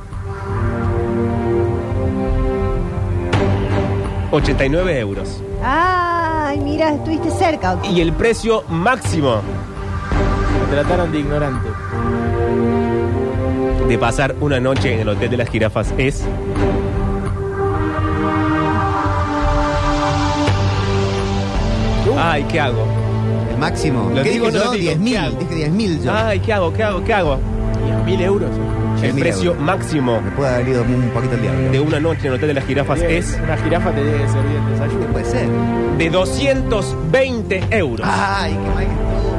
89 4.30 4.98
euros. 5.00 5.42
Ay, 5.62 6.58
mira, 6.60 6.94
estuviste 6.94 7.30
cerca. 7.30 7.78
Y 7.82 8.00
el 8.00 8.12
precio 8.12 8.64
máximo 8.68 9.40
Me 10.70 10.76
trataron 10.76 11.10
de 11.12 11.18
ignorante. 11.18 11.68
De 13.88 13.98
pasar 13.98 14.34
una 14.40 14.60
noche 14.60 14.94
en 14.94 15.00
el 15.00 15.08
Hotel 15.08 15.30
de 15.30 15.36
las 15.36 15.48
Jirafas 15.50 15.92
es... 15.98 16.24
Ay, 22.18 22.44
¿qué 22.50 22.60
hago? 22.60 22.86
El 23.50 23.58
máximo. 23.58 24.10
Lo 24.14 24.22
¿Qué 24.22 24.30
digo, 24.30 24.46
dije 24.46 24.58
no 24.58 24.64
yo? 24.64 24.72
lo 24.72 24.78
digo. 24.78 24.92
10.000. 24.92 25.10
¿Qué 25.10 25.18
hago? 25.18 25.38
Dije 25.38 25.70
10.000 25.70 26.02
yo. 26.02 26.12
Ay, 26.14 26.40
¿qué 26.40 26.52
hago? 26.52 26.72
¿Qué 26.72 26.82
hago? 26.82 27.04
¿Qué 27.04 27.14
hago? 27.14 27.38
10.000 28.06 28.20
euros. 28.22 28.50
El 29.02 29.14
10.000 29.14 29.20
precio 29.20 29.50
euros. 29.52 29.62
máximo 29.64 30.20
Me 30.20 30.30
puede 30.32 30.54
haber 30.54 30.68
ido 30.68 30.82
un 30.82 31.10
poquito 31.14 31.34
el 31.34 31.42
diablo. 31.42 31.70
de 31.70 31.80
una 31.80 32.00
noche 32.00 32.20
en 32.22 32.26
el 32.28 32.32
Hotel 32.34 32.48
de 32.48 32.54
las 32.54 32.64
Jirafas 32.66 33.00
es 33.00 33.38
Una 33.42 33.56
jirafa 33.56 33.90
te 33.92 34.04
debe 34.04 34.28
servir 34.28 34.56
el 34.56 34.72
desayuno. 34.72 35.06
Puede 35.12 35.24
ser. 35.24 35.48
de 35.98 36.10
220 36.10 37.64
euros. 37.70 38.08
Ay, 38.10 38.52
qué 38.52 38.58
mal 38.74 38.84
que 38.86 38.92
estuvo. 38.92 39.31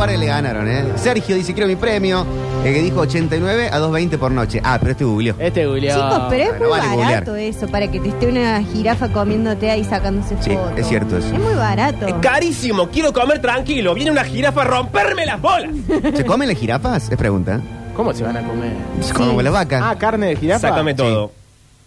Acá 0.00 0.12
un 0.12 0.16
par 0.16 0.18
le 0.18 0.26
ganaron, 0.26 0.66
¿eh? 0.68 0.84
Sergio 0.96 1.36
dice, 1.36 1.52
quiero 1.52 1.68
mi 1.68 1.76
premio. 1.76 2.24
El 2.64 2.72
que 2.74 2.82
dijo 2.82 3.00
89 3.00 3.66
a 3.70 3.78
220 3.78 4.16
por 4.18 4.30
noche. 4.32 4.60
Ah, 4.64 4.78
pero 4.80 4.92
este 4.92 5.04
googleó. 5.04 5.34
Este 5.38 5.66
googleó. 5.66 5.94
Chicos, 5.94 6.22
pero 6.30 6.42
es 6.44 6.58
bueno, 6.58 6.64
muy 6.68 6.70
vale 6.96 6.96
barato 7.02 7.30
googlear. 7.32 7.54
eso, 7.54 7.68
para 7.68 7.90
que 7.90 8.00
te 8.00 8.08
esté 8.08 8.26
una 8.28 8.62
jirafa 8.62 9.08
comiéndote 9.10 9.70
ahí 9.70 9.84
sacándose 9.84 10.36
Sí, 10.40 10.50
fotos. 10.50 10.72
es 10.78 10.86
cierto 10.88 11.18
eso. 11.18 11.26
Es 11.34 11.38
muy 11.40 11.54
barato. 11.54 12.06
Es 12.06 12.14
carísimo, 12.20 12.88
quiero 12.88 13.12
comer 13.12 13.40
tranquilo. 13.42 13.94
Viene 13.94 14.10
una 14.10 14.24
jirafa 14.24 14.62
a 14.62 14.64
romperme 14.64 15.26
las 15.26 15.40
bolas. 15.40 15.70
¿Se 16.16 16.24
comen 16.24 16.48
las 16.48 16.56
jirafas? 16.58 17.10
Es 17.10 17.16
pregunta. 17.18 17.60
¿Cómo 17.94 18.12
se 18.14 18.22
van 18.24 18.36
a 18.38 18.42
comer? 18.46 18.72
Se 19.02 19.12
comen 19.12 19.34
con 19.34 19.44
las 19.44 19.52
vacas. 19.52 19.82
Ah, 19.84 19.96
carne 19.98 20.28
de 20.28 20.36
jirafa. 20.36 20.68
Sácame 20.68 20.94
todo. 20.94 21.30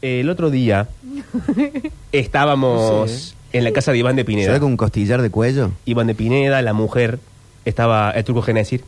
El 0.03 0.29
otro 0.29 0.49
día 0.51 0.87
estábamos 2.11 2.91
No 2.91 3.07
sé. 3.07 3.33
en 3.53 3.63
la 3.63 3.71
casa 3.71 3.91
de 3.91 3.97
Iván 3.99 4.15
de 4.15 4.21
¿Se 4.23 4.25
Pineda. 4.25 4.59
con 4.59 4.69
un 4.71 4.77
costillar 4.77 5.21
de 5.21 5.29
cuello? 5.29 5.71
Iván 5.85 6.07
de 6.07 6.15
Pineda, 6.15 6.61
la 6.61 6.73
mujer, 6.73 7.19
estaba 7.65 8.11
el 8.11 8.23
turco 8.23 8.41
Genesir, 8.41 8.81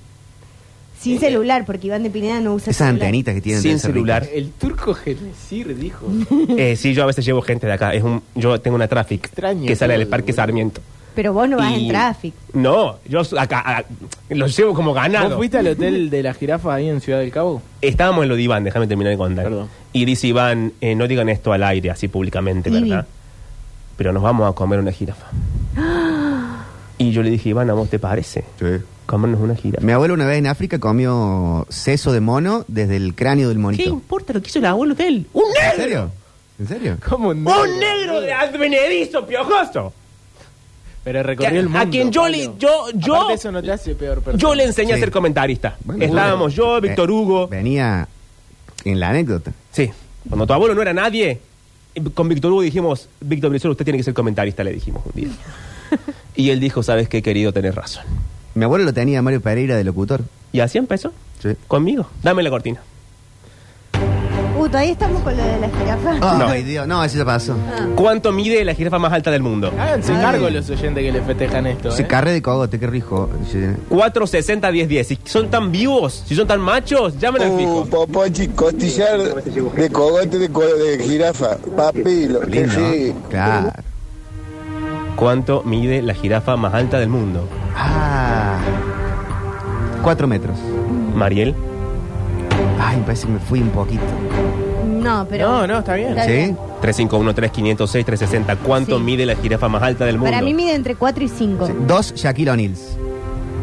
Sin 1.00 1.20
celular, 1.20 1.66
porque 1.66 1.88
Iván 1.88 2.04
de 2.04 2.10
Pineda 2.10 2.40
no 2.42 2.54
usa 2.54 2.72
Esas 2.72 2.78
celular. 2.88 2.94
antenitas 3.06 3.36
que 3.36 3.42
tienen. 3.42 3.62
sin 3.62 3.80
celular. 3.80 4.28
El 4.34 4.50
turco 4.52 4.94
Genesir 4.94 5.78
dijo. 5.78 6.08
Eh, 6.58 6.76
sí, 6.76 6.94
yo 6.94 7.04
a 7.04 7.06
veces 7.06 7.26
llevo 7.26 7.42
gente 7.42 7.68
de 7.68 7.74
acá. 7.74 7.94
Es 7.94 8.02
un, 8.04 8.22
yo 8.34 8.60
tengo 8.62 8.76
una 8.76 8.88
traffic 8.88 9.26
Extraño 9.26 9.66
que 9.68 9.76
sale 9.76 9.98
del 9.98 10.08
Parque 10.08 10.32
boludo. 10.32 10.36
Sarmiento. 10.38 10.82
Pero 11.14 11.32
vos 11.34 11.48
no 11.48 11.58
vas 11.58 11.72
Y- 11.78 11.84
en 11.86 11.88
tráfico. 11.90 12.36
No, 12.54 12.98
yo 13.08 13.22
acá 13.40 13.62
a- 13.66 13.84
los 14.34 14.56
llevo 14.58 14.74
como 14.74 14.90
¿Vos 14.94 15.02
ganado. 15.02 15.38
fuiste 15.38 15.58
al 15.58 15.68
hotel 15.68 16.10
de 16.10 16.24
la 16.24 16.34
jirafa 16.34 16.74
ahí 16.74 16.90
en 16.90 17.00
Ciudad 17.02 17.20
del 17.20 17.32
Cabo? 17.32 17.62
Estábamos 17.82 18.24
en 18.24 18.30
lo 18.30 18.36
de 18.36 18.42
Iván, 18.42 18.64
déjame 18.64 18.88
terminar 18.88 19.12
de 19.12 19.18
contar. 19.18 19.46
Perdón. 19.46 19.68
Y 19.94 20.04
dice 20.06 20.28
Iván, 20.28 20.74
eh, 20.82 20.94
no 20.96 21.08
digan 21.08 21.30
esto 21.30 21.54
al 21.54 21.64
aire, 21.64 21.90
así 21.92 22.08
públicamente, 22.10 22.70
Ibi. 22.70 22.90
¿verdad? 22.90 23.08
Pero 23.96 24.12
nos 24.12 24.24
vamos 24.24 24.50
a 24.50 24.54
comer 24.54 24.80
una 24.80 24.92
jirafa. 24.92 25.28
Y 26.98 27.12
yo 27.12 27.22
le 27.24 27.30
dije, 27.30 27.50
Iván, 27.50 27.70
¿a 27.70 27.74
vos 27.74 27.90
te 27.90 28.00
parece? 28.00 28.46
Sí. 28.60 28.66
Comernos 29.06 29.40
una 29.42 29.56
jirafa. 29.56 29.86
Mi 29.86 29.92
abuelo 29.92 30.14
una 30.16 30.26
vez 30.26 30.40
en 30.40 30.48
África 30.48 30.80
comió 30.80 31.66
seso 31.70 32.12
de 32.12 32.22
mono 32.22 32.66
desde 32.68 32.96
el 32.96 33.14
cráneo 33.14 33.50
del 33.50 33.58
¿Qué 33.58 33.62
monito. 33.64 33.90
importa 33.90 34.34
lo 34.34 34.42
que 34.42 34.48
hizo 34.50 34.60
el 34.60 34.66
abuelo 34.66 34.96
de 34.96 35.08
él? 35.08 35.28
¡Un 35.34 35.44
¿En 35.44 35.54
negro! 35.54 35.76
serio? 35.84 36.12
¿En 36.60 36.68
serio? 36.68 36.98
¿Cómo 37.08 37.30
¡Un 37.30 37.44
negro 37.44 38.22
de 38.22 38.34
advenedizo 38.34 39.26
piojoso! 39.28 39.94
Pero 41.04 41.22
recorrió 41.22 41.60
el 41.60 41.68
a 41.68 41.70
mundo. 41.70 41.90
quien 41.92 42.12
yo 42.12 42.28
le, 42.28 42.50
yo, 42.58 42.88
yo, 42.96 43.30
eso 43.30 43.52
no 43.52 43.62
te 43.62 43.72
hace 43.72 43.94
peor 43.94 44.22
persona. 44.22 44.40
yo 44.42 44.56
le 44.56 44.64
enseñé 44.64 44.94
a 44.94 44.96
Sí. 44.96 45.02
ser 45.02 45.12
comentarista. 45.12 45.78
Bueno, 45.84 46.04
Estábamos 46.04 46.56
bueno. 46.56 46.76
yo, 46.78 46.82
Víctor 46.82 47.10
Eh, 47.10 47.14
Hugo. 47.14 47.48
Venía 47.48 48.08
en 48.86 49.00
la 49.00 49.10
anécdota. 49.10 49.52
Sí. 49.72 49.92
Cuando 50.28 50.48
tu 50.48 50.54
abuelo 50.54 50.74
no 50.74 50.82
era 50.82 50.94
nadie, 50.94 51.40
con 52.16 52.28
Víctor 52.28 52.52
Hugo 52.54 52.62
dijimos, 52.64 53.08
Víctor 53.22 53.52
Brizuela, 53.52 53.74
usted 53.74 53.86
tiene 53.86 53.98
que 54.00 54.04
ser 54.04 54.16
comentarista, 54.16 54.64
le 54.64 54.72
dijimos 54.74 55.04
un 55.06 55.12
día. 55.14 55.30
y 56.36 56.50
él 56.50 56.60
dijo, 56.60 56.84
sabes 56.84 57.08
qué, 57.10 57.22
querido, 57.22 57.52
tenés 57.54 57.76
razón. 57.76 58.04
Mi 58.54 58.64
abuelo 58.66 58.86
lo 58.86 58.94
tenía 58.94 59.20
a 59.20 59.22
Mario 59.22 59.42
Pereira 59.42 59.76
de 59.76 59.84
locutor. 59.84 60.22
Y 60.52 60.60
así 60.62 60.78
empezó, 60.78 61.12
Sí. 61.42 61.50
conmigo. 61.68 62.08
Dame 62.24 62.42
la 62.44 62.50
cortina. 62.50 62.80
Uh, 64.58 64.68
todavía 64.70 64.94
estamos 64.94 65.22
con 65.22 65.36
lo 65.36 65.44
de 65.44 65.60
la 65.60 65.70
jirafa. 65.70 66.14
No. 66.38 66.48
Ay, 66.48 66.64
Dios. 66.64 66.88
No, 66.88 67.04
eso 67.04 67.18
ya 67.18 67.26
pasó. 67.26 67.58
Ah. 67.78 67.88
¿Cuánto 67.96 68.32
mide 68.32 68.64
la 68.64 68.74
jirafa 68.74 68.98
más 68.98 69.12
alta 69.12 69.30
del 69.30 69.42
mundo? 69.42 69.70
Háganse 69.78 70.14
Ay. 70.14 70.22
cargo 70.22 70.50
los 70.50 70.70
oyentes 70.70 71.04
que 71.04 71.12
le 71.12 71.22
festejan 71.22 71.68
esto. 71.68 71.92
Se 71.92 72.04
¿eh? 72.04 72.08
carre 72.08 72.32
de 72.32 72.42
cogote, 72.42 72.80
qué 72.80 72.88
rico. 72.88 73.30
Sí. 73.52 73.60
460 73.90 74.72
10 74.72 74.88
10. 74.88 75.08
Si 75.08 75.20
son 75.26 75.50
tan 75.50 75.74
vivos, 75.74 76.24
si 76.26 76.36
son 76.36 76.48
tan 76.48 76.62
machos, 76.62 77.20
llamen 77.20 77.42
al 77.42 77.52
Uh, 77.52 77.58
fijo. 77.58 77.86
popochi, 77.86 78.48
costillar 78.48 79.20
de 79.20 79.90
cogote 79.90 80.38
de, 80.40 80.50
co- 80.50 80.62
de 80.66 81.04
jirafa. 81.04 81.58
Papi, 81.76 82.28
lo 82.30 82.40
que 82.40 82.48
Lindo. 82.48 82.74
sí. 82.74 83.14
Claro. 83.30 83.72
¿Cuánto 85.16 85.64
mide 85.64 86.02
la 86.02 86.14
jirafa 86.14 86.56
más 86.58 86.74
alta 86.74 87.00
del 87.00 87.10
mundo? 87.10 87.48
Ah. 87.76 88.58
Cuatro 90.04 90.28
metros. 90.28 90.58
Mariel. 91.16 91.56
Ay, 92.80 92.98
me 92.98 93.04
parece 93.04 93.28
que 93.28 93.34
me 93.34 93.40
fui 93.40 93.62
un 93.62 93.70
poquito. 93.70 94.04
No, 94.86 95.26
pero. 95.30 95.48
No, 95.50 95.68
no, 95.68 95.80
está 95.80 95.96
bien. 95.96 96.10
Está 96.10 96.26
¿Sí? 96.26 96.32
bien. 96.32 96.58
351-3506-360. 96.82 98.58
¿Cuánto 98.58 98.98
Sí. 98.98 99.04
mide 99.04 99.26
la 99.26 99.36
jirafa 99.36 99.70
más 99.70 99.82
alta 99.84 100.06
del 100.06 100.18
mundo? 100.18 100.32
Para 100.32 100.44
mí 100.44 100.54
mide 100.54 100.76
entre 100.76 100.96
4 100.96 101.24
y 101.24 101.30
5. 101.30 101.68
Sí. 101.68 101.74
Dos 101.88 102.14
Shaquille 102.16 102.52
O'Neal's. 102.52 102.98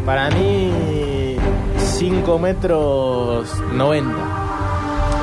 Para 0.07 0.31
mí, 0.31 1.37
5 1.79 2.39
metros 2.39 3.49
90. 3.75 4.13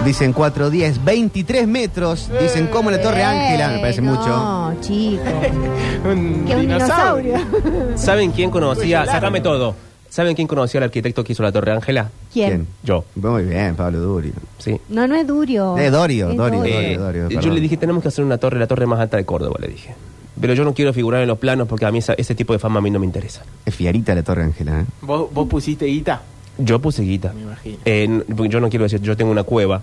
Dicen 0.06 0.34
4, 0.34 0.70
10, 0.70 1.04
23 1.04 1.68
metros. 1.68 2.30
Dicen 2.42 2.68
como 2.68 2.90
la 2.90 3.02
Torre 3.02 3.24
Ángela, 3.24 3.68
me 3.70 3.80
parece 3.80 4.02
mucho. 4.02 4.28
No, 4.28 4.74
chico. 4.82 5.22
Un 6.06 6.46
Que 6.46 6.56
un 6.56 6.62
dinosaurio. 6.62 7.36
¿Saben 7.96 8.32
quién 8.32 8.50
conocía? 8.50 9.06
Sácame 9.06 9.42
todo. 9.42 9.76
¿Saben 10.10 10.36
quién 10.36 10.48
conocía 10.48 10.80
al 10.80 10.86
arquitecto 10.86 11.24
que 11.24 11.34
hizo 11.34 11.44
la 11.44 11.52
Torre 11.52 11.72
Ángela? 11.74 12.10
¿Quién? 12.34 12.66
Yo. 12.84 13.04
Muy 13.16 13.44
bien, 13.44 13.76
Pablo 13.76 14.00
Durio. 14.00 14.34
Sí. 14.58 14.80
No, 14.90 15.06
no 15.08 15.16
es 15.16 15.28
Durio. 15.28 15.78
Eh, 15.78 15.92
Dorio, 15.92 16.32
Es 16.32 16.38
Dorio, 16.38 16.60
Dorio. 16.60 16.74
Dorio, 16.74 16.90
Eh, 16.90 16.98
Dorio, 16.98 17.30
yo 17.30 17.36
perdón. 17.40 17.56
le 17.56 17.62
dije, 17.62 17.78
tenemos 17.78 18.02
que 18.02 18.08
hacer 18.08 18.26
una 18.26 18.38
torre, 18.40 18.58
la 18.58 18.66
torre 18.66 18.88
más 18.88 19.00
alta 19.00 19.18
de 19.18 19.26
Córdoba, 19.26 19.58
le 19.62 19.68
dije. 19.68 19.94
Pero 20.42 20.54
yo 20.56 20.64
no 20.64 20.74
quiero 20.74 20.94
figurar 20.94 21.22
en 21.22 21.28
los 21.28 21.38
planos 21.38 21.68
porque 21.68 21.86
a 21.86 21.92
mí 21.92 22.00
esa- 22.00 22.14
ese 22.14 22.34
tipo 22.34 22.54
de 22.54 22.60
fama 22.60 22.80
a 22.80 22.82
mí 22.82 22.90
no 22.90 22.98
me 23.00 23.06
interesa. 23.06 23.44
Es 23.66 23.76
fiarita 23.76 24.16
la 24.16 24.24
Torre 24.24 24.44
Ángela, 24.46 24.80
¿eh? 24.82 24.86
¿Vos, 25.02 25.28
vos 25.32 25.48
pusiste 25.48 25.86
guita? 25.86 26.22
Yo 26.60 26.80
puse 26.80 27.02
guita. 27.04 27.34
Me 27.34 27.42
imagino. 27.42 27.78
Eh, 27.86 28.24
yo 28.50 28.60
no 28.60 28.70
quiero 28.70 28.84
decir, 28.84 29.02
yo 29.02 29.16
tengo 29.18 29.32
una 29.32 29.44
cueva. 29.44 29.82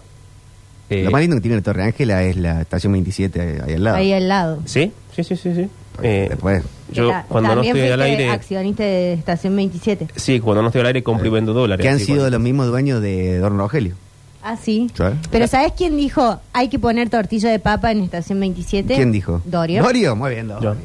Eh, 0.88 1.02
Lo 1.02 1.10
más 1.10 1.20
lindo 1.20 1.36
que 1.36 1.40
tiene 1.40 1.56
la 1.56 1.62
Torre 1.62 1.82
Ángela 1.82 2.22
es 2.22 2.36
la 2.36 2.60
estación 2.60 2.92
27 2.92 3.62
ahí 3.66 3.74
al 3.74 3.82
lado. 3.84 3.96
Ahí 3.96 4.12
al 4.12 4.28
lado. 4.28 4.58
¿Sí? 4.66 4.92
Sí, 5.14 5.24
sí, 5.24 5.34
sí, 5.36 5.52
sí. 5.54 5.68
Eh, 6.02 6.26
Después. 6.30 6.62
yo 6.92 7.10
cuando 7.28 7.56
no 7.56 7.62
estoy 7.62 7.80
al 7.88 8.02
aire... 8.02 8.28
accionista 8.30 8.84
de 8.84 9.14
Estación 9.14 9.56
27. 9.56 10.08
Sí, 10.14 10.38
cuando 10.40 10.62
no 10.62 10.68
estoy 10.68 10.82
al 10.82 10.86
aire 10.88 11.02
compro 11.02 11.26
y 11.26 11.30
vendo 11.30 11.52
dólares. 11.54 11.82
Que 11.82 11.88
han 11.88 11.98
sido 11.98 12.18
cuando- 12.18 12.30
los 12.36 12.40
mismos 12.40 12.66
dueños 12.68 13.00
de 13.02 13.38
Don 13.38 13.58
Rogelio. 13.58 13.94
Ah, 14.42 14.56
sí. 14.56 14.88
Pero 15.32 15.48
¿sabes 15.48 15.72
quién 15.76 15.96
dijo 15.96 16.38
hay 16.52 16.68
que 16.68 16.78
poner 16.78 17.10
tortilla 17.10 17.50
de 17.50 17.58
papa 17.58 17.90
en 17.90 18.02
Estación 18.02 18.38
27? 18.38 18.94
¿Quién 18.94 19.10
dijo? 19.10 19.42
Dorio. 19.44 19.82
Dorio, 19.82 20.14
muy 20.14 20.30
bien, 20.34 20.46
Dorio. 20.46 20.74
Yo. 20.74 20.80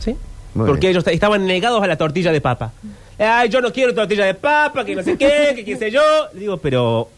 ¿Sí? 0.00 0.16
Muy 0.54 0.66
Porque 0.66 0.88
bien. 0.88 0.90
ellos 0.90 1.06
estaban 1.06 1.46
negados 1.46 1.82
a 1.82 1.86
la 1.86 1.96
tortilla 1.96 2.30
de 2.30 2.42
papa. 2.42 2.72
Ay, 3.18 3.48
yo 3.48 3.60
no 3.60 3.72
quiero 3.72 3.94
tortilla 3.94 4.26
de 4.26 4.34
papa, 4.34 4.84
que 4.84 4.94
no 4.94 5.02
sé 5.02 5.16
qué, 5.16 5.52
que 5.56 5.64
qué 5.64 5.76
sé 5.76 5.90
yo. 5.90 6.00
Le 6.34 6.40
digo, 6.40 6.56
pero... 6.58 7.08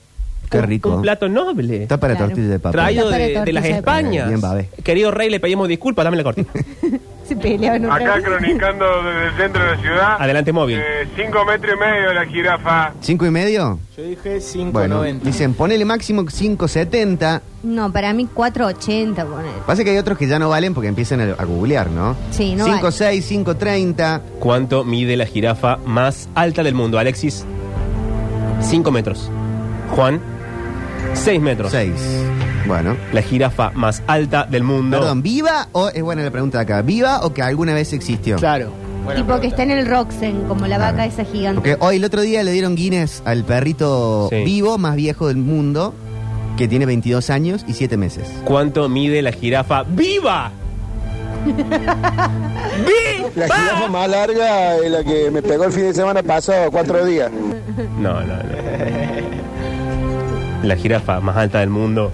Qué 0.51 0.59
un- 0.59 0.65
rico. 0.65 0.95
Un 0.95 1.03
plato 1.03 1.29
noble. 1.29 1.83
Está 1.83 1.99
para 1.99 2.15
Claro. 2.15 2.29
tortilla 2.31 2.49
de 2.53 2.59
papa. 2.59 2.73
Traído 2.73 3.11
de, 3.11 3.43
de 3.45 3.53
las. 3.53 3.65
Españas. 3.67 4.29
Bien. 4.29 4.69
Querido 4.83 5.11
rey, 5.11 5.29
le 5.29 5.41
pedimos 5.41 5.69
disculpas, 5.69 6.05
dame 6.05 6.17
la 6.17 6.23
cortina. 6.23 6.49
Se 7.29 7.37
peleaban 7.37 7.85
otra 7.85 8.15
Acá 8.15 8.23
cronicando 8.23 8.87
desde 9.03 9.27
el 9.27 9.33
centro 9.37 9.63
de 9.63 9.71
la 9.77 9.77
ciudad. 9.83 10.17
Adelante, 10.19 10.51
móvil. 10.53 10.79
Eh, 10.79 11.07
cinco 11.15 11.45
metros 11.45 11.75
y 11.77 11.79
medio 11.79 12.13
la 12.15 12.25
jirafa. 12.25 12.93
¿Cinco 13.01 13.27
y 13.27 13.31
medio? 13.31 13.79
Yo 13.97 14.03
dije 14.03 14.39
5.90. 14.39 14.73
Bueno, 14.73 15.03
dicen 15.03 15.53
ponele 15.53 15.85
máximo 15.85 16.23
5.70. 16.23 17.43
No, 17.65 17.93
para 17.93 18.13
mí 18.15 18.27
480 18.33 19.25
poner. 19.27 19.51
Pasa 19.67 19.85
que 19.85 19.91
hay 19.91 19.99
otros 19.99 20.17
que 20.17 20.27
ya 20.27 20.39
no 20.39 20.49
valen 20.49 20.73
porque 20.73 20.89
empiezan 20.89 21.21
a, 21.21 21.25
a 21.35 21.45
googlear, 21.45 21.91
¿no? 21.91 22.17
Sí, 22.31 22.55
no 22.55 22.67
5.6, 22.67 23.45
5.30. 23.45 24.21
¿Cuánto 24.39 24.85
mide 24.85 25.17
la 25.17 25.27
jirafa 25.27 25.77
más 25.85 26.29
alta 26.35 26.63
del 26.63 26.75
mundo, 26.75 26.99
Alexis? 26.99 27.45
5 28.63 28.91
metros. 28.91 29.31
Juan, 29.95 30.21
6 31.15 31.41
metros. 31.41 31.73
6. 31.73 31.93
Bueno. 32.69 32.97
La 33.13 33.23
jirafa 33.23 33.71
más 33.75 34.03
alta 34.07 34.45
del 34.45 34.63
mundo. 34.63 34.99
Perdón, 34.99 35.23
¿viva 35.23 35.69
o 35.73 35.89
es 35.89 36.03
buena 36.03 36.23
la 36.23 36.31
pregunta 36.31 36.59
de 36.59 36.63
acá? 36.65 36.83
¿Viva 36.83 37.21
o 37.25 37.33
que 37.35 37.43
alguna 37.43 37.75
vez 37.75 37.93
existió? 37.95 38.37
Claro. 38.37 38.71
Buena 39.05 39.23
tipo 39.23 39.41
que 39.41 39.47
está 39.47 39.63
en 39.63 39.71
el 39.71 39.87
Roxen, 39.87 40.43
como 40.47 40.67
la 40.67 40.77
vaca 40.77 41.07
esa 41.07 41.25
gigante. 41.25 41.61
Porque 41.61 41.77
hoy 41.81 41.97
el 41.97 42.05
otro 42.05 42.21
día 42.21 42.43
le 42.43 42.53
dieron 42.53 42.77
Guinness 42.77 43.23
al 43.25 43.43
perrito 43.45 44.29
Sí. 44.31 44.45
vivo 44.45 44.77
más 44.77 44.97
viejo 44.97 45.29
del 45.29 45.39
mundo, 45.39 45.95
que 46.59 46.69
tiene 46.69 46.85
22 46.85 47.31
años 47.31 47.65
y 47.67 47.73
7 47.73 47.97
meses. 47.97 48.29
¿Cuánto 48.45 48.89
mide 48.91 49.23
la 49.23 49.33
jirafa 49.33 49.83
viva? 49.89 50.51
La 53.37 53.45
jirafa 53.47 53.89
más 53.89 54.11
larga 54.11 54.77
es 54.77 54.91
la 54.91 55.03
que 55.05 55.31
me 55.31 55.41
pegó 55.41 55.65
el 55.65 55.73
fin 55.73 55.85
de 55.85 55.95
semana 55.95 56.23
pasado, 56.23 56.71
cuatro 56.71 57.05
días. 57.07 57.31
No, 57.99 58.21
no, 58.21 58.37
no. 58.37 58.43
La 60.65 60.77
jirafa 60.77 61.21
más 61.21 61.37
alta 61.37 61.61
del 61.61 61.71
mundo 61.71 62.13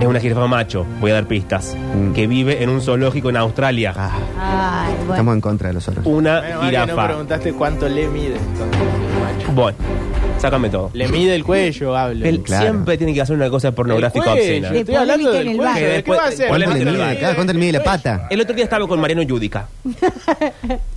es 0.00 0.06
una 0.06 0.20
jirafa 0.20 0.46
macho, 0.46 0.86
voy 1.00 1.10
a 1.10 1.14
dar 1.14 1.26
pistas, 1.26 1.76
Mm. 1.94 2.12
que 2.12 2.26
vive 2.26 2.62
en 2.62 2.70
un 2.70 2.80
zoológico 2.80 3.30
en 3.30 3.36
Australia. 3.36 3.92
Ah, 3.96 4.84
Ay, 4.86 4.94
bueno. 4.98 5.12
estamos 5.14 5.34
en 5.34 5.40
contra 5.40 5.68
de 5.68 5.74
los 5.74 5.88
otros. 5.88 6.06
Una 6.06 6.40
Menos 6.40 6.60
mal 6.62 6.70
que 6.70 6.76
no 6.78 6.82
jirafa. 6.84 7.06
preguntaste 7.06 7.52
cuánto 7.52 7.88
le 7.88 8.08
mide. 8.08 8.36
entonces, 8.36 8.80
macho. 9.38 9.52
bueno, 9.52 9.78
sácame 10.40 10.70
todo. 10.70 10.90
Le 10.94 11.08
mide 11.08 11.34
el 11.34 11.44
cuello, 11.44 11.96
hablo. 11.96 12.24
Él 12.26 12.40
Claro. 12.42 12.62
siempre 12.70 12.96
tiene 12.98 13.12
que 13.14 13.20
hacer 13.20 13.36
una 13.36 13.50
cosa 13.50 13.72
pornográfica 13.72 14.24
cuello, 14.32 14.40
obscena. 14.40 14.70
Estoy 14.78 14.94
hablando 14.94 15.30
del 15.32 15.48
el 15.48 15.56
cuello. 15.56 15.72
baño. 15.72 15.86
¿de 15.86 16.02
¿Qué 16.02 16.10
va 16.10 16.16
a 16.24 16.28
hacer? 16.28 16.48
¿Cuánto 16.48 16.68
le 16.72 16.84
mide? 16.84 16.98
baño. 16.98 17.18
Claro, 17.18 17.34
¿Cuánto 17.36 17.52
le 17.52 17.58
mide 17.58 17.72
la 17.72 17.82
pata? 17.84 18.26
El 18.30 18.40
otro 18.40 18.54
día 18.54 18.64
estaba 18.64 18.86
con 18.88 19.00
Mariano 19.00 19.22
Yudica. 19.22 19.68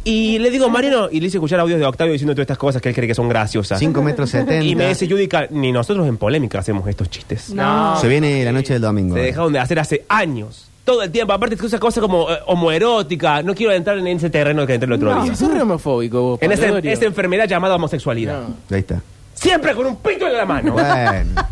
Y 0.06 0.38
le 0.39 0.52
digo, 0.52 0.70
Mariano, 0.70 1.08
y 1.12 1.20
le 1.22 1.28
hice 1.28 1.38
escuchar 1.38 1.60
audios 1.62 1.80
de 1.80 1.86
Octavio 1.86 2.12
diciendo 2.12 2.34
todas 2.34 2.44
estas 2.44 2.58
cosas 2.58 2.82
que 2.82 2.89
él 2.89 2.96
cree 2.96 3.08
que 3.08 3.16
son 3.16 3.30
graciosas. 3.30 3.80
5 3.80 4.02
metros 4.02 4.30
70. 4.32 4.66
Y 4.66 4.76
me 4.76 4.89
dice 4.89 5.08
Yudica, 5.08 5.48
ni 5.50 5.72
nosotros 5.72 6.08
en 6.08 6.18
polémica 6.18 6.60
hacemos 6.60 6.86
estos 6.89 7.10
chistes. 7.10 7.52
No. 7.54 7.98
Se 8.00 8.08
viene 8.10 8.44
la 8.44 8.52
noche 8.52 8.74
del 8.74 8.82
domingo. 8.82 9.16
Se 9.16 9.22
dejaron 9.22 9.54
de 9.54 9.60
hacer 9.60 9.80
hace 9.80 10.04
años. 10.10 10.70
Todo 10.84 11.02
el 11.04 11.12
tiempo. 11.12 11.32
Aparte, 11.32 11.56
es 11.56 11.64
esa 11.64 11.80
cosa 11.80 12.02
como 12.02 12.30
eh, 12.30 12.38
homoerótica. 12.48 13.41
No 13.41 13.56
quiero 13.56 13.72
entrar 13.72 13.98
en 13.98 14.08
ese 14.08 14.30
terreno 14.30 14.68
que 14.68 14.74
entré 14.74 14.88
el 14.88 14.91
otro 14.94 15.16
No, 15.16 15.24
día. 15.24 15.34
sos 15.36 15.54
re 15.54 15.62
homofóbico 15.62 16.22
vos, 16.22 16.39
En 16.41 16.52
Palorio. 16.52 16.91
esa 16.91 17.06
enfermedad 17.06 17.48
llamada 17.48 17.76
homosexualidad. 17.76 18.41
No. 18.41 18.56
Ahí 18.76 18.80
está. 18.82 19.02
Siempre 19.44 19.76
con 19.76 19.86
un 19.86 19.98
pito 19.98 20.26
en 20.28 20.34
la 20.38 20.46
mano. 20.46 20.72
Bueno. 20.74 21.44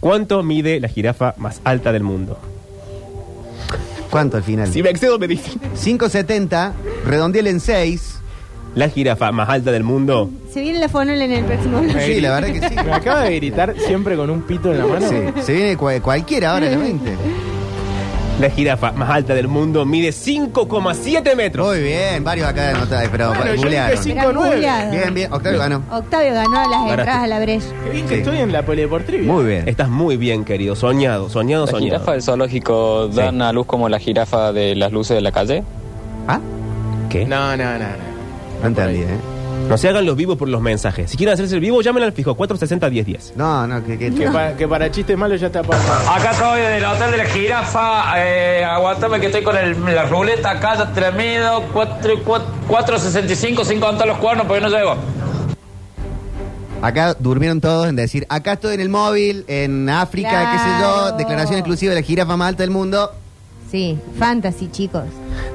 ¿Cuánto 0.00 0.42
mide 0.42 0.80
la 0.80 0.88
jirafa 0.88 1.34
más 1.36 1.60
alta 1.62 1.92
del 1.92 2.02
mundo? 2.02 2.38
¿Cuánto 4.10 4.36
al 4.36 4.42
final? 4.42 4.66
Si 4.72 4.82
me 4.82 4.90
excedo, 4.90 5.18
me 5.18 5.28
dicen. 5.28 5.60
5.70, 5.76 6.72
redondeale 7.06 7.50
en 7.50 7.60
6. 7.60 8.18
La 8.74 8.88
jirafa 8.88 9.30
más 9.32 9.48
alta 9.50 9.70
del 9.70 9.84
mundo. 9.84 10.30
Se 10.52 10.62
viene 10.62 10.78
la 10.80 10.88
fonola 10.88 11.22
en 11.24 11.32
el 11.32 11.44
próximo 11.44 11.80
bloque. 11.82 12.00
Sí, 12.06 12.20
la 12.22 12.40
verdad 12.40 12.52
que 12.58 12.68
sí. 12.70 12.74
Me 12.74 12.92
acaba 12.92 13.20
de 13.24 13.36
gritar 13.36 13.74
siempre 13.86 14.16
con 14.16 14.30
un 14.30 14.42
pito 14.42 14.72
en 14.72 14.78
la 14.78 14.86
mano. 14.86 15.08
Sí, 15.08 15.16
se 15.42 15.52
viene 15.52 15.76
cua- 15.78 16.00
cualquiera 16.00 16.52
ahora 16.54 16.66
en 16.66 16.72
la 16.72 16.78
20. 16.78 17.10
La 18.40 18.50
jirafa 18.50 18.90
más 18.92 19.08
alta 19.10 19.34
del 19.34 19.46
mundo 19.46 19.84
mide 19.84 20.08
5,7 20.10 21.36
metros. 21.36 21.68
Muy 21.68 21.80
bien, 21.82 22.24
varios 22.24 22.48
acá 22.48 22.62
de 22.62 22.68
anotar, 22.70 23.08
pero 23.12 23.28
Bueno, 23.28 23.54
yo 23.54 23.56
googlearon. 23.62 24.02
dije 24.02 24.14
Pero 24.16 24.30
5-9. 24.32 24.50
googleado. 24.50 24.90
Bien, 24.90 25.14
bien, 25.14 25.32
Octavio 25.32 25.58
ganó. 25.60 25.82
Octavio 25.92 26.34
ganó 26.34 26.50
las 26.52 26.68
Ganaste. 26.70 26.90
entradas 26.92 27.22
a 27.22 27.26
la 27.28 27.40
brecha. 27.40 27.66
Qué 27.84 27.90
bien 27.90 28.06
que 28.06 28.14
Sí. 28.16 28.20
estoy 28.22 28.38
en 28.38 28.52
la 28.52 28.62
polideportrivia. 28.64 29.32
Muy 29.32 29.44
bien. 29.44 29.68
Estás 29.68 29.88
muy 29.90 30.16
bien, 30.16 30.44
querido. 30.44 30.74
Soñado, 30.74 31.28
soñado, 31.28 31.66
¿La 31.66 31.70
soñado. 31.70 31.84
jirafa 31.98 32.12
del 32.12 32.22
zoológico 32.22 33.08
dan 33.08 33.42
a 33.42 33.52
luz 33.52 33.66
como 33.66 33.88
la 33.88 34.00
jirafa 34.00 34.52
de 34.52 34.74
las 34.74 34.90
luces 34.90 35.14
de 35.14 35.20
la 35.20 35.30
calle? 35.30 35.62
¿Ah? 36.26 36.40
¿Qué? 37.10 37.24
No, 37.26 37.56
no, 37.56 37.64
no. 37.64 37.78
no. 37.78 38.12
No 38.62 38.66
entendí, 38.68 39.00
¿eh? 39.02 39.06
No 39.68 39.78
se 39.78 39.88
hagan 39.88 40.04
los 40.04 40.16
vivos 40.16 40.36
por 40.36 40.48
los 40.48 40.60
mensajes. 40.60 41.10
Si 41.10 41.16
quieren 41.16 41.32
hacerse 41.32 41.54
el 41.54 41.60
vivo, 41.60 41.80
llamen 41.80 42.02
al 42.02 42.12
fijo 42.12 42.36
460-1010. 42.36 43.32
No, 43.36 43.66
no, 43.66 43.82
que, 43.84 43.96
que- 43.98 44.12
Que, 44.14 44.28
pa- 44.30 44.52
que 44.54 44.68
para 44.68 44.90
chistes 44.90 45.16
malos 45.16 45.40
ya 45.40 45.46
está 45.46 45.60
apagado. 45.60 46.10
Acá 46.10 46.32
estoy 46.32 46.60
en 46.60 46.72
el 46.72 46.84
hotel 46.84 47.10
de 47.12 47.16
la 47.16 47.24
jirafa. 47.24 48.02
Eh, 48.18 48.64
aguántame 48.64 49.18
que 49.20 49.26
estoy 49.26 49.42
con 49.42 49.56
el- 49.56 49.82
la 49.94 50.04
ruleta 50.04 50.50
acá, 50.50 50.76
ya 50.76 50.92
tremido. 50.92 51.62
4.65 51.72 53.64
sin 53.64 53.80
contar 53.80 54.06
los 54.06 54.18
cuernos 54.18 54.46
porque 54.46 54.60
no 54.60 54.68
llego. 54.68 54.94
Acá 56.82 57.14
durmieron 57.18 57.60
todos 57.60 57.88
en 57.88 57.94
decir, 57.96 58.26
acá 58.28 58.54
estoy 58.54 58.74
en 58.74 58.80
el 58.80 58.88
móvil, 58.88 59.44
en 59.46 59.88
África, 59.88 60.50
qué 60.52 60.58
sé 60.58 60.68
yo, 60.80 61.12
declaración 61.16 61.56
exclusiva 61.58 61.94
de 61.94 62.00
la 62.00 62.06
jirafa 62.06 62.36
más 62.36 62.48
alta 62.48 62.64
del 62.64 62.70
mundo. 62.72 63.10
Sí, 63.70 63.98
fantasy, 64.18 64.68
chicos. 64.70 65.04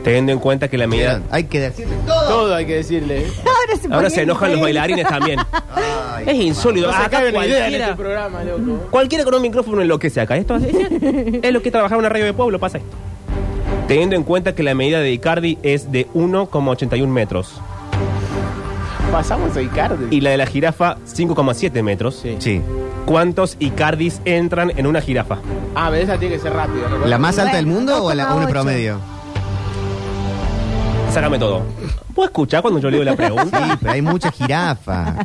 Teniendo 0.03 0.31
en 0.31 0.39
cuenta 0.39 0.67
que 0.67 0.77
la 0.77 0.87
medida. 0.87 1.21
Hay 1.31 1.45
que 1.45 1.59
decirle 1.59 1.95
todo. 2.05 2.27
Todo 2.27 2.55
hay 2.55 2.65
que 2.65 2.75
decirle. 2.75 3.25
Ahora 3.39 3.81
se, 3.81 3.87
Ahora 3.87 3.97
ponía 3.97 4.09
se 4.11 4.21
enojan 4.21 4.51
los 4.51 4.61
bailarines 4.61 5.07
también. 5.07 5.39
Ay, 5.73 6.23
Es 6.27 6.35
insólido. 6.35 6.87
No 6.87 6.93
se 6.93 6.99
Acá 6.99 7.09
cabe 7.17 7.29
una 7.29 7.45
idea 7.45 7.55
en 7.57 7.61
cualquiera, 7.61 7.85
este 7.85 7.97
programa, 7.97 8.43
loco. 8.43 8.87
cualquiera 8.89 9.23
con 9.23 9.35
un 9.35 9.41
micrófono 9.41 9.81
en 9.81 9.87
lo 9.87 9.99
que 9.99 10.09
sea 10.09 10.23
acá. 10.23 10.37
Esto 10.37 10.55
es, 10.55 10.63
es 11.43 11.51
lo 11.53 11.61
que 11.61 11.71
trabajar 11.71 11.95
en 11.97 11.99
una 11.99 12.09
radio 12.09 12.25
de 12.25 12.33
pueblo, 12.33 12.59
pasa 12.59 12.77
esto. 12.79 12.89
Teniendo 13.87 14.15
en 14.15 14.23
cuenta 14.23 14.53
que 14.55 14.63
la 14.63 14.73
medida 14.75 14.99
de 14.99 15.11
Icardi 15.11 15.57
es 15.63 15.91
de 15.91 16.07
1,81 16.13 17.07
metros 17.07 17.53
Pasamos 19.11 19.55
a 19.55 19.61
Icardi. 19.61 20.15
y 20.15 20.19
la 20.21 20.31
de 20.31 20.37
la 20.37 20.45
jirafa 20.45 20.97
5,7 21.05 21.81
metros, 21.83 22.19
Sí. 22.21 22.35
Sí. 22.39 22.61
¿cuántos 23.05 23.55
Icardis 23.59 24.19
entran 24.25 24.73
en 24.75 24.85
una 24.85 24.99
jirafa? 24.99 25.37
Ah, 25.75 25.87
pero 25.89 26.03
esa 26.03 26.17
tiene 26.19 26.35
que 26.35 26.41
ser 26.41 26.51
rápida. 26.53 26.89
¿no? 26.89 27.05
¿La 27.05 27.17
más 27.17 27.39
alta 27.39 27.55
del 27.55 27.67
mundo 27.67 28.03
o 28.03 28.13
la, 28.13 28.33
una 28.33 28.45
2,8. 28.47 28.49
promedio? 28.49 28.99
Sácame 31.17 31.39
todo. 31.39 31.63
¿Puedo 32.13 32.27
escuchar 32.27 32.61
cuando 32.61 32.79
yo 32.79 32.91
leo 32.91 33.03
la 33.03 33.15
pregunta? 33.15 33.57
Sí, 33.65 33.77
pero 33.81 33.91
hay 33.93 34.01
mucha 34.03 34.31
jirafa. 34.31 35.15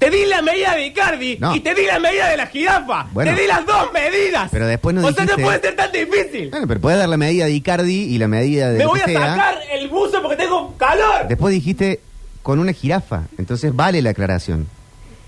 Te 0.00 0.10
di 0.10 0.26
la 0.26 0.42
medida 0.42 0.74
de 0.74 0.86
Icardi 0.86 1.38
No. 1.38 1.54
y 1.54 1.60
te 1.60 1.76
di 1.76 1.86
la 1.86 2.00
medida 2.00 2.28
de 2.28 2.36
la 2.36 2.46
jirafa. 2.48 3.06
Bueno. 3.12 3.32
te 3.32 3.40
di 3.40 3.46
las 3.46 3.64
dos 3.64 3.92
medidas. 3.94 4.48
Pero 4.50 4.66
después 4.66 4.96
no 4.96 5.06
O 5.06 5.12
sea, 5.12 5.24
no 5.24 5.36
puede 5.36 5.60
ser 5.60 5.76
tan 5.76 5.92
difícil. 5.92 6.50
Bueno, 6.50 6.66
pero 6.66 6.80
puedes 6.80 6.98
dar 6.98 7.08
la 7.08 7.16
medida 7.16 7.44
de 7.44 7.52
Icardi 7.52 8.12
y 8.12 8.18
la 8.18 8.26
medida 8.26 8.70
de 8.72 8.78
Me 8.78 8.82
lo 8.84 8.90
voy 8.90 8.98
que 8.98 9.16
a 9.16 9.20
sea. 9.20 9.30
sacar 9.30 9.54
el 9.70 9.88
buzo 9.88 10.20
porque 10.20 10.36
tengo 10.36 10.74
calor. 10.76 11.28
Después 11.28 11.54
dijiste 11.54 12.00
con 12.42 12.58
una 12.58 12.72
jirafa, 12.72 13.22
entonces 13.38 13.72
vale 13.76 14.02
la 14.02 14.10
aclaración. 14.10 14.66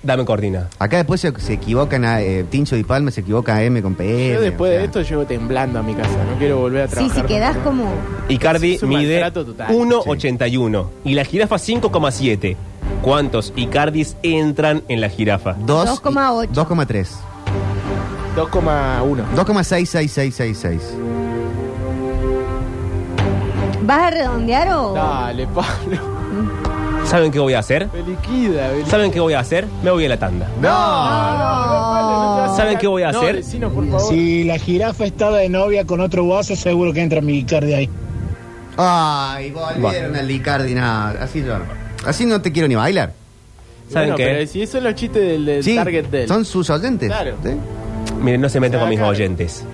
Dame 0.04 0.24
cortina. 0.26 0.68
Acá 0.78 0.98
después 0.98 1.20
se, 1.20 1.32
se 1.40 1.54
equivocan 1.54 2.04
a 2.04 2.20
eh, 2.20 2.44
Tincho 2.44 2.76
y 2.76 2.84
Palma, 2.84 3.10
se 3.10 3.22
equivoca 3.22 3.54
a 3.56 3.62
M 3.62 3.80
con 3.82 3.94
PM. 3.94 4.34
Yo 4.34 4.40
después 4.42 4.68
o 4.68 4.72
sea. 4.72 4.78
de 4.80 4.84
esto 4.84 5.00
llego 5.02 5.24
temblando 5.24 5.78
a 5.78 5.82
mi 5.82 5.94
casa. 5.94 6.10
No 6.30 6.38
quiero 6.38 6.58
volver 6.58 6.82
a 6.82 6.88
Sí, 6.88 6.94
trabajar. 6.94 7.16
si 7.22 7.22
quedás 7.34 7.56
como. 7.58 7.86
Icardi 8.28 8.78
mide 8.82 9.20
maltrato 9.20 9.46
total. 9.46 9.74
1,81 9.74 10.86
y 11.04 11.14
la 11.14 11.24
jirafa 11.24 11.56
5,7. 11.56 12.56
¿Cuántos 13.00 13.52
Icardis 13.56 14.16
entran 14.22 14.82
en 14.88 15.00
la 15.00 15.08
jirafa? 15.08 15.54
Dos 15.54 15.88
y- 15.88 16.02
2,8. 16.02 16.48
2,3. 16.52 17.08
2,1. 18.36 19.24
2,66666. 19.34 20.80
¿Vas 23.86 23.98
a 24.02 24.10
redondear 24.10 24.68
o...? 24.74 24.92
Dale, 24.94 25.46
Pablo. 25.46 26.14
¿Saben 27.06 27.30
qué 27.30 27.38
voy 27.38 27.54
a 27.54 27.58
hacer? 27.60 27.88
¿Saben 28.88 29.10
qué 29.12 29.20
voy 29.20 29.34
a 29.34 29.40
hacer? 29.40 29.66
Me 29.82 29.90
voy 29.90 30.04
a 30.06 30.08
la 30.08 30.16
tanda. 30.18 30.48
No. 30.60 32.56
¿Saben 32.56 32.78
qué 32.78 32.86
voy 32.86 33.02
a 33.02 33.12
No, 33.12 33.20
hacer? 33.20 33.36
decinos, 33.36 33.72
por 33.72 33.84
favor. 33.88 34.08
Si 34.08 34.44
la 34.44 34.58
jirafa 34.58 35.04
estaba 35.04 35.38
de 35.38 35.48
novia 35.48 35.84
con 35.84 36.00
otro 36.00 36.24
guaso, 36.24 36.56
seguro 36.56 36.92
que 36.92 37.02
entra 37.02 37.20
mi 37.20 37.38
Icardi 37.38 37.74
ahí. 37.74 37.88
Ay, 38.76 39.52
volvieron 39.52 40.16
al 40.16 40.30
Icardi. 40.30 40.74
No, 40.74 40.82
así 40.84 41.40
yo 41.44 41.58
no. 41.58 41.64
Así 42.04 42.26
no 42.26 42.40
te 42.40 42.50
quiero 42.52 42.66
ni 42.68 42.74
bailar. 42.74 43.12
¿Saben 43.90 44.10
Bueno, 44.10 44.16
qué? 44.16 44.24
Pero 44.24 44.46
si 44.46 44.62
esos 44.62 44.72
son 44.72 44.84
los 44.84 44.94
chistes 44.94 45.22
del, 45.22 45.44
del 45.46 45.62
Sí, 45.62 45.74
target 45.76 46.06
de 46.06 46.22
él. 46.22 46.28
son 46.28 46.44
sus 46.44 46.68
oyentes. 46.70 47.08
Claro. 47.08 47.34
¿sí? 47.44 47.50
Miren, 48.20 48.40
no 48.40 48.48
se 48.48 48.58
metan 48.60 48.80
con 48.80 48.88
mis 48.88 49.00
oyentes. 49.00 49.64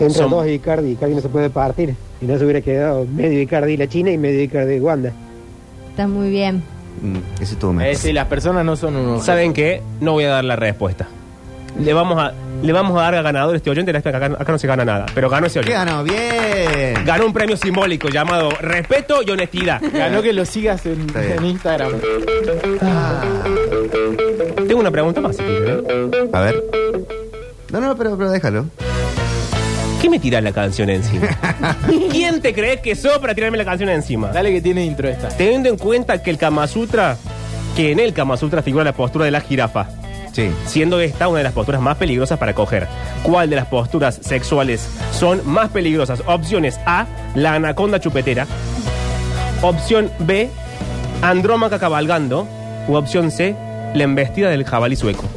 Entre 0.00 0.18
Son- 0.18 0.30
dos 0.30 0.46
Icardi, 0.48 0.92
Icardi 0.92 1.14
no 1.14 1.20
se 1.20 1.28
puede 1.28 1.50
partir. 1.50 1.94
Si 2.18 2.26
no 2.26 2.36
se 2.38 2.44
hubiera 2.44 2.60
quedado 2.60 3.04
medio 3.06 3.40
Icardi 3.40 3.76
la 3.76 3.86
China 3.88 4.10
y 4.10 4.18
medio 4.18 4.42
Icardi 4.42 4.80
Wanda. 4.80 5.12
Está 5.92 6.08
muy 6.08 6.30
bien. 6.30 6.62
Mm, 7.02 7.18
ese 7.42 7.52
estuvo 7.52 7.74
mejor. 7.74 7.92
Eh, 7.92 7.96
sí, 7.96 8.14
las 8.14 8.26
personas 8.26 8.64
no 8.64 8.76
son 8.76 8.96
unos. 8.96 9.26
¿Saben 9.26 9.52
qué? 9.52 9.82
No 10.00 10.12
voy 10.12 10.24
a 10.24 10.30
dar 10.30 10.44
la 10.44 10.56
respuesta. 10.56 11.06
Le 11.78 11.92
vamos 11.92 12.18
a, 12.18 12.32
le 12.62 12.72
vamos 12.72 12.98
a 12.98 13.02
dar 13.02 13.14
a 13.16 13.20
ganador 13.20 13.54
este 13.56 13.68
oyente. 13.68 13.94
Acá, 13.94 14.08
acá 14.08 14.52
no 14.52 14.58
se 14.58 14.66
gana 14.66 14.86
nada, 14.86 15.04
pero 15.14 15.28
ganó 15.28 15.48
ese 15.48 15.60
¿Qué 15.60 15.76
oyente. 15.76 15.92
ganó? 15.92 16.02
Bien. 16.02 17.04
Ganó 17.04 17.26
un 17.26 17.34
premio 17.34 17.58
simbólico 17.58 18.08
llamado 18.08 18.48
Respeto 18.58 19.20
y 19.22 19.30
Honestidad. 19.30 19.82
Ganó 19.92 20.22
que 20.22 20.32
lo 20.32 20.46
sigas 20.46 20.86
en, 20.86 21.06
Instagram. 21.44 21.92
Tengo 24.66 24.80
una 24.80 24.90
pregunta 24.90 25.20
más, 25.20 25.36
¿eh? 25.40 26.28
A 26.32 26.40
ver. 26.40 26.64
No, 27.70 27.82
no, 27.82 27.94
pero, 27.96 28.16
pero 28.16 28.30
déjalo. 28.30 28.66
¿Qué 30.02 30.10
me 30.10 30.18
tiras 30.18 30.42
la 30.42 30.50
canción 30.52 30.90
encima? 30.90 31.28
¿Quién 32.10 32.40
te 32.40 32.52
crees 32.52 32.80
que 32.80 32.96
sos 32.96 33.18
para 33.18 33.36
tirarme 33.36 33.56
la 33.56 33.64
canción 33.64 33.88
encima? 33.88 34.28
Dale 34.28 34.50
que 34.52 34.60
tiene 34.60 34.84
intro 34.84 35.08
esta. 35.08 35.28
Teniendo 35.28 35.68
en 35.68 35.78
cuenta 35.78 36.20
que 36.20 36.30
el 36.30 36.38
Kama 36.38 36.66
Sutra, 36.66 37.16
que 37.76 37.92
en 37.92 38.00
el 38.00 38.12
Kama 38.12 38.36
Sutra 38.36 38.62
figura 38.62 38.82
la 38.82 38.92
postura 38.94 39.24
de 39.26 39.30
la 39.30 39.40
jirafa, 39.40 39.86
Sí. 40.32 40.50
siendo 40.66 40.98
esta 41.00 41.28
una 41.28 41.38
de 41.38 41.44
las 41.44 41.52
posturas 41.52 41.80
más 41.80 41.98
peligrosas 41.98 42.36
para 42.38 42.52
coger. 42.54 42.88
¿Cuál 43.22 43.48
de 43.50 43.54
las 43.56 43.66
posturas 43.66 44.18
sexuales 44.22 44.88
son 45.12 45.40
más 45.44 45.68
peligrosas? 45.68 46.22
Opciones 46.26 46.80
A, 46.84 47.06
la 47.36 47.54
anaconda 47.54 48.00
chupetera. 48.00 48.46
Opción 49.60 50.10
B, 50.18 50.50
andrómaca 51.20 51.78
cabalgando. 51.78 52.48
U 52.88 52.94
opción 52.94 53.30
C, 53.30 53.54
la 53.94 54.02
embestida 54.02 54.48
del 54.50 54.64
jabalí 54.64 54.96
sueco. 54.96 55.28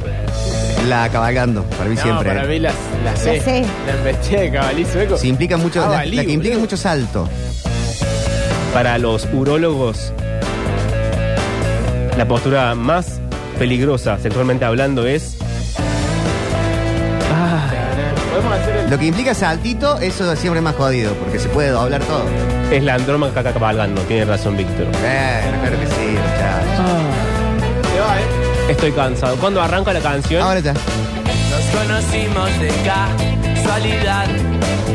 La 0.88 1.08
cabalgando, 1.08 1.62
para 1.64 1.88
mí 1.90 1.96
No, 1.96 2.02
siempre. 2.02 2.28
para 2.28 2.44
mí 2.46 2.58
la, 2.60 2.70
la 3.04 3.16
C. 3.16 3.36
La 3.38 3.42
C. 3.42 3.64
La 3.86 3.92
embestida 3.94 4.40
de 4.40 4.52
cabalí 4.52 4.84
sueco. 4.84 5.16
Si 5.16 5.28
implica 5.28 5.56
mucho, 5.56 5.80
la- 5.80 5.86
Jabalí, 5.86 6.16
la, 6.16 6.24
que 6.24 6.30
implica 6.32 6.54
boludo. 6.54 6.64
mucho 6.66 6.76
salto. 6.76 7.28
Para 8.72 8.98
los 8.98 9.26
urólogos, 9.32 10.12
la 12.16 12.28
postura 12.28 12.74
más 12.74 13.18
peligrosa 13.58 14.18
sexualmente 14.18 14.64
hablando 14.64 15.06
es... 15.06 15.36
Podemos 18.30 18.52
hacer 18.52 18.76
el. 18.76 18.90
Lo 18.90 18.98
que 18.98 19.06
implica 19.06 19.34
saltito, 19.34 19.98
eso 20.00 20.36
siempre 20.36 20.58
es 20.58 20.64
más 20.64 20.74
jodido, 20.76 21.12
porque 21.14 21.38
se 21.38 21.48
puede 21.48 21.70
doblar 21.70 22.02
todo. 22.02 22.22
Es 22.70 22.82
la 22.84 22.94
andrómaca 22.94 23.42
cabalgando, 23.42 24.02
tiene 24.02 24.24
razón 24.26 24.56
Víctor. 24.56 24.84
Bueno, 24.86 25.60
claro 25.62 25.80
que 25.80 25.86
sí, 25.86 26.10
muchachos. 26.10 27.25
Estoy 28.68 28.92
cansado. 28.92 29.36
¿Cuándo 29.36 29.62
arranca 29.62 29.92
la 29.92 30.00
canción? 30.00 30.42
Ahora 30.42 30.60
ya. 30.60 30.72
Nos 30.72 31.64
conocimos 31.72 32.50
de 32.60 32.68
casualidad. 32.84 34.26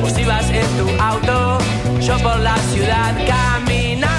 Vos 0.01 0.17
ibas 0.17 0.49
en 0.49 0.67
tu 0.77 1.01
auto, 1.01 1.57
yo 2.01 2.17
por 2.19 2.39
la 2.39 2.57
ciudad 2.73 3.15
caminando. 3.25 4.10